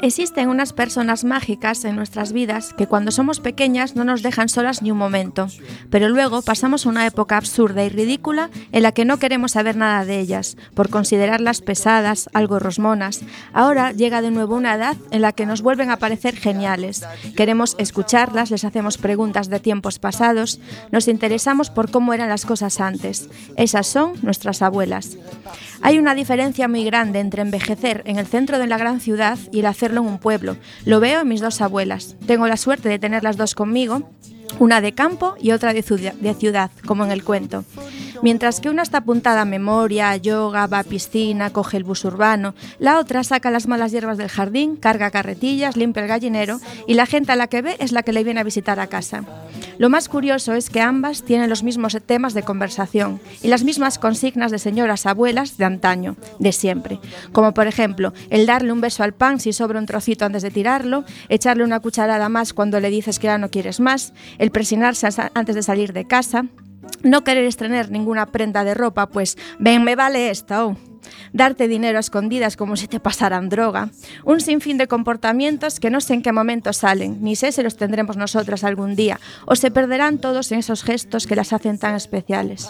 Existen 0.06 0.48
unas 0.48 0.72
personas 0.72 1.24
mágicas 1.24 1.84
en 1.84 1.96
nuestras 1.96 2.32
vidas 2.32 2.72
que 2.74 2.86
cuando 2.86 3.10
somos 3.10 3.40
pequeñas 3.40 3.96
no 3.96 4.04
nos 4.04 4.22
dejan 4.22 4.48
solas 4.48 4.80
ni 4.80 4.92
un 4.92 4.98
momento, 4.98 5.48
pero 5.90 6.08
luego 6.08 6.42
pasamos 6.42 6.86
una 6.86 7.08
época 7.08 7.36
absurda 7.36 7.82
y 7.82 7.88
ridícula 7.88 8.48
en 8.70 8.84
la 8.84 8.92
que 8.92 9.04
no 9.04 9.18
queremos 9.18 9.50
saber 9.50 9.74
nada 9.74 10.04
de 10.04 10.20
ellas, 10.20 10.56
por 10.74 10.90
considerarlas 10.90 11.60
pesadas, 11.60 12.30
algo 12.34 12.60
rosmonas. 12.60 13.22
Ahora 13.52 13.90
llega 13.90 14.22
de 14.22 14.30
nuevo 14.30 14.54
una 14.54 14.76
edad 14.76 14.96
en 15.10 15.22
la 15.22 15.32
que 15.32 15.44
nos 15.44 15.60
vuelven 15.60 15.90
a 15.90 15.96
parecer 15.96 16.36
geniales. 16.36 17.04
Queremos 17.36 17.74
escucharlas, 17.76 18.52
les 18.52 18.62
hacemos 18.62 18.98
preguntas 18.98 19.50
de 19.50 19.58
tiempos 19.58 19.98
pasados, 19.98 20.60
nos 20.92 21.08
interesamos 21.08 21.68
por 21.68 21.90
cómo 21.90 22.14
eran 22.14 22.28
las 22.28 22.46
cosas 22.46 22.80
antes. 22.80 23.28
Esas 23.56 23.88
son 23.88 24.12
nuestras 24.22 24.62
abuelas. 24.62 25.16
Hay 25.86 26.00
una 26.00 26.16
diferencia 26.16 26.66
muy 26.66 26.82
grande 26.82 27.20
entre 27.20 27.42
envejecer 27.42 28.02
en 28.06 28.18
el 28.18 28.26
centro 28.26 28.58
de 28.58 28.66
la 28.66 28.76
gran 28.76 28.98
ciudad 28.98 29.38
y 29.52 29.60
el 29.60 29.66
hacerlo 29.66 30.00
en 30.00 30.08
un 30.08 30.18
pueblo. 30.18 30.56
Lo 30.84 30.98
veo 30.98 31.20
en 31.20 31.28
mis 31.28 31.40
dos 31.40 31.60
abuelas. 31.60 32.16
Tengo 32.26 32.48
la 32.48 32.56
suerte 32.56 32.88
de 32.88 32.98
tener 32.98 33.22
las 33.22 33.36
dos 33.36 33.54
conmigo, 33.54 34.10
una 34.58 34.80
de 34.80 34.92
campo 34.92 35.34
y 35.40 35.52
otra 35.52 35.72
de 35.72 35.82
ciudad, 35.82 36.70
como 36.86 37.04
en 37.04 37.12
el 37.12 37.24
cuento. 37.24 37.64
Mientras 38.22 38.60
que 38.60 38.70
una 38.70 38.82
está 38.82 38.98
apuntada 38.98 39.42
a 39.42 39.44
memoria, 39.44 40.16
yoga, 40.16 40.66
va 40.66 40.80
a 40.80 40.84
piscina, 40.84 41.50
coge 41.50 41.76
el 41.76 41.84
bus 41.84 42.04
urbano, 42.04 42.54
la 42.78 42.98
otra 42.98 43.24
saca 43.24 43.50
las 43.50 43.66
malas 43.66 43.92
hierbas 43.92 44.18
del 44.18 44.28
jardín, 44.28 44.76
carga 44.76 45.10
carretillas, 45.10 45.76
limpia 45.76 46.02
el 46.02 46.08
gallinero 46.08 46.60
y 46.86 46.94
la 46.94 47.06
gente 47.06 47.32
a 47.32 47.36
la 47.36 47.48
que 47.48 47.62
ve 47.62 47.76
es 47.78 47.92
la 47.92 48.02
que 48.02 48.12
le 48.12 48.24
viene 48.24 48.40
a 48.40 48.44
visitar 48.44 48.80
a 48.80 48.86
casa. 48.86 49.24
Lo 49.78 49.90
más 49.90 50.08
curioso 50.08 50.54
es 50.54 50.70
que 50.70 50.80
ambas 50.80 51.22
tienen 51.22 51.50
los 51.50 51.62
mismos 51.62 51.96
temas 52.06 52.32
de 52.32 52.42
conversación 52.42 53.20
y 53.42 53.48
las 53.48 53.62
mismas 53.62 53.98
consignas 53.98 54.50
de 54.50 54.58
señoras 54.58 55.04
abuelas 55.04 55.58
de 55.58 55.66
antaño, 55.66 56.16
de 56.38 56.52
siempre. 56.52 56.98
Como 57.32 57.52
por 57.52 57.66
ejemplo, 57.66 58.14
el 58.30 58.46
darle 58.46 58.72
un 58.72 58.80
beso 58.80 59.02
al 59.02 59.12
pan 59.12 59.38
si 59.38 59.52
sobra 59.52 59.78
un 59.78 59.86
trocito 59.86 60.24
antes 60.24 60.42
de 60.42 60.50
tirarlo, 60.50 61.04
echarle 61.28 61.64
una 61.64 61.80
cucharada 61.80 62.28
más 62.28 62.54
cuando 62.54 62.80
le 62.80 62.88
dices 62.88 63.18
que 63.18 63.26
ya 63.26 63.38
no 63.38 63.50
quieres 63.50 63.80
más, 63.80 64.14
el 64.38 64.50
presionarse 64.50 65.08
antes 65.34 65.54
de 65.54 65.62
salir 65.62 65.92
de 65.92 66.06
casa, 66.06 66.46
no 67.02 67.24
querer 67.24 67.44
estrenar 67.44 67.90
ninguna 67.90 68.26
prenda 68.26 68.64
de 68.64 68.74
ropa, 68.74 69.08
pues 69.08 69.36
ven, 69.58 69.84
me 69.84 69.96
vale 69.96 70.30
esta, 70.30 70.66
oh. 70.66 70.76
Darte 71.32 71.68
dinero 71.68 71.98
a 71.98 72.00
escondidas 72.00 72.56
como 72.56 72.76
si 72.76 72.88
te 72.88 73.00
pasaran 73.00 73.48
droga. 73.48 73.90
Un 74.24 74.40
sinfín 74.40 74.78
de 74.78 74.88
comportamientos 74.88 75.80
que 75.80 75.90
no 75.90 76.00
sé 76.00 76.14
en 76.14 76.22
qué 76.22 76.32
momento 76.32 76.72
salen, 76.72 77.18
ni 77.22 77.36
sé 77.36 77.52
si 77.52 77.62
los 77.62 77.76
tendremos 77.76 78.16
nosotras 78.16 78.64
algún 78.64 78.96
día, 78.96 79.20
o 79.46 79.56
se 79.56 79.70
perderán 79.70 80.18
todos 80.18 80.52
en 80.52 80.58
esos 80.58 80.82
gestos 80.82 81.26
que 81.26 81.36
las 81.36 81.52
hacen 81.52 81.78
tan 81.78 81.94
especiales. 81.94 82.68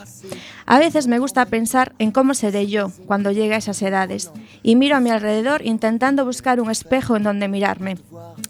A 0.67 0.79
veces 0.79 1.07
me 1.07 1.19
gusta 1.19 1.47
pensar 1.47 1.95
en 1.99 2.11
cómo 2.11 2.35
seré 2.35 2.67
yo 2.67 2.91
cuando 3.07 3.31
llegue 3.31 3.55
a 3.55 3.59
esas 3.59 3.81
edades, 3.83 4.31
y 4.63 4.77
miro 4.77 4.97
a 4.97 5.01
mi 5.01 5.11
alrededor 5.11 5.65
intentando 5.65 6.25
buscar 6.25 6.61
un 6.61 6.71
espejo 6.71 7.17
en 7.17 7.23
donde 7.23 7.49
mirarme. 7.49 7.97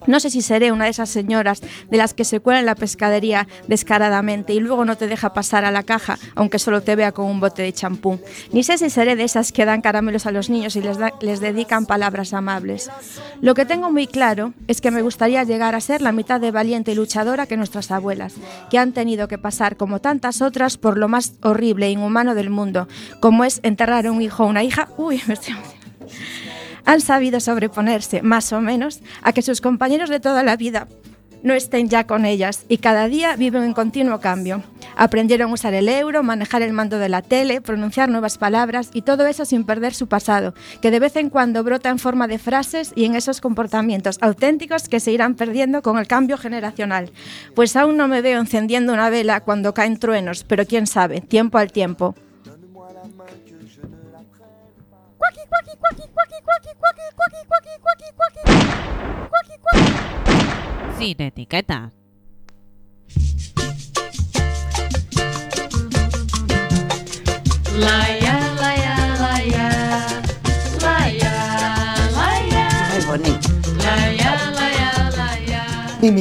No 0.07 0.21
sé 0.21 0.31
si 0.31 0.43
seré 0.43 0.73
una 0.73 0.85
de 0.85 0.91
esas 0.91 1.11
señoras 1.11 1.63
de 1.91 1.97
las 1.97 2.15
que 2.15 2.25
se 2.25 2.41
cuela 2.41 2.61
en 2.61 2.67
la 2.67 2.75
pescadería 2.75 3.49
descaradamente 3.67 4.53
y 4.53 4.61
luego 4.61 4.85
no 4.85 4.97
te 4.97 5.07
deja 5.07 5.33
pasar 5.33 5.65
a 5.65 5.71
la 5.71 5.83
caja, 5.83 6.19
aunque 6.35 6.59
solo 6.59 6.83
te 6.83 6.97
vea 6.97 7.13
con 7.13 7.27
un 7.27 7.41
bote 7.41 7.63
de 7.63 7.73
champú. 7.73 8.21
Ni 8.53 8.63
sé 8.63 8.79
si 8.79 8.91
seré 8.91 9.17
de 9.17 9.25
esas 9.25 9.53
que 9.53 9.65
dan 9.65 9.76
caramelos 9.81 10.27
a 10.27 10.33
los 10.33 10.51
niños 10.51 10.77
y 10.77 10.83
les, 10.83 10.99
les 11.21 11.41
dedican 11.41 11.87
palabras 11.87 12.33
amables. 12.33 12.91
Lo 13.41 13.55
que 13.55 13.67
tengo 13.67 13.91
muy 13.91 14.07
claro 14.07 14.53
es 14.69 14.81
que 14.81 14.91
me 14.91 15.03
gustaría 15.03 15.45
llegar 15.45 15.75
a 15.75 15.81
ser 15.81 16.03
la 16.03 16.13
mitad 16.13 16.41
de 16.41 16.51
valiente 16.51 16.93
y 16.93 16.95
luchadora 16.95 17.47
que 17.47 17.57
nuestras 17.57 17.91
abuelas, 17.91 18.35
que 18.71 18.79
han 18.79 18.93
tenido 18.93 19.29
que 19.29 19.39
pasar, 19.39 19.77
como 19.77 20.01
tantas 20.01 20.43
otras, 20.43 20.77
por 20.77 20.99
lo 20.99 21.09
más 21.09 21.35
horrible 21.43 21.87
e 21.87 21.91
inhumano 21.91 22.35
del 22.35 22.51
mundo, 22.51 22.89
como 23.21 23.45
es 23.45 23.61
enterrar 23.63 24.07
a 24.07 24.13
un 24.13 24.23
hijo 24.23 24.45
o 24.45 24.49
una 24.49 24.63
hija. 24.63 24.89
Uy, 24.97 25.21
me 25.27 25.35
estoy. 25.35 25.55
Han 26.85 27.01
sabido 27.01 27.41
sobreponerse, 27.41 28.23
más 28.23 28.53
o 28.53 28.61
menos, 28.61 29.01
a 29.23 29.33
que 29.33 29.43
sus 29.43 29.61
compañeros 29.61 30.09
de 30.09 30.21
toda 30.21 30.45
la 30.45 30.57
vida 30.57 30.87
no 31.43 31.55
estén 31.55 31.89
ya 31.89 32.07
con 32.07 32.25
ellas 32.25 32.65
y 32.69 32.79
cada 32.79 33.09
día 33.09 33.37
viven 33.37 33.63
en 33.63 33.73
continuo 33.73 34.21
cambio. 34.21 34.63
Aprendieron 34.97 35.51
a 35.51 35.55
usar 35.55 35.75
el 35.75 35.89
euro, 35.89 36.23
manejar 36.23 36.63
el 36.63 36.73
mando 36.73 36.99
de 36.99 37.09
la 37.09 37.23
tele, 37.23 37.61
pronunciar 37.61 38.09
nuevas 38.09 38.39
palabras 38.39 38.91
y 38.93 39.03
todo 39.03 39.27
eso 39.27 39.45
sin 39.45 39.65
perder 39.65 39.95
su 39.95 40.09
pasado, 40.09 40.55
que 40.81 40.91
de 40.91 41.01
vez 41.01 41.17
en 41.17 41.31
cuando 41.31 41.63
brota 41.63 41.91
en 41.91 41.99
forma 41.99 42.27
de 42.29 42.39
frases 42.39 42.93
y 42.97 43.05
en 43.05 43.15
esos 43.15 43.41
comportamientos 43.41 44.19
auténticos 44.21 44.89
que 44.89 45.01
se 45.01 45.13
irán 45.13 45.35
perdiendo 45.35 45.83
con 45.83 45.99
el 45.99 46.07
cambio 46.07 46.39
generacional. 46.39 47.11
Pues 47.55 47.77
aún 47.77 47.97
no 47.97 48.09
me 48.09 48.23
veo 48.23 48.41
encendiendo 48.41 48.93
una 48.93 49.11
vela 49.11 49.41
cuando 49.41 49.75
caen 49.75 49.99
truenos, 49.99 50.45
pero 50.45 50.67
quién 50.67 50.87
sabe, 50.87 51.21
tiempo 51.21 51.59
al 51.59 51.73
tiempo. 51.73 52.15
Sin 60.99 61.21
etiqueta. 61.23 61.91
Laia. 67.79 68.37
Muy 72.93 73.05
bonito. 73.07 73.49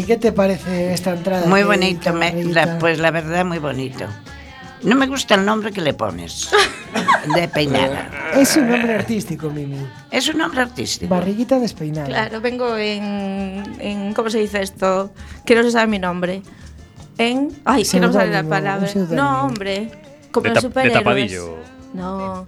¿qué 0.05 0.17
te 0.17 0.31
parece 0.31 0.93
esta 0.93 1.11
entrada? 1.13 1.45
Muy 1.47 1.63
bonito, 1.63 2.13
me- 2.13 2.43
la- 2.45 2.77
pues 2.79 2.99
la 2.99 3.11
verdad 3.11 3.45
muy 3.45 3.59
bonito. 3.59 4.05
No 4.85 4.95
me 4.95 5.07
gusta 5.07 5.35
el 5.35 5.45
nombre 5.45 5.71
que 5.71 5.81
le 5.81 5.93
pones. 5.93 6.49
De 7.35 7.47
peinada. 7.47 8.09
Es 8.35 8.55
un 8.57 8.69
nombre 8.69 8.93
artístico, 8.95 9.49
Mimi. 9.49 9.77
Es 10.11 10.27
un 10.27 10.37
nombre 10.37 10.61
artístico. 10.61 11.13
Barriguita 11.13 11.57
despeinada. 11.59 12.07
Claro, 12.07 12.41
vengo 12.41 12.75
en, 12.77 13.63
en 13.79 14.13
¿cómo 14.13 14.29
se 14.29 14.39
dice 14.39 14.61
esto? 14.61 15.11
Que 15.45 15.55
no 15.55 15.63
se 15.63 15.71
sabe 15.71 15.87
mi 15.87 15.99
nombre. 15.99 16.41
En, 17.17 17.49
ay, 17.63 17.83
que 17.85 17.99
no 17.99 18.07
me 18.07 18.13
sale 18.13 18.31
la 18.31 18.43
palabra. 18.43 18.87
No, 19.11 19.45
hombre. 19.45 19.89
Como 20.31 20.49
De 20.49 20.53
tap- 20.53 20.83
de 20.83 20.89
tapadillo. 20.89 21.55
No, 21.93 22.45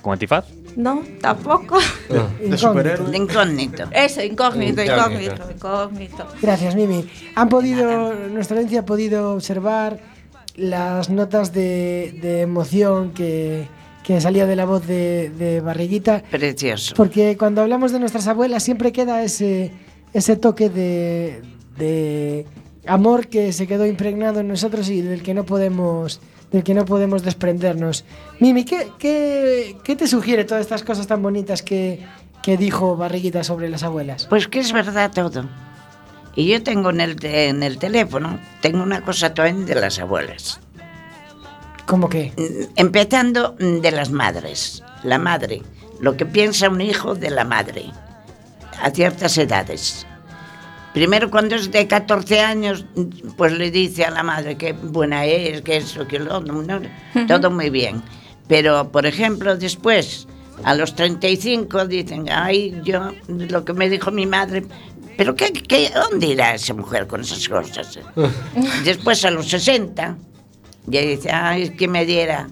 ¿Con 0.00 0.12
antifaz? 0.12 0.44
no, 0.76 1.02
tampoco. 1.20 1.78
De 2.40 2.56
superhéroe. 2.56 3.10
De 3.10 3.16
incógnito. 3.16 3.84
Eso, 3.90 4.22
incógnito, 4.22 4.80
Incógnito. 4.82 5.32
incógnito, 5.34 5.50
incógnito. 5.50 6.26
Gracias, 6.40 6.76
Mimi. 6.76 7.10
Han 7.34 7.48
podido, 7.48 8.14
nuestra 8.14 8.56
audiencia 8.56 8.80
ha 8.80 8.84
podido 8.86 9.32
observar 9.34 9.98
las 10.56 11.10
notas 11.10 11.52
de, 11.52 12.16
de 12.20 12.40
emoción 12.40 13.12
que, 13.12 13.68
que 14.02 14.20
salía 14.20 14.46
de 14.46 14.56
la 14.56 14.64
voz 14.64 14.86
de, 14.86 15.30
de 15.30 15.60
Barriguita. 15.60 16.22
Precioso. 16.30 16.94
Porque 16.96 17.36
cuando 17.36 17.62
hablamos 17.62 17.92
de 17.92 18.00
nuestras 18.00 18.26
abuelas 18.26 18.62
siempre 18.62 18.92
queda 18.92 19.22
ese, 19.22 19.72
ese 20.12 20.36
toque 20.36 20.70
de, 20.70 21.42
de 21.76 22.46
amor 22.86 23.28
que 23.28 23.52
se 23.52 23.66
quedó 23.66 23.86
impregnado 23.86 24.40
en 24.40 24.48
nosotros 24.48 24.88
y 24.88 25.02
del 25.02 25.22
que 25.22 25.34
no 25.34 25.44
podemos 25.44 26.20
del 26.52 26.62
que 26.62 26.74
no 26.74 26.84
podemos 26.84 27.24
desprendernos. 27.24 28.04
Mimi, 28.38 28.64
¿qué, 28.64 28.86
qué, 29.00 29.76
qué 29.82 29.96
te 29.96 30.06
sugiere 30.06 30.44
todas 30.44 30.62
estas 30.62 30.84
cosas 30.84 31.08
tan 31.08 31.20
bonitas 31.20 31.60
que, 31.60 31.98
que 32.40 32.56
dijo 32.56 32.96
Barriguita 32.96 33.42
sobre 33.42 33.68
las 33.68 33.82
abuelas? 33.82 34.26
Pues 34.26 34.46
que 34.46 34.60
es 34.60 34.72
verdad 34.72 35.10
todo. 35.12 35.48
Y 36.36 36.46
yo 36.48 36.62
tengo 36.62 36.90
en 36.90 37.00
el, 37.00 37.16
en 37.24 37.62
el 37.62 37.78
teléfono, 37.78 38.38
tengo 38.60 38.82
una 38.82 39.00
cosa 39.00 39.32
también 39.32 39.64
de 39.66 39.74
las 39.74 39.98
abuelas. 39.98 40.60
¿Cómo 41.86 42.08
que? 42.08 42.32
Empezando 42.76 43.56
de 43.58 43.90
las 43.90 44.10
madres. 44.10 44.82
La 45.02 45.18
madre. 45.18 45.62
Lo 46.00 46.16
que 46.16 46.26
piensa 46.26 46.68
un 46.68 46.80
hijo 46.80 47.14
de 47.14 47.30
la 47.30 47.44
madre. 47.44 47.86
A 48.82 48.90
ciertas 48.90 49.38
edades. 49.38 50.06
Primero 50.92 51.30
cuando 51.30 51.56
es 51.56 51.70
de 51.70 51.86
14 51.86 52.40
años, 52.40 52.84
pues 53.36 53.52
le 53.52 53.70
dice 53.70 54.04
a 54.04 54.10
la 54.10 54.22
madre 54.22 54.56
que 54.56 54.72
buena 54.72 55.26
es, 55.26 55.62
que 55.62 55.76
eso, 55.76 56.06
que 56.06 56.18
lo 56.18 56.38
otro, 56.38 56.62
¿no? 56.62 56.80
todo 57.26 57.50
muy 57.50 57.70
bien. 57.70 58.02
Pero, 58.48 58.90
por 58.90 59.06
ejemplo, 59.06 59.56
después, 59.56 60.26
a 60.64 60.74
los 60.74 60.94
35 60.94 61.86
dicen, 61.86 62.26
ay, 62.30 62.80
yo, 62.82 63.12
lo 63.28 63.64
que 63.64 63.74
me 63.74 63.90
dijo 63.90 64.10
mi 64.10 64.24
madre, 64.24 64.64
pero 65.16 65.34
qué, 65.34 65.52
qué, 65.52 65.90
¿dónde 65.94 66.26
irá 66.26 66.54
esa 66.54 66.74
mujer 66.74 67.06
con 67.06 67.20
esas 67.22 67.48
cosas? 67.48 67.98
Después 68.84 69.24
a 69.24 69.30
los 69.30 69.48
60, 69.48 70.16
ya 70.86 71.00
dice, 71.00 71.30
ay, 71.30 71.70
que 71.70 71.88
me 71.88 72.04
diera 72.04 72.48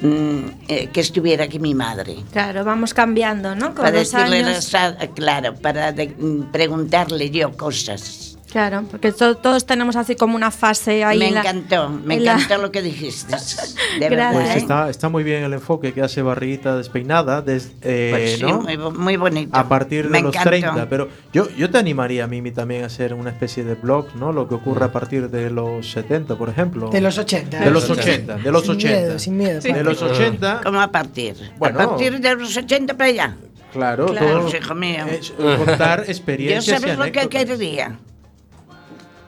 mm, 0.00 0.38
eh, 0.68 0.88
que 0.92 1.00
estuviera 1.00 1.44
aquí 1.44 1.58
mi 1.58 1.74
madre. 1.74 2.16
Claro, 2.32 2.64
vamos 2.64 2.94
cambiando, 2.94 3.54
¿no? 3.54 3.66
Con 3.74 3.84
Para 3.84 3.90
los 3.98 4.10
decirle, 4.12 4.44
años. 4.44 4.72
las- 4.72 5.08
claro, 5.14 5.54
para 5.54 5.92
de- 5.92 6.08
mm, 6.18 6.52
preguntarle 6.52 7.30
yo 7.30 7.56
cosas. 7.56 8.35
Claro, 8.56 8.84
porque 8.90 9.12
to- 9.12 9.34
todos 9.36 9.66
tenemos 9.66 9.96
así 9.96 10.16
como 10.16 10.34
una 10.34 10.50
fase 10.50 11.04
ahí. 11.04 11.18
Me 11.18 11.28
en 11.28 11.34
la- 11.34 11.40
encantó, 11.40 11.90
me 11.90 12.14
en 12.14 12.24
la- 12.24 12.32
encantó 12.36 12.56
lo 12.56 12.70
que 12.72 12.80
dijiste. 12.80 13.36
De 14.00 14.08
verdad. 14.08 14.32
Pues 14.32 14.48
¿eh? 14.48 14.56
está, 14.56 14.88
está 14.88 15.10
muy 15.10 15.24
bien 15.24 15.42
el 15.44 15.52
enfoque 15.52 15.92
que 15.92 16.00
hace 16.00 16.22
Barriguita 16.22 16.74
despeinada, 16.74 17.42
des- 17.42 17.72
eh, 17.82 18.08
Pues 18.12 18.32
sí, 18.38 18.42
¿no? 18.42 18.62
muy, 18.62 18.78
muy 18.78 19.16
bonito. 19.18 19.54
a 19.54 19.68
partir 19.68 20.04
de 20.04 20.08
Me 20.10 20.22
los 20.22 20.30
encantó. 20.34 20.48
30. 20.48 20.88
Pero 20.88 21.08
yo, 21.34 21.50
yo 21.50 21.68
te 21.68 21.76
animaría, 21.76 22.26
Mimi, 22.26 22.50
también 22.50 22.84
a 22.84 22.86
hacer 22.86 23.12
una 23.12 23.28
especie 23.28 23.62
de 23.62 23.74
blog, 23.74 24.06
¿no? 24.14 24.32
Lo 24.32 24.48
que 24.48 24.54
ocurre 24.54 24.86
a 24.86 24.90
partir 24.90 25.28
de 25.28 25.50
los 25.50 25.90
70, 25.90 26.36
por 26.38 26.48
ejemplo. 26.48 26.88
De 26.88 27.02
los 27.02 27.18
80. 27.18 27.60
De 27.60 27.70
los 27.70 27.90
80, 27.90 28.36
de 28.36 28.50
los 28.52 28.62
Sin 28.62 28.70
80. 28.76 28.96
miedo, 29.00 29.18
sin 29.18 29.36
miedo, 29.36 29.60
De 29.60 29.84
los 29.84 30.00
80. 30.00 30.62
¿Cómo 30.64 30.80
a 30.80 30.90
partir? 30.90 31.34
Bueno. 31.58 31.78
a 31.78 31.88
partir 31.90 32.18
de 32.20 32.34
los 32.36 32.56
80 32.56 32.94
para 32.96 33.10
allá. 33.10 33.36
Claro, 33.70 34.06
Claro, 34.06 34.46
todo 34.46 34.56
hijo 34.56 34.74
mío. 34.74 35.04
es 35.10 35.30
contar 35.32 35.98
Yo 36.06 36.10
experiencias 36.10 36.78
y 36.78 36.80
sabes 36.80 36.96
lo 36.96 37.04
que 37.12 37.28
querría. 37.28 37.98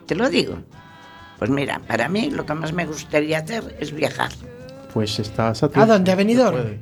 Te 0.09 0.15
lo 0.17 0.29
digo. 0.29 0.57
Pues 1.39 1.51
mira, 1.51 1.81
para 1.87 2.09
mí 2.09 2.31
lo 2.31 2.45
que 2.45 2.55
más 2.55 2.73
me 2.73 2.85
gustaría 2.87 3.39
hacer 3.39 3.77
es 3.79 3.93
viajar. 3.93 4.31
Pues 4.93 5.19
estás 5.21 5.63
a 5.63 5.71
¿A 5.75 5.87
dónde? 5.87 6.11
¿A 6.11 6.17
Benidorm? 6.17 6.79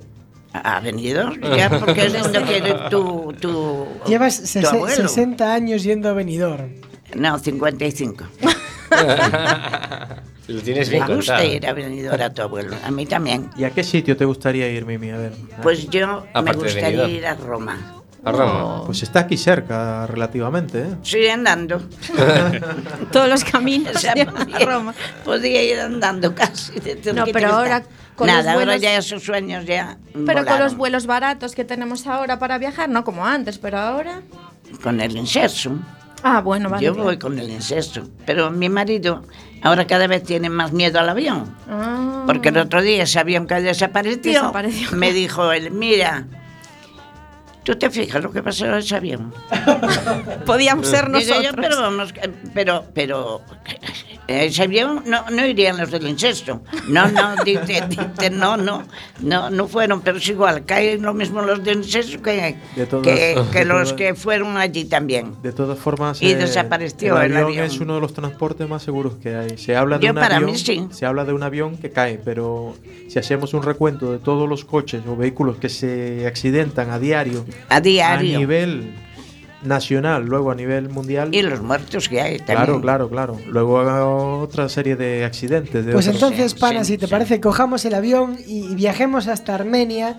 ¿A 0.54 0.80
Benidorm? 0.80 1.38
Ya, 1.54 1.68
porque 1.68 2.06
es 2.06 2.12
donde 2.14 2.40
quiere 2.44 2.74
tu, 2.88 3.34
tu, 3.38 3.86
Llevas 4.06 4.40
tu 4.40 4.46
sese- 4.46 4.66
abuelo. 4.68 5.08
60 5.08 5.52
años 5.52 5.82
yendo 5.82 6.08
a 6.08 6.12
Benidorm. 6.14 6.70
No, 7.14 7.38
55. 7.38 8.24
Lo 10.48 10.60
tienes 10.62 10.88
bien 10.88 11.04
Me 11.08 11.16
gusta 11.16 11.34
contado. 11.34 11.52
ir 11.54 11.66
a 11.66 11.72
Benidorm 11.72 12.22
a 12.22 12.30
tu 12.32 12.42
abuelo. 12.42 12.76
A 12.84 12.90
mí 12.92 13.04
también. 13.04 13.50
¿Y 13.56 13.64
a 13.64 13.70
qué 13.70 13.82
sitio 13.82 14.16
te 14.16 14.24
gustaría 14.24 14.70
ir, 14.70 14.86
Mimi? 14.86 15.10
A 15.10 15.16
ver. 15.18 15.32
Pues 15.62 15.90
yo 15.90 16.06
me 16.22 16.28
Aparte 16.32 16.58
gustaría 16.62 17.08
ir 17.08 17.26
a 17.26 17.34
Roma. 17.34 17.95
A 18.26 18.32
Roma. 18.32 18.82
Pues 18.84 19.02
está 19.02 19.20
aquí 19.20 19.36
cerca, 19.36 20.06
relativamente, 20.06 20.80
¿eh? 20.82 20.94
Sí, 21.02 21.26
andando. 21.28 21.80
Todos 23.12 23.28
los 23.28 23.44
caminos 23.44 23.94
O 23.96 23.98
sea, 23.98 24.14
llevan 24.14 24.52
a 24.54 24.58
Roma. 24.58 24.94
Podía 25.24 25.62
ir 25.62 25.78
andando 25.80 26.34
casi. 26.34 26.72
No, 27.14 27.24
pero 27.32 27.54
ahora 27.54 27.82
con 28.16 28.26
Nada, 28.26 28.38
los 28.42 28.48
ahora 28.52 28.64
vuelos- 28.76 28.80
ya 28.82 28.96
esos 28.96 29.22
sueños 29.22 29.64
ya. 29.66 29.98
Pero 30.12 30.24
con 30.24 30.34
volaron. 30.44 30.60
los 30.64 30.76
vuelos 30.76 31.06
baratos 31.06 31.54
que 31.54 31.64
tenemos 31.64 32.06
ahora 32.06 32.38
para 32.38 32.58
viajar, 32.58 32.88
no 32.88 33.04
como 33.04 33.26
antes, 33.26 33.58
pero 33.58 33.78
ahora. 33.78 34.22
Con 34.82 35.00
el 35.00 35.16
inserso. 35.16 35.78
Ah, 36.22 36.40
bueno, 36.40 36.68
vale. 36.70 36.84
Yo 36.84 36.94
voy 36.94 37.18
con 37.18 37.38
el 37.38 37.50
incesto. 37.50 38.08
Pero 38.24 38.50
mi 38.50 38.68
marido 38.68 39.22
ahora 39.62 39.86
cada 39.86 40.06
vez 40.06 40.22
tiene 40.24 40.48
más 40.48 40.72
miedo 40.72 40.98
al 40.98 41.08
avión. 41.08 41.54
Ah. 41.68 42.24
Porque 42.26 42.48
el 42.48 42.56
otro 42.58 42.82
día 42.82 43.02
ese 43.04 43.18
avión 43.20 43.46
que 43.46 43.54
desapareció, 43.60 44.32
Desapareció. 44.32 44.90
me 44.96 45.12
dijo 45.12 45.52
él, 45.52 45.70
mira, 45.70 46.26
¿tú 47.66 47.74
te 47.74 47.90
fijas 47.90 48.22
lo 48.22 48.30
que 48.30 48.42
pasó 48.42 48.66
a 48.66 48.78
ese 48.78 48.94
avión? 48.94 49.34
Podíamos 50.46 50.86
ser 50.86 51.06
yo, 51.06 51.10
nosotros. 51.10 51.54
pero 51.56 51.80
vamos, 51.80 52.14
eh, 52.22 52.30
pero, 52.54 52.84
pero, 52.94 53.42
no, 54.28 55.24
no 55.30 55.46
irían 55.46 55.76
los 55.76 55.90
del 55.90 56.06
incesto. 56.08 56.60
No, 56.88 57.08
no, 57.08 57.36
dice, 57.44 57.82
dice, 57.88 58.30
no, 58.30 58.56
no, 58.56 58.82
no, 59.20 59.50
no 59.50 59.68
fueron, 59.68 60.00
pero 60.00 60.18
es 60.18 60.28
igual, 60.28 60.64
caen 60.64 61.02
lo 61.02 61.14
mismo 61.14 61.42
los 61.42 61.62
del 61.62 61.78
incesto 61.78 62.20
que, 62.22 62.56
De 62.74 62.86
todas- 62.86 63.06
que, 63.06 63.36
que 63.52 63.58
de 63.60 63.64
los 63.64 63.82
todas- 63.88 63.92
que 63.94 64.14
fueron 64.14 64.56
allí 64.56 64.84
también. 64.86 65.34
De 65.42 65.52
todas 65.52 65.78
formas, 65.78 66.20
Y 66.22 66.32
eh, 66.32 66.36
desapareció 66.36 67.16
el 67.20 67.30
el 67.32 67.36
avión, 67.36 67.50
avión. 67.50 67.64
es 67.66 67.80
uno 67.80 67.94
de 67.94 68.00
los 68.00 68.14
transportes 68.14 68.68
más 68.68 68.82
seguros 68.82 69.14
que 69.22 69.34
hay. 69.36 69.58
Se 69.58 69.76
habla 69.76 69.98
de 69.98 70.06
Yo 70.06 70.12
un 70.12 70.16
para 70.18 70.36
avión, 70.36 70.50
mí 70.52 70.58
sí. 70.58 70.86
se 70.90 71.06
habla 71.06 71.24
de 71.24 71.32
un 71.32 71.42
avión 71.42 71.76
que 71.76 71.90
cae, 71.90 72.18
pero 72.24 72.74
si 73.08 73.18
hacemos 73.18 73.54
un 73.54 73.62
recuento 73.62 74.10
de 74.12 74.18
todos 74.18 74.48
los 74.48 74.64
coches 74.64 75.02
o 75.08 75.16
vehículos 75.16 75.56
que 75.58 75.68
se 75.68 76.26
accidentan 76.26 76.90
a 76.90 76.98
diario, 76.98 77.44
A 77.68 77.80
diario. 77.80 78.36
a 78.36 78.38
nivel 78.40 78.92
nacional, 79.62 80.24
luego 80.26 80.50
a 80.50 80.54
nivel 80.54 80.88
mundial, 80.90 81.34
Y 81.34 81.42
los 81.42 81.60
muertos 81.62 82.08
que 82.08 82.20
hay 82.20 82.36
también. 82.38 82.56
claro, 82.58 82.80
claro, 82.80 83.08
claro. 83.08 83.38
Luego 83.46 83.78
hago 83.80 84.38
otra 84.40 84.68
serie 84.68 84.96
de 84.96 85.24
accidentes. 85.24 85.84
De 85.86 85.92
Pues 85.92 86.06
otros- 86.08 86.22
entonces, 86.22 86.54
pana, 86.54 86.84
si 86.84 86.98
te 86.98 87.08
parece, 87.08 87.40
cojamos 87.40 87.84
el 87.84 87.94
avión 87.94 88.36
y 88.46 88.74
viajemos 88.74 89.28
hasta 89.28 89.54
Armenia 89.54 90.16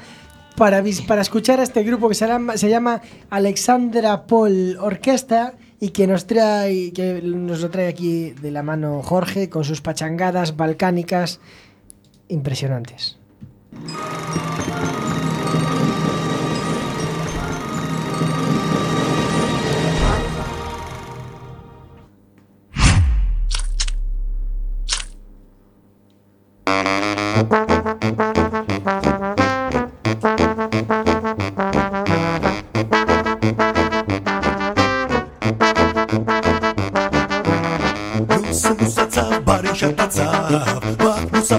para, 0.55 0.83
para 1.07 1.21
escuchar 1.21 1.59
a 1.59 1.63
este 1.63 1.83
grupo 1.83 2.09
que 2.09 2.15
se 2.15 2.27
llama, 2.27 2.57
se 2.57 2.69
llama 2.69 3.01
Alexandra 3.29 4.25
Paul 4.25 4.77
Orquesta 4.79 5.53
y 5.79 5.89
que 5.89 6.07
nos 6.07 6.25
trae 6.25 6.91
que 6.91 7.21
nos 7.23 7.61
lo 7.61 7.69
trae 7.69 7.87
aquí 7.87 8.31
de 8.31 8.49
la 8.49 8.63
mano 8.63 9.03
Jorge 9.03 9.47
con 9.49 9.63
sus 9.63 9.81
pachangadas 9.81 10.57
balcánicas 10.57 11.39
impresionantes. 12.29 13.17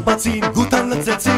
Շաբացին 0.08 0.44
գուտան 0.56 0.86
լծեցի 0.94 1.37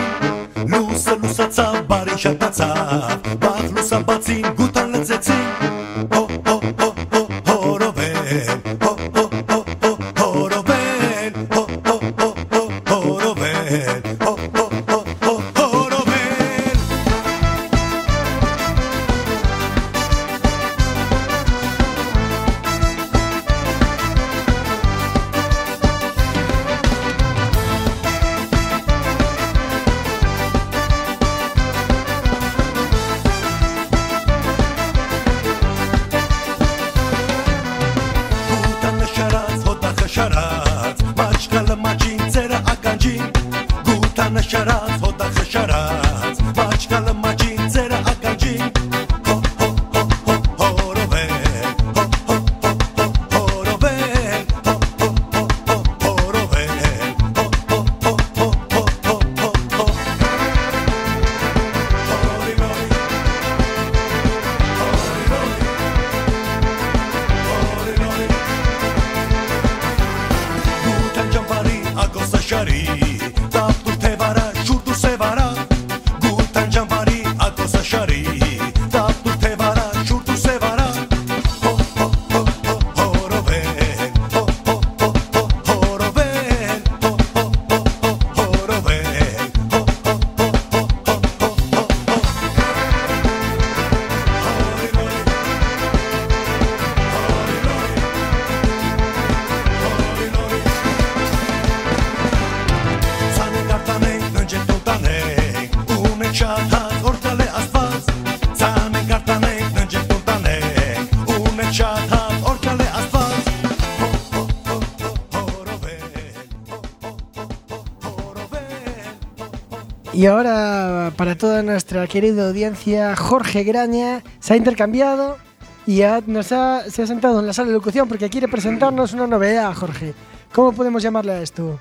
Y 120.21 120.27
ahora, 120.27 121.15
para 121.17 121.35
toda 121.35 121.63
nuestra 121.63 122.07
querida 122.07 122.47
audiencia, 122.47 123.17
Jorge 123.17 123.65
Graña 123.65 124.23
se 124.39 124.53
ha 124.53 124.57
intercambiado 124.59 125.39
y 125.87 126.03
nos 126.27 126.53
ha, 126.53 126.83
se 126.91 127.05
ha 127.05 127.07
sentado 127.07 127.41
en 127.41 127.47
la 127.47 127.55
sala 127.55 127.69
de 127.69 127.73
locución 127.73 128.07
porque 128.07 128.29
quiere 128.29 128.47
presentarnos 128.47 129.15
una 129.15 129.27
novedad, 129.27 129.73
Jorge. 129.73 130.13
¿Cómo 130.53 130.73
podemos 130.75 131.03
llamarle 131.03 131.33
a 131.33 131.41
esto? 131.41 131.81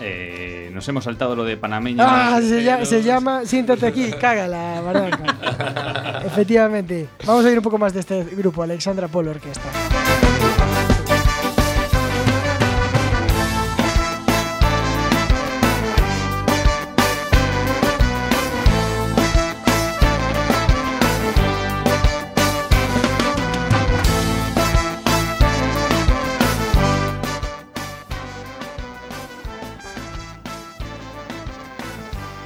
Eh, 0.00 0.72
nos 0.74 0.88
hemos 0.88 1.04
saltado 1.04 1.36
lo 1.36 1.44
de 1.44 1.56
panameño. 1.56 2.02
Ah, 2.04 2.40
se, 2.42 2.84
se 2.84 3.02
llama 3.04 3.42
Siéntate 3.44 3.86
aquí, 3.86 4.10
cágala. 4.20 4.82
Efectivamente. 6.26 7.10
Vamos 7.24 7.44
a 7.44 7.48
oír 7.48 7.58
un 7.58 7.62
poco 7.62 7.78
más 7.78 7.94
de 7.94 8.00
este 8.00 8.24
grupo, 8.24 8.64
Alexandra 8.64 9.06
Polo 9.06 9.30
Orquesta. 9.30 9.70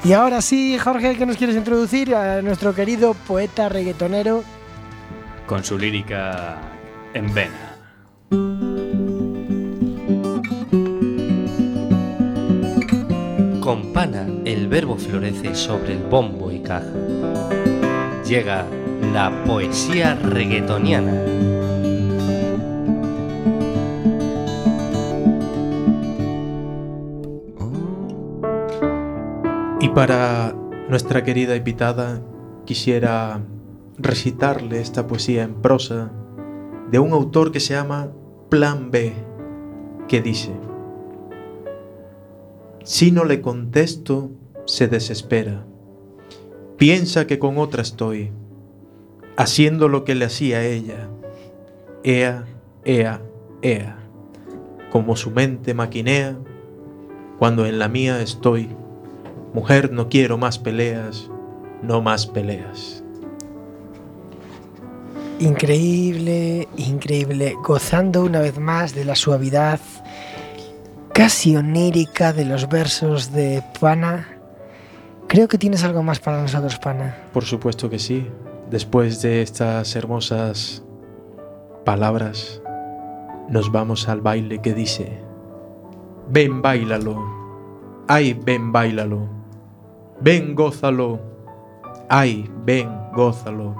Y 0.04 0.12
ahora 0.12 0.42
sí, 0.42 0.76
Jorge, 0.78 1.16
¿qué 1.16 1.24
nos 1.24 1.38
quieres 1.38 1.56
introducir 1.56 2.14
a 2.14 2.42
nuestro 2.42 2.74
querido 2.74 3.14
poeta 3.14 3.70
reggaetonero? 3.70 4.44
Con 5.46 5.64
su 5.64 5.78
lírica 5.78 6.58
en 7.14 7.32
vena. 7.32 7.76
Con 13.60 13.94
pana 13.94 14.26
el 14.44 14.68
verbo 14.68 14.98
florece 14.98 15.54
sobre 15.54 15.94
el 15.94 16.02
bombo 16.02 16.52
y 16.52 16.60
caja. 16.60 16.92
Llega 18.26 18.66
la 19.14 19.32
poesía 19.46 20.16
reggaetoniana. 20.16 21.53
Para 29.94 30.52
nuestra 30.88 31.22
querida 31.22 31.54
invitada 31.54 32.20
quisiera 32.64 33.40
recitarle 33.96 34.80
esta 34.80 35.06
poesía 35.06 35.44
en 35.44 35.54
prosa 35.54 36.10
de 36.90 36.98
un 36.98 37.12
autor 37.12 37.52
que 37.52 37.60
se 37.60 37.74
llama 37.74 38.10
Plan 38.48 38.90
B, 38.90 39.12
que 40.08 40.20
dice, 40.20 40.52
si 42.82 43.12
no 43.12 43.24
le 43.24 43.40
contesto, 43.40 44.32
se 44.66 44.88
desespera. 44.88 45.64
Piensa 46.76 47.26
que 47.26 47.38
con 47.38 47.56
otra 47.58 47.82
estoy, 47.82 48.32
haciendo 49.36 49.88
lo 49.88 50.04
que 50.04 50.16
le 50.16 50.24
hacía 50.24 50.64
ella. 50.64 51.08
Ea, 52.02 52.44
ea, 52.84 53.22
ea. 53.62 53.98
Como 54.90 55.16
su 55.16 55.30
mente 55.30 55.72
maquinea, 55.72 56.36
cuando 57.38 57.64
en 57.64 57.78
la 57.78 57.88
mía 57.88 58.20
estoy. 58.20 58.68
Mujer, 59.54 59.92
no 59.92 60.08
quiero 60.08 60.36
más 60.36 60.58
peleas, 60.58 61.30
no 61.80 62.02
más 62.02 62.26
peleas. 62.26 63.04
Increíble, 65.38 66.68
increíble. 66.76 67.54
Gozando 67.62 68.24
una 68.24 68.40
vez 68.40 68.58
más 68.58 68.94
de 68.94 69.04
la 69.04 69.14
suavidad 69.14 69.80
casi 71.12 71.56
onírica 71.56 72.32
de 72.32 72.44
los 72.44 72.68
versos 72.68 73.32
de 73.32 73.62
Pana. 73.80 74.28
Creo 75.28 75.46
que 75.46 75.56
tienes 75.56 75.84
algo 75.84 76.02
más 76.02 76.18
para 76.18 76.42
nosotros, 76.42 76.76
Pana. 76.78 77.16
Por 77.32 77.44
supuesto 77.44 77.88
que 77.88 78.00
sí. 78.00 78.28
Después 78.70 79.22
de 79.22 79.42
estas 79.42 79.94
hermosas 79.94 80.82
palabras, 81.84 82.60
nos 83.48 83.70
vamos 83.70 84.08
al 84.08 84.20
baile 84.20 84.60
que 84.60 84.74
dice, 84.74 85.20
ven, 86.28 86.62
bailalo, 86.62 87.22
ay, 88.08 88.32
ven, 88.32 88.72
bailalo, 88.72 89.28
ven, 90.24 90.54
gózalo, 90.54 91.20
ay, 92.08 92.50
ven, 92.64 92.88
gózalo, 93.12 93.76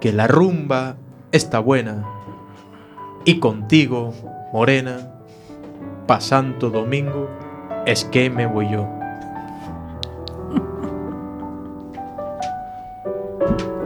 que 0.00 0.12
la 0.12 0.26
rumba 0.26 0.96
está 1.30 1.60
buena, 1.60 2.04
y 3.24 3.38
contigo, 3.38 4.12
morena, 4.52 5.12
pa' 6.08 6.20
Santo 6.20 6.68
Domingo, 6.68 7.28
es 7.86 8.04
que 8.06 8.28
me 8.28 8.46
voy 8.46 8.70
yo. 8.70 8.88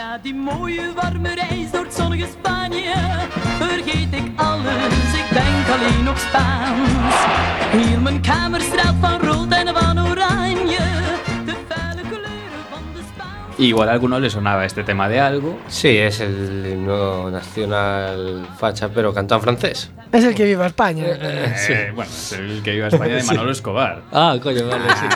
Na 0.00 0.16
die 0.16 0.32
mooie 0.32 0.86
warme 0.96 1.34
reis 1.36 1.70
door 1.72 1.84
het 1.84 1.94
zonnige 1.94 2.26
Spanje 2.32 2.94
vergeet 3.58 4.12
ik 4.20 4.26
alles, 4.36 5.12
ik 5.22 5.28
denk 5.32 5.64
alleen 5.74 6.04
nog 6.04 6.18
Spaans. 6.18 7.14
Hier 7.72 8.00
mijn 8.00 8.20
kamer 8.22 8.60
straalt 8.60 8.96
van 9.00 9.20
rood 9.20 9.52
en 9.52 9.66
van 9.74 9.98
oranje, 10.10 10.78
de 11.46 11.54
felle 11.68 12.02
kleuren 12.08 12.64
van 12.70 12.82
de 12.94 13.00
Spaans. 13.12 13.56
Igual 13.58 13.88
a 13.88 13.92
alguno 13.92 14.18
le 14.18 14.28
sonaba 14.30 14.64
este 14.64 14.82
tema 14.82 15.08
de 15.08 15.20
algo. 15.20 15.58
Sí, 15.68 15.88
es 15.98 16.20
el 16.20 16.66
himno 16.70 17.30
nacional 17.30 18.46
facha, 18.58 18.88
pero 18.88 19.12
cantado 19.12 19.38
en 19.40 19.42
francés. 19.42 19.90
Es 20.12 20.24
el 20.24 20.34
que 20.34 20.44
viva 20.44 20.66
España. 20.66 21.04
Eh, 21.06 21.92
Bueno, 21.94 22.10
es 22.10 22.32
el 22.32 22.62
que 22.62 22.74
iba 22.74 22.86
a 22.86 22.88
España 22.88 23.14
de 23.16 23.22
Manolo 23.30 23.50
Escobar. 23.52 24.02
Ah, 24.12 24.36
coño, 24.42 24.66
vale, 24.66 24.84
sí. 24.96 25.06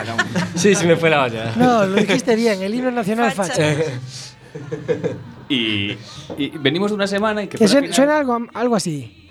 Sí, 0.55 0.75
sí 0.75 0.85
me 0.85 0.95
fue 0.95 1.09
la 1.09 1.23
olla. 1.23 1.51
No, 1.55 1.85
lo 1.85 1.95
dijiste 1.95 2.35
bien, 2.35 2.61
el 2.61 2.73
himno 2.73 2.91
nacional 2.91 3.31
facha. 3.31 3.63
Y, 5.47 5.95
y 6.37 6.49
venimos 6.59 6.91
de 6.91 6.95
una 6.95 7.07
semana 7.07 7.43
y 7.43 7.47
que 7.47 7.57
Que 7.57 7.67
suena, 7.67 7.93
suena 7.93 8.17
algo, 8.17 8.47
algo 8.53 8.75
así. 8.75 9.29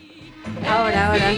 Ahora, 0.69 1.09
ahora. 1.09 1.33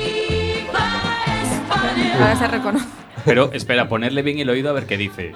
Ahora 2.20 2.36
se 2.36 2.48
reconoce. 2.48 2.86
Pero 3.24 3.50
espera, 3.52 3.88
ponerle 3.88 4.22
bien 4.22 4.38
el 4.38 4.50
oído 4.50 4.70
a 4.70 4.72
ver 4.72 4.86
qué 4.86 4.96
dice. 4.96 5.32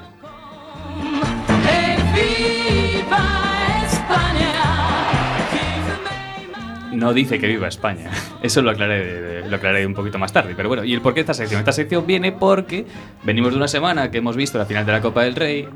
No 6.92 7.14
dice 7.14 7.38
que 7.38 7.46
viva 7.46 7.68
España. 7.68 8.10
Eso 8.42 8.62
lo 8.62 8.70
aclaré, 8.70 9.48
lo 9.48 9.56
aclaré 9.56 9.86
un 9.86 9.94
poquito 9.94 10.18
más 10.18 10.32
tarde. 10.32 10.54
Pero 10.56 10.68
bueno, 10.68 10.84
¿y 10.84 10.92
el 10.92 11.00
por 11.00 11.14
qué 11.14 11.20
esta 11.20 11.34
sección? 11.34 11.60
Esta 11.60 11.72
sección 11.72 12.06
viene 12.06 12.32
porque 12.32 12.84
venimos 13.22 13.52
de 13.52 13.56
una 13.56 13.68
semana 13.68 14.10
que 14.10 14.18
hemos 14.18 14.36
visto 14.36 14.58
la 14.58 14.66
final 14.66 14.84
de 14.84 14.92
la 14.92 15.00
Copa 15.00 15.22
del 15.22 15.36
Rey, 15.36 15.68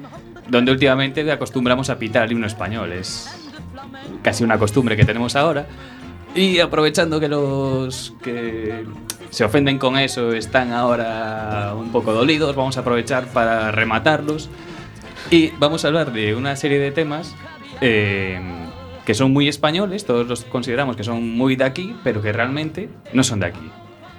donde 0.49 0.73
últimamente 0.73 1.31
acostumbramos 1.31 1.91
a 1.91 1.99
pitar 1.99 2.25
el 2.25 2.33
himno 2.33 2.47
español. 2.47 2.93
Es 2.93 3.29
casi 4.23 4.45
una 4.45 4.59
costumbre 4.59 4.97
que 4.97 5.05
tenemos 5.05 5.37
ahora. 5.37 5.67
Y 6.35 6.59
aprovechando 6.59 7.21
que 7.21 7.29
los 7.29 8.15
que 8.23 8.85
se 9.31 9.45
ofenden 9.45 9.79
con 9.79 9.97
eso 9.97 10.33
están 10.33 10.73
ahora 10.73 11.75
un 11.77 11.93
poco 11.93 12.13
dolidos, 12.13 12.57
vamos 12.57 12.77
a 12.77 12.81
aprovechar 12.81 13.27
para 13.27 13.71
rematarlos. 13.71 14.51
Y 15.31 15.51
vamos 15.59 15.85
a 15.85 15.89
hablar 15.89 16.13
de 16.13 16.35
una 16.35 16.57
serie 16.57 16.79
de 16.79 16.91
temas 16.91 17.35
eh, 17.81 18.41
que 19.05 19.15
son 19.15 19.33
muy 19.33 19.49
españoles, 19.49 20.05
todos 20.05 20.27
los 20.27 20.45
consideramos 20.45 20.97
que 20.97 21.05
son 21.05 21.37
muy 21.37 21.57
de 21.57 21.65
aquí, 21.65 21.95
pero 22.03 22.21
que 22.21 22.33
realmente 22.33 22.89
no 23.13 23.23
son 23.23 23.41
de 23.41 23.47
aquí. 23.47 23.71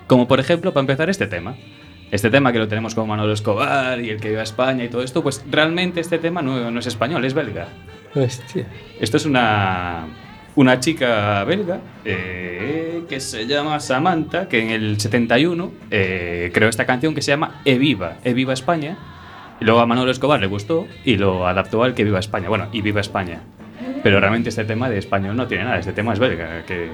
Como 0.08 0.28
por 0.28 0.40
ejemplo, 0.40 0.74
para 0.74 0.82
empezar, 0.82 1.10
este 1.10 1.28
tema. 1.28 1.56
Este 2.12 2.30
tema 2.30 2.52
que 2.52 2.60
lo 2.60 2.68
tenemos 2.68 2.96
con 2.96 3.08
Manolo 3.08 3.34
Escobar 3.34 4.00
y 4.00 4.10
el 4.10 4.20
que 4.20 4.30
viva 4.30 4.44
España 4.44 4.84
y 4.84 4.90
todo 4.90 5.02
esto, 5.02 5.24
pues 5.24 5.44
realmente 5.50 6.00
este 6.00 6.18
tema 6.20 6.42
no, 6.42 6.72
no 6.72 6.80
es 6.80 6.88
español, 6.88 7.26
es 7.26 7.34
belga. 7.34 7.68
Hostia. 8.14 8.68
Esto 9.00 9.18
es 9.18 9.26
una, 9.26 10.06
una 10.56 10.80
chica 10.80 11.44
belga 11.44 11.82
eh, 12.06 13.04
que 13.10 13.20
se 13.20 13.46
llama 13.46 13.80
Samantha, 13.80 14.48
que 14.48 14.62
en 14.62 14.70
el 14.70 15.00
71 15.00 15.72
eh, 15.92 16.52
creó 16.54 16.70
esta 16.70 16.86
canción 16.86 17.14
que 17.14 17.22
se 17.22 17.32
llama 17.32 17.62
E 17.66 17.78
Viva, 17.78 18.18
E 18.24 18.34
Viva 18.34 18.54
España. 18.54 18.98
Y 19.60 19.66
luego 19.66 19.80
a 19.80 19.86
Manolo 19.86 20.12
Escobar 20.12 20.40
le 20.40 20.48
gustó 20.48 20.88
y 21.04 21.18
lo 21.18 21.48
adaptó 21.48 21.84
al 21.84 21.94
que 21.94 22.04
viva 22.04 22.20
España. 22.20 22.50
Bueno, 22.50 22.68
y 22.72 22.82
viva 22.82 23.02
España. 23.02 23.42
Pero 24.04 24.20
realmente 24.20 24.50
este 24.50 24.66
tema 24.66 24.90
de 24.90 24.98
español 24.98 25.36
no 25.36 25.48
tiene 25.48 25.64
nada, 25.64 25.80
este 25.80 25.94
tema 25.94 26.14
es 26.14 26.20
belga. 26.20 26.64
Que... 26.66 26.90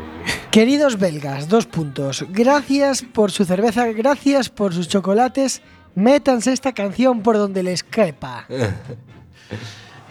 Queridos 0.52 1.00
belgas, 1.00 1.48
dos 1.48 1.66
puntos. 1.66 2.26
Gracias 2.30 3.04
por 3.04 3.32
su 3.32 3.46
cerveza, 3.46 3.88
gracias 3.94 4.50
por 4.50 4.74
sus 4.74 4.90
chocolates. 4.90 5.62
Métanse 5.96 6.52
esta 6.52 6.74
canción 6.74 7.22
por 7.22 7.38
donde 7.38 7.64
les 7.64 7.84
quepa. 7.84 8.46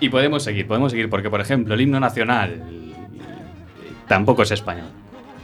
Y 0.02 0.08
podemos 0.08 0.42
seguir, 0.42 0.66
podemos 0.66 0.92
seguir, 0.92 1.10
porque 1.10 1.28
por 1.28 1.42
ejemplo 1.42 1.74
el 1.74 1.80
himno 1.82 2.00
nacional 2.00 2.62
tampoco 4.08 4.42
es 4.44 4.50
español. 4.50 4.86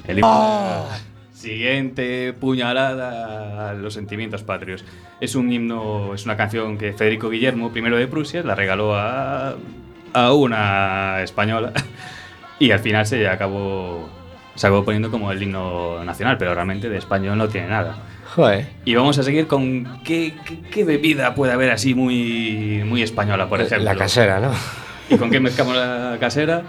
El 0.06 0.18
himno 0.18 0.28
Oh. 0.30 0.88
siguiente 1.34 2.32
puñalada 2.32 3.68
a 3.68 3.74
los 3.74 3.92
sentimientos 3.92 4.44
patrios. 4.44 4.82
Es 5.20 5.34
un 5.34 5.52
himno, 5.52 6.14
es 6.14 6.24
una 6.24 6.38
canción 6.38 6.78
que 6.78 6.94
Federico 6.94 7.28
Guillermo, 7.28 7.70
primero 7.70 7.98
de 7.98 8.06
Prusia, 8.06 8.42
la 8.44 8.54
regaló 8.54 8.94
a, 8.94 9.56
a 10.14 10.32
una 10.32 11.20
española 11.22 11.74
y 12.58 12.70
al 12.70 12.78
final 12.78 13.04
se 13.06 13.28
acabó, 13.28 14.08
se 14.56 14.66
acabó 14.66 14.84
poniendo 14.84 15.10
como 15.12 15.30
el 15.30 15.40
himno 15.40 16.02
nacional, 16.04 16.36
pero 16.38 16.52
realmente 16.54 16.88
de 16.88 16.98
español 16.98 17.38
no 17.38 17.46
tiene 17.48 17.68
nada. 17.68 17.96
Joder. 18.34 18.66
Y 18.84 18.94
vamos 18.96 19.16
a 19.18 19.22
seguir 19.22 19.46
con 19.46 20.02
qué, 20.02 20.34
qué- 20.44 20.60
qué 20.70 20.84
bebida 20.84 21.34
puede 21.34 21.52
haber 21.52 21.70
así 21.70 21.94
muy, 21.94 22.82
muy 22.84 23.02
española, 23.02 23.48
por 23.48 23.60
ejemplo. 23.60 23.84
La 23.84 23.94
casera, 23.96 24.40
¿no? 24.40 24.50
¿Y 25.08 25.16
con 25.16 25.30
qué 25.30 25.38
mezclamos 25.38 25.76
la 25.76 26.16
casera? 26.18 26.62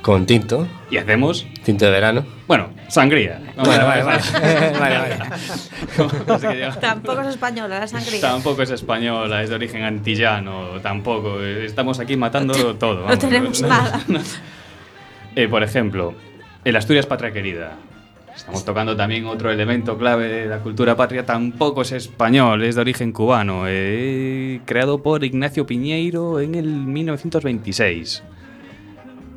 Con 0.00 0.26
tinto. 0.26 0.68
¿Y 0.90 0.98
hacemos? 0.98 1.46
Tinto 1.64 1.86
de 1.86 1.90
verano. 1.90 2.24
Bueno, 2.46 2.68
sangría. 2.88 3.40
Vale, 3.56 3.84
vale, 3.84 4.02
vale. 4.02 4.22
Vale, 4.78 4.98
vale. 4.98 6.58
Ya- 6.60 6.78
Tampoco 6.78 7.20
es 7.22 7.28
española 7.28 7.80
la 7.80 7.86
sangría. 7.88 8.20
Tampoco 8.20 8.62
es 8.62 8.70
española, 8.70 9.42
es 9.42 9.48
de 9.48 9.54
origen 9.54 9.82
antillano, 9.82 10.80
tampoco. 10.82 11.40
Estamos 11.42 11.98
aquí 12.00 12.16
matando 12.16 12.74
todo. 12.76 12.96
No 12.96 13.02
vamos. 13.04 13.18
tenemos 13.18 13.62
nada. 13.62 14.00
Eh, 15.36 15.48
por 15.48 15.62
ejemplo, 15.62 16.14
el 16.64 16.76
Asturias 16.76 17.06
Patria 17.06 17.32
Querida. 17.32 17.72
Estamos 18.34 18.64
tocando 18.64 18.96
también 18.96 19.26
otro 19.26 19.50
elemento 19.52 19.96
clave 19.96 20.26
de 20.28 20.46
la 20.46 20.58
cultura 20.58 20.96
patria. 20.96 21.24
Tampoco 21.24 21.82
es 21.82 21.92
español, 21.92 22.62
es 22.64 22.74
de 22.74 22.80
origen 22.80 23.12
cubano. 23.12 23.64
eh, 23.68 24.60
creado 24.64 25.02
por 25.02 25.22
Ignacio 25.24 25.66
Piñeiro 25.66 26.40
en 26.40 26.56
el 26.56 26.66
1926. 26.66 28.22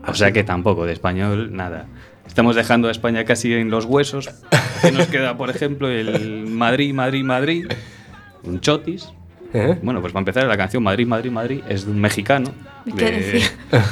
O 0.07 0.13
sea 0.15 0.31
que 0.31 0.43
tampoco, 0.43 0.85
de 0.85 0.93
español, 0.93 1.49
nada. 1.55 1.85
Estamos 2.25 2.55
dejando 2.55 2.87
a 2.87 2.91
España 2.91 3.23
casi 3.25 3.53
en 3.53 3.69
los 3.69 3.85
huesos. 3.85 4.29
Que 4.81 4.91
nos 4.91 5.07
queda, 5.07 5.37
por 5.37 5.49
ejemplo, 5.49 5.89
el 5.89 6.47
Madrid, 6.47 6.93
Madrid, 6.93 7.23
Madrid. 7.23 7.67
Un 8.43 8.59
chotis. 8.61 9.09
¿Eh? 9.53 9.77
Bueno, 9.81 10.01
pues 10.01 10.11
para 10.11 10.21
empezar, 10.21 10.45
la 10.45 10.57
canción 10.57 10.81
Madrid, 10.83 11.05
Madrid, 11.07 11.31
Madrid 11.31 11.61
es 11.69 11.85
de 11.85 11.91
un 11.91 11.99
mexicano. 12.01 12.51
¿Qué 12.97 13.05
de- 13.05 13.11
decía? 13.11 13.47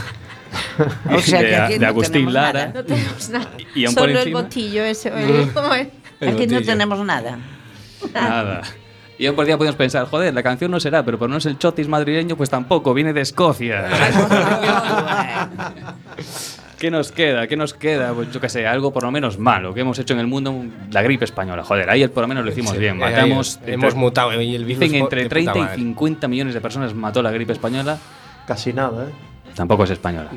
O 1.14 1.20
sea 1.20 1.40
que 1.40 1.46
de, 1.46 1.56
aquí 1.56 1.74
de 1.74 1.80
no 1.80 1.88
Agustín 1.88 2.12
tenemos 2.14 2.34
Lara. 2.34 2.60
nada. 2.68 2.74
No 2.74 2.84
tenemos 2.86 3.30
nada. 3.30 3.50
Y 3.76 3.86
aún 3.86 3.96
por 3.96 4.04
Solo 4.04 4.12
el 4.14 4.18
encima- 4.28 4.42
botillo 4.42 4.84
ese. 4.84 5.10
el- 5.10 5.52
¿cómo 5.54 5.74
es? 5.74 5.88
Aquí 6.22 6.48
no 6.48 6.62
tenemos 6.62 7.00
nada. 7.06 7.38
Nada. 8.14 8.62
Y 9.18 9.28
aún 9.28 9.36
por 9.38 9.46
día 9.46 9.58
podemos 9.58 9.78
pensar, 9.78 10.06
joder, 10.08 10.34
la 10.34 10.44
canción 10.44 10.70
no 10.70 10.78
será, 10.78 11.06
pero 11.06 11.18
por 11.18 11.30
no 11.30 11.38
es 11.38 11.46
el 11.46 11.58
chotis 11.58 11.88
madrileño, 11.88 12.36
pues 12.36 12.50
tampoco, 12.50 12.94
viene 12.94 13.14
de 13.14 13.22
Escocia. 13.22 13.86
¿Qué 16.78 16.92
nos 16.92 17.14
queda? 17.14 17.48
¿Qué 17.48 17.56
nos 17.56 17.74
queda? 17.74 18.12
Pues 18.14 18.32
yo 18.34 18.42
qué 18.42 18.50
sé, 18.50 18.68
algo 18.68 18.92
por 18.92 19.04
lo 19.04 19.12
menos 19.12 19.40
malo 19.40 19.74
que 19.74 19.80
hemos 19.82 19.98
hecho 20.00 20.14
en 20.14 20.20
el 20.20 20.28
mundo, 20.28 20.66
la 20.92 21.02
gripe 21.02 21.24
española. 21.24 21.64
Joder, 21.64 21.90
ahí 21.90 22.06
por 22.10 22.24
lo 22.24 22.28
menos 22.28 22.44
lo 22.44 22.52
hicimos 22.52 22.74
Sí, 22.74 22.78
bien. 22.80 23.02
ahí 23.02 23.14
Matamos. 23.14 23.60
hemos 23.66 23.96
mutado, 23.96 24.40
y 24.42 24.54
el 24.54 24.66
virus 24.66 24.84
entre 24.92 25.24
de 25.24 25.30
puta 25.30 25.30
30 25.30 25.58
y 25.58 25.62
madre. 25.62 25.76
50 25.78 26.28
millones 26.28 26.54
de 26.54 26.60
personas 26.62 26.94
mató 26.94 27.22
la 27.22 27.32
gripe 27.32 27.54
española. 27.54 27.98
Casi 28.46 28.74
nada, 28.74 29.06
¿eh? 29.06 29.14
Tampoco 29.56 29.84
es 29.86 29.90
española. 29.92 30.30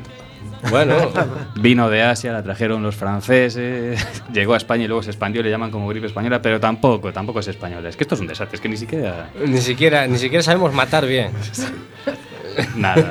Bueno. 0.69 0.95
Vino 1.55 1.89
de 1.89 2.01
Asia, 2.03 2.31
la 2.33 2.43
trajeron 2.43 2.81
los 2.83 2.95
franceses, 2.95 4.05
llegó 4.33 4.53
a 4.53 4.57
España 4.57 4.83
y 4.85 4.87
luego 4.87 5.03
se 5.03 5.09
expandió, 5.11 5.41
le 5.43 5.49
llaman 5.49 5.71
como 5.71 5.87
gripe 5.87 6.07
española, 6.07 6.41
pero 6.41 6.59
tampoco, 6.59 7.11
tampoco 7.13 7.39
es 7.39 7.47
española. 7.47 7.87
Es 7.89 7.95
que 7.95 8.03
esto 8.03 8.15
es 8.15 8.21
un 8.21 8.27
desastre, 8.27 8.55
es 8.55 8.61
que 8.61 8.69
ni 8.69 8.77
siquiera. 8.77 9.29
Ni 9.45 9.59
siquiera, 9.59 10.07
ni 10.07 10.17
siquiera 10.17 10.43
sabemos 10.43 10.73
matar 10.73 11.05
bien. 11.05 11.31
Nada. 12.75 13.09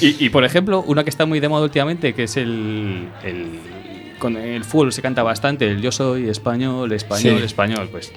Y, 0.00 0.24
y, 0.26 0.28
por 0.30 0.44
ejemplo, 0.44 0.82
una 0.86 1.02
que 1.02 1.10
está 1.10 1.26
muy 1.26 1.40
de 1.40 1.48
moda 1.48 1.64
últimamente, 1.64 2.12
que 2.14 2.24
es 2.24 2.36
el, 2.36 3.08
el- 3.24 3.58
Con 4.20 4.36
el 4.36 4.62
fútbol 4.64 4.92
se 4.92 5.02
canta 5.02 5.24
bastante, 5.24 5.66
el 5.68 5.80
yo 5.82 5.90
soy 5.90 6.28
español, 6.28 6.92
español, 6.92 7.38
Sí. 7.40 7.44
español. 7.44 7.88
Pues 7.90 8.12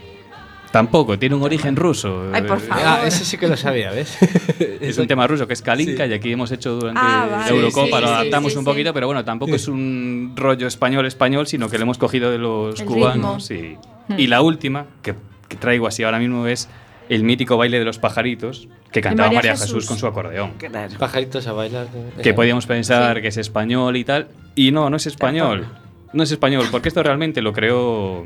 tampoco, 0.79 1.17
tiene 1.17 1.35
un 1.35 1.43
origen 1.43 1.75
ruso. 1.77 2.29
Ay, 2.33 2.41
por 2.43 2.57
Eh, 2.57 2.59
favor. 2.59 2.83
Ah, 2.85 3.01
ese 3.05 3.23
sí 3.23 3.37
que 3.37 3.47
lo 3.47 3.55
sabía, 3.55 3.91
¿ves? 3.91 4.17
Es 4.81 4.97
un 4.97 5.07
tema 5.07 5.25
ruso 5.25 5.47
que 5.47 5.53
es 5.53 5.61
Kalinka 5.61 6.05
y 6.05 6.13
aquí 6.13 6.31
hemos 6.33 6.51
hecho 6.51 6.75
durante 6.75 6.99
Ah, 7.01 7.27
vale. 7.31 7.43
la 7.43 7.49
Eurocopa, 7.49 7.97
Sí, 7.97 8.03
lo 8.03 8.09
adaptamos 8.09 8.51
sí, 8.51 8.57
un 8.57 8.65
sí. 8.65 8.69
poquito, 8.69 8.93
pero 8.93 9.07
bueno, 9.07 9.23
tampoco 9.23 9.55
es 9.55 9.67
un 9.69 10.33
rollo 10.35 10.67
español-español, 10.67 11.47
sino 11.47 11.69
que 11.69 11.77
lo 11.77 11.83
hemos 11.83 11.97
cogido 11.97 12.29
de 12.29 12.37
los 12.39 12.81
El 12.81 12.85
cubanos. 12.87 13.49
Y, 13.51 13.77
Hmm. 14.09 14.19
y 14.19 14.27
la 14.27 14.41
última 14.41 14.85
que, 15.01 15.15
que 15.47 15.55
traigo 15.55 15.87
así 15.87 16.03
ahora 16.03 16.19
mismo 16.19 16.45
es 16.45 16.67
el 17.09 17.23
mítico 17.23 17.55
baile 17.57 17.79
de 17.79 17.85
los 17.85 17.97
pajaritos 17.97 18.67
que 18.91 18.99
cantaba 19.01 19.27
María 19.29 19.37
María, 19.39 19.51
Jesús. 19.53 19.67
Jesús. 19.73 19.85
con 19.87 19.97
su 19.97 20.07
acordeón. 20.07 20.51
Pajaritos 20.99 21.47
a 21.47 21.53
bailar. 21.53 21.87
Que 22.21 22.33
podíamos 22.33 22.65
pensar 22.65 23.21
que 23.21 23.29
es 23.29 23.37
español 23.37 23.95
y 23.97 24.03
tal. 24.03 24.27
Y 24.55 24.71
no, 24.71 24.89
no 24.89 24.97
es 24.97 25.05
español. 25.07 25.67
No 26.13 26.23
es 26.23 26.31
español, 26.31 26.65
porque 26.71 26.89
esto 26.89 27.01
realmente 27.03 27.41
lo 27.41 27.51
creó. 27.53 28.25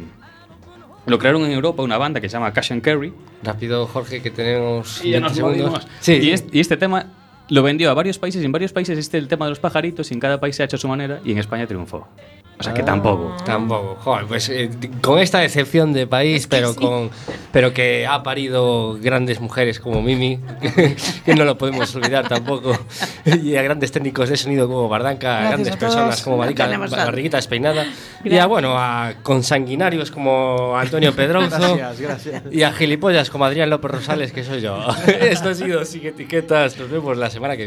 Lo 1.10 1.18
crearon 1.18 1.44
en 1.44 1.52
Europa 1.52 1.82
una 1.82 1.98
banda 1.98 2.22
que 2.22 2.30
se 2.30 2.34
llama 2.34 2.54
Cash 2.54 2.72
and 2.72 2.82
Carry. 2.82 3.12
Rápido, 3.44 3.88
Jorge, 3.88 4.22
que 4.22 4.30
tenemos. 4.30 5.04
Y 5.04 5.12
ya 5.12 5.20
20 5.20 5.22
nos 5.22 5.36
segundos. 5.36 5.88
Sí, 6.00 6.20
y, 6.22 6.30
este, 6.32 6.56
y 6.56 6.60
este 6.60 6.78
tema 6.78 7.08
lo 7.50 7.64
vendió 7.64 7.90
a 7.90 7.96
varios 7.96 8.20
países. 8.20 8.42
Y 8.42 8.46
en 8.46 8.52
varios 8.52 8.72
países 8.72 8.98
este 8.98 9.18
el 9.18 9.28
tema 9.28 9.46
de 9.46 9.50
los 9.50 9.60
pajaritos. 9.60 10.12
Y 10.12 10.14
en 10.14 10.20
cada 10.20 10.40
país 10.40 10.56
se 10.56 10.62
ha 10.62 10.66
hecho 10.66 10.76
a 10.76 10.80
su 10.80 10.88
manera. 10.88 11.20
Y 11.26 11.32
en 11.32 11.40
España 11.40 11.66
triunfó. 11.66 12.08
O 12.60 12.64
sea 12.64 12.74
que 12.74 12.82
Ah. 12.82 12.86
tampoco. 12.86 13.36
Tampoco. 13.46 13.96
Joder, 14.04 14.26
pues 14.26 14.50
eh, 14.50 14.70
con 15.02 15.18
esta 15.20 15.40
decepción 15.40 15.94
de 15.94 16.08
país, 16.08 16.46
pero 16.48 16.76
con 16.76 17.10
pero 17.54 17.74
que 17.74 18.06
ha 18.06 18.22
parido 18.22 18.98
grandes 19.02 19.40
mujeres 19.40 19.80
como 19.80 20.02
Mimi, 20.02 20.40
que, 20.62 20.96
que 21.26 21.36
no 21.36 21.46
lo 21.46 21.58
podemos 21.58 21.96
olvidar 21.96 22.28
tampoco, 22.28 22.78
y 23.26 23.56
a 23.56 23.62
grandes 23.62 23.92
técnicos 23.92 24.30
de 24.30 24.36
sonido 24.38 24.68
como 24.68 24.88
Bardanca, 24.90 25.30
a 25.30 25.40
Gracias 25.40 25.50
grandes 25.52 25.74
a 25.74 25.80
personas 25.80 26.22
como 26.22 26.38
Marica. 26.38 26.68
Barriguita 26.68 27.38
Despeinada, 27.38 27.86
y 28.24 28.38
a 28.38 28.46
bueno, 28.46 28.78
a 28.78 29.14
consanguinarios 29.24 30.12
como 30.12 30.78
Antonio 30.78 31.16
Pedroso, 31.16 31.76
Gracias, 31.78 32.00
gracias. 32.02 32.44
y 32.52 32.64
a 32.64 32.72
gilipollas 32.74 33.30
como 33.30 33.46
Adrián 33.46 33.70
López 33.70 33.90
Rosales, 33.90 34.32
que 34.34 34.44
soy 34.44 34.62
yo. 34.62 34.86
Esto 35.08 35.50
ha 35.50 35.54
sido 35.56 35.86
Sin 35.86 36.06
Etiquetas, 36.06 36.78
nos 36.78 36.90
vemos 36.92 37.18
la 37.18 37.30
semana 37.30 37.56
que 37.56 37.58
viene. 37.58 37.58